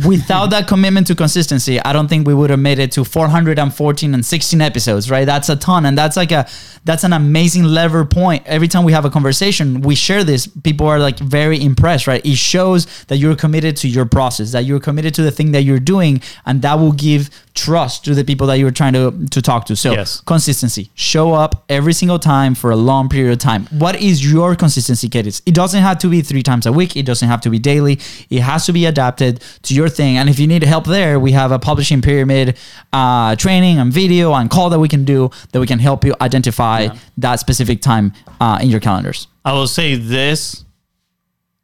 Without 0.06 0.50
that 0.50 0.68
commitment 0.68 1.06
to 1.08 1.14
consistency, 1.14 1.80
I 1.80 1.92
don't 1.92 2.08
think 2.08 2.26
we 2.26 2.34
would 2.34 2.50
have 2.50 2.58
made 2.60 2.78
it 2.78 2.92
to 2.92 3.04
414 3.04 4.14
and 4.14 4.24
16 4.24 4.60
episodes, 4.60 5.10
right? 5.10 5.24
That's 5.24 5.48
a 5.48 5.56
ton. 5.56 5.84
And 5.86 5.98
that's 5.98 6.16
like 6.16 6.30
a, 6.32 6.48
that's 6.84 7.04
an 7.04 7.12
amazing 7.12 7.64
lever 7.64 8.04
point. 8.04 8.42
Every 8.46 8.68
time 8.68 8.84
we 8.84 8.92
have 8.92 9.04
a 9.04 9.10
conversation, 9.10 9.80
we 9.80 9.94
share 9.94 10.22
this, 10.24 10.46
people 10.46 10.86
are 10.86 10.98
like 10.98 11.18
very 11.18 11.60
impressed, 11.62 12.06
right? 12.06 12.24
It 12.24 12.36
shows 12.36 12.86
that 13.04 13.16
you're 13.16 13.36
committed 13.36 13.76
to 13.78 13.88
your 13.88 14.06
process, 14.06 14.52
that 14.52 14.64
you're 14.64 14.80
committed 14.80 15.14
to 15.14 15.22
the 15.22 15.30
thing 15.30 15.52
that 15.52 15.62
you're 15.62 15.80
doing, 15.80 16.22
and 16.46 16.62
that 16.62 16.74
will 16.78 16.92
give 16.92 17.28
trust 17.54 18.04
to 18.04 18.14
the 18.14 18.24
people 18.24 18.46
that 18.46 18.58
you're 18.58 18.70
trying 18.70 18.92
to, 18.92 19.26
to 19.30 19.42
talk 19.42 19.66
to. 19.66 19.76
So 19.76 19.92
Yes. 19.92 20.20
consistency, 20.20 20.90
show 20.94 21.34
up 21.34 21.64
every 21.68 21.92
single 21.92 22.18
time 22.18 22.54
for 22.54 22.70
a 22.70 22.76
long 22.76 23.08
period 23.08 23.32
of 23.32 23.38
time. 23.38 23.66
What 23.70 24.00
is 24.00 24.30
your 24.30 24.54
consistency 24.54 25.08
cadence? 25.08 25.42
It 25.46 25.54
doesn't 25.54 25.82
have 25.82 25.98
to 25.98 26.08
be 26.08 26.22
three 26.22 26.42
times 26.42 26.64
a 26.66 26.72
week. 26.72 26.96
It 26.96 27.04
doesn't 27.04 27.28
have 27.28 27.40
to 27.42 27.50
be 27.50 27.58
daily. 27.58 27.98
It 28.30 28.40
has 28.40 28.66
to 28.66 28.72
be 28.72 28.86
adapted 28.86 29.42
to 29.62 29.69
your 29.70 29.88
thing. 29.88 30.16
And 30.16 30.28
if 30.28 30.38
you 30.38 30.46
need 30.46 30.62
help 30.62 30.84
there, 30.84 31.18
we 31.18 31.32
have 31.32 31.52
a 31.52 31.58
publishing 31.58 32.02
pyramid 32.02 32.56
uh, 32.92 33.36
training 33.36 33.78
and 33.78 33.92
video 33.92 34.34
and 34.34 34.50
call 34.50 34.70
that 34.70 34.78
we 34.78 34.88
can 34.88 35.04
do 35.04 35.30
that 35.52 35.60
we 35.60 35.66
can 35.66 35.78
help 35.78 36.04
you 36.04 36.14
identify 36.20 36.88
that 37.18 37.40
specific 37.40 37.80
time 37.80 38.12
uh, 38.40 38.58
in 38.62 38.68
your 38.68 38.80
calendars. 38.80 39.28
I 39.44 39.52
will 39.52 39.68
say 39.68 39.94
this. 39.96 40.64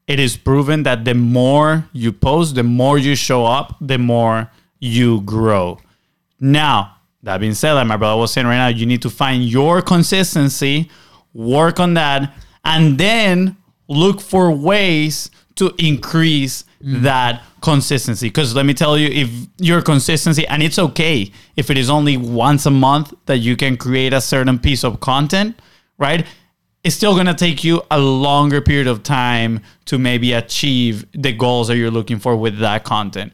It 0.07 0.21
is 0.21 0.37
proven 0.37 0.85
that 0.85 1.05
the 1.05 1.15
more 1.15 1.89
you 1.93 2.13
post, 2.13 2.55
the 2.55 2.63
more 2.63 2.97
you 2.97 3.17
show 3.17 3.45
up, 3.45 3.77
the 3.81 3.99
more 3.99 4.51
you 4.79 5.21
grow. 5.23 5.81
Now, 6.39 6.97
that 7.25 7.39
being 7.41 7.55
said, 7.55 7.73
like 7.73 7.89
my 7.89 7.97
brother 7.97 8.21
was 8.21 8.33
saying 8.33 8.47
right 8.47 8.57
now, 8.57 8.69
you 8.69 8.87
need 8.87 9.03
to 9.03 9.11
find 9.11 9.43
your 9.43 9.83
consistency, 9.83 10.89
work 11.35 11.81
on 11.81 11.95
that, 11.95 12.33
and 12.65 12.99
then 12.99 13.57
look 13.89 14.21
for 14.21 14.51
ways 14.53 15.31
to 15.57 15.75
increase 15.79 16.65
Mm. 16.87 17.03
that 17.03 17.43
consistency. 17.63 18.29
Because 18.29 18.55
let 18.55 18.65
me 18.65 18.73
tell 18.73 18.97
you, 18.97 19.09
if 19.09 19.29
your 19.59 19.83
consistency, 19.83 20.47
and 20.47 20.63
it's 20.63 20.79
okay 20.79 21.33
if 21.57 21.69
it 21.69 21.77
is 21.77 21.91
only 21.91 22.17
once 22.17 22.65
a 22.65 22.71
month 22.71 23.13
that 23.27 23.39
you 23.39 23.57
can 23.57 23.77
create 23.77 24.13
a 24.13 24.21
certain 24.21 24.57
piece 24.61 24.85
of 24.85 25.01
content, 25.01 25.61
right? 25.99 26.25
It's 26.85 26.95
still 26.95 27.15
going 27.15 27.27
to 27.27 27.35
take 27.35 27.65
you 27.65 27.83
a 27.91 27.99
longer 27.99 28.61
period 28.61 28.87
of 28.87 29.03
time 29.03 29.63
to 29.87 29.99
maybe 29.99 30.33
achieve 30.33 31.05
the 31.11 31.33
goals 31.33 31.67
that 31.67 31.77
you're 31.77 31.91
looking 31.91 32.21
for 32.21 32.37
with 32.37 32.59
that 32.61 32.85
content. 32.85 33.33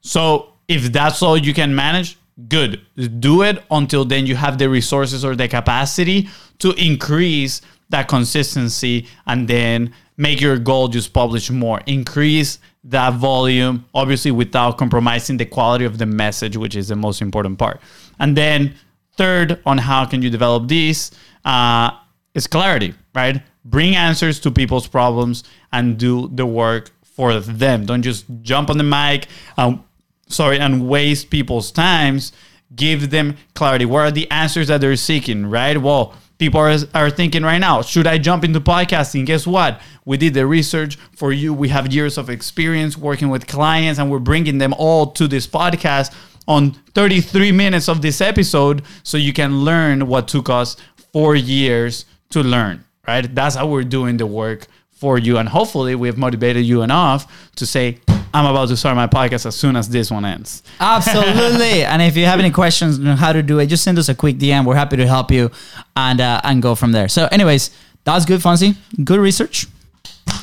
So 0.00 0.54
if 0.66 0.90
that's 0.90 1.22
all 1.22 1.36
you 1.36 1.52
can 1.52 1.74
manage, 1.74 2.16
good. 2.48 2.80
Do 3.20 3.42
it 3.42 3.62
until 3.70 4.06
then 4.06 4.24
you 4.24 4.36
have 4.36 4.56
the 4.56 4.70
resources 4.70 5.26
or 5.26 5.36
the 5.36 5.46
capacity 5.46 6.30
to 6.60 6.72
increase 6.72 7.60
that 7.90 8.08
consistency 8.08 9.06
and 9.26 9.46
then 9.46 9.92
make 10.16 10.40
your 10.40 10.58
goal 10.58 10.88
just 10.88 11.12
publish 11.12 11.50
more. 11.50 11.80
Increase 11.86 12.58
that 12.84 13.14
volume, 13.14 13.84
obviously 13.94 14.30
without 14.30 14.78
compromising 14.78 15.36
the 15.36 15.44
quality 15.44 15.84
of 15.84 15.98
the 15.98 16.06
message, 16.06 16.56
which 16.56 16.76
is 16.76 16.88
the 16.88 16.96
most 16.96 17.20
important 17.20 17.58
part. 17.58 17.80
And 18.18 18.36
then 18.36 18.74
third 19.16 19.60
on 19.66 19.78
how 19.78 20.04
can 20.04 20.22
you 20.22 20.30
develop 20.30 20.68
these 20.68 21.10
uh, 21.44 21.90
is 22.34 22.46
clarity, 22.46 22.94
right? 23.14 23.42
Bring 23.64 23.96
answers 23.96 24.40
to 24.40 24.50
people's 24.50 24.86
problems 24.86 25.44
and 25.72 25.98
do 25.98 26.28
the 26.32 26.46
work 26.46 26.90
for 27.02 27.38
them. 27.40 27.84
Don't 27.84 28.02
just 28.02 28.24
jump 28.42 28.70
on 28.70 28.78
the 28.78 28.84
mic, 28.84 29.26
um, 29.56 29.84
sorry, 30.28 30.58
and 30.58 30.88
waste 30.88 31.30
people's 31.30 31.70
times. 31.70 32.32
Give 32.74 33.10
them 33.10 33.36
clarity. 33.54 33.86
What 33.86 34.00
are 34.00 34.10
the 34.10 34.30
answers 34.30 34.68
that 34.68 34.80
they're 34.80 34.96
seeking, 34.96 35.46
right? 35.46 35.76
Well, 35.76 36.14
people 36.38 36.60
are, 36.60 36.76
are 36.94 37.10
thinking 37.10 37.42
right 37.42 37.58
now, 37.58 37.82
should 37.82 38.06
I 38.06 38.18
jump 38.18 38.44
into 38.44 38.60
podcasting? 38.60 39.26
Guess 39.26 39.46
what? 39.46 39.80
We 40.04 40.16
did 40.16 40.34
the 40.34 40.46
research 40.46 40.96
for 41.16 41.32
you. 41.32 41.52
We 41.52 41.68
have 41.68 41.92
years 41.92 42.16
of 42.16 42.30
experience 42.30 42.96
working 42.96 43.28
with 43.28 43.46
clients, 43.46 43.98
and 43.98 44.10
we're 44.10 44.20
bringing 44.20 44.58
them 44.58 44.72
all 44.74 45.06
to 45.12 45.28
this 45.28 45.46
podcast 45.46 46.14
on 46.46 46.72
33 46.94 47.52
minutes 47.52 47.88
of 47.88 48.00
this 48.00 48.20
episode 48.20 48.82
so 49.02 49.18
you 49.18 49.32
can 49.32 49.64
learn 49.64 50.06
what 50.06 50.28
took 50.28 50.48
us 50.48 50.76
four 51.12 51.36
years 51.36 52.06
to 52.30 52.42
learn, 52.42 52.84
right? 53.06 53.34
That's 53.34 53.56
how 53.56 53.66
we're 53.66 53.84
doing 53.84 54.16
the 54.16 54.26
work 54.26 54.66
for 54.90 55.18
you. 55.18 55.38
And 55.38 55.48
hopefully, 55.48 55.94
we 55.94 56.08
have 56.08 56.18
motivated 56.18 56.64
you 56.64 56.82
enough 56.82 57.50
to 57.56 57.66
say, 57.66 57.98
I'm 58.34 58.46
about 58.46 58.68
to 58.68 58.76
start 58.76 58.96
my 58.96 59.06
podcast 59.06 59.46
as 59.46 59.56
soon 59.56 59.76
as 59.76 59.88
this 59.88 60.10
one 60.10 60.24
ends. 60.24 60.62
Absolutely. 60.80 61.84
and 61.90 62.02
if 62.02 62.16
you 62.16 62.26
have 62.26 62.38
any 62.40 62.50
questions 62.50 62.98
on 62.98 63.16
how 63.16 63.32
to 63.32 63.42
do 63.42 63.58
it, 63.58 63.66
just 63.66 63.84
send 63.84 63.98
us 63.98 64.08
a 64.08 64.14
quick 64.14 64.36
DM. 64.36 64.64
We're 64.64 64.74
happy 64.74 64.96
to 64.96 65.06
help 65.06 65.30
you 65.30 65.50
and 65.96 66.20
uh, 66.20 66.40
and 66.44 66.62
go 66.62 66.74
from 66.74 66.92
there. 66.92 67.08
So, 67.08 67.28
anyways, 67.30 67.70
that's 68.04 68.24
good, 68.24 68.40
Fonzi. 68.40 68.76
Good 69.04 69.20
research. 69.20 69.66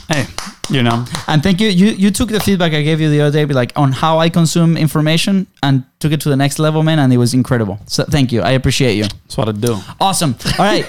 Hey, 0.08 0.26
you 0.70 0.82
know, 0.84 1.06
And 1.28 1.44
thank 1.44 1.60
you. 1.60 1.70
You 1.70 1.88
you 1.88 2.12
took 2.12 2.30
the 2.30 2.40
feedback 2.40 2.74
I 2.74 2.82
gave 2.82 3.00
you 3.00 3.10
the 3.10 3.22
other 3.22 3.46
day, 3.46 3.54
like 3.54 3.72
on 3.76 3.92
how 3.92 4.20
I 4.20 4.30
consume 4.30 4.78
information, 4.78 5.48
and 5.62 5.84
took 6.00 6.12
it 6.12 6.22
to 6.22 6.30
the 6.30 6.36
next 6.36 6.60
level, 6.60 6.84
man. 6.84 7.00
And 7.00 7.14
it 7.14 7.18
was 7.18 7.34
incredible. 7.34 7.80
So 7.88 8.04
thank 8.04 8.32
you. 8.32 8.42
I 8.42 8.52
appreciate 8.52 8.96
you. 8.96 9.04
that's 9.04 9.38
what 9.38 9.50
I 9.50 9.52
do. 9.52 9.80
Awesome. 10.00 10.36
All 10.60 10.66
right. 10.66 10.86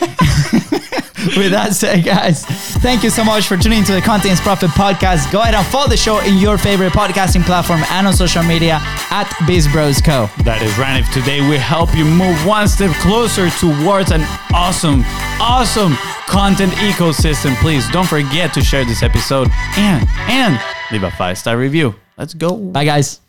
With 1.37 1.53
that 1.53 1.73
said, 1.75 2.05
guys, 2.05 2.45
thank 2.85 3.03
you 3.03 3.09
so 3.11 3.25
much 3.25 3.47
for 3.49 3.57
tuning 3.57 3.79
into 3.79 3.93
the 3.93 4.03
Content 4.03 4.35
Is 4.35 4.41
Profit 4.41 4.71
podcast. 4.71 5.33
Go 5.33 5.41
ahead 5.41 5.55
and 5.55 5.67
follow 5.69 5.89
the 5.89 5.97
show 5.97 6.21
in 6.21 6.37
your 6.37 6.59
favorite 6.59 6.93
podcasting 6.93 7.43
platform 7.45 7.83
and 7.89 8.07
on 8.07 8.12
social 8.12 8.43
media 8.43 8.79
at 9.11 9.27
Biz 9.47 9.69
Bros 9.69 10.01
Co. 10.01 10.29
That 10.45 10.61
is 10.61 10.77
right. 10.79 11.01
If 11.01 11.11
today 11.12 11.41
we 11.49 11.57
help 11.57 11.97
you 11.97 12.05
move 12.05 12.37
one 12.45 12.69
step 12.69 12.95
closer 13.01 13.49
towards 13.51 14.12
an 14.12 14.23
awesome, 14.53 15.05
awesome 15.41 15.95
content 16.29 16.73
ecosystem, 16.85 17.57
please 17.62 17.89
don't 17.91 18.07
forget 18.09 18.53
to 18.55 18.61
share 18.61 18.85
this 18.85 19.03
episode 19.03 19.49
and 19.79 20.07
and 20.29 20.61
leave 20.93 21.03
a 21.03 21.11
five 21.12 21.39
star 21.39 21.57
review. 21.57 21.95
Let's 22.19 22.35
go. 22.35 22.57
Bye, 22.57 22.85
guys. 22.85 23.26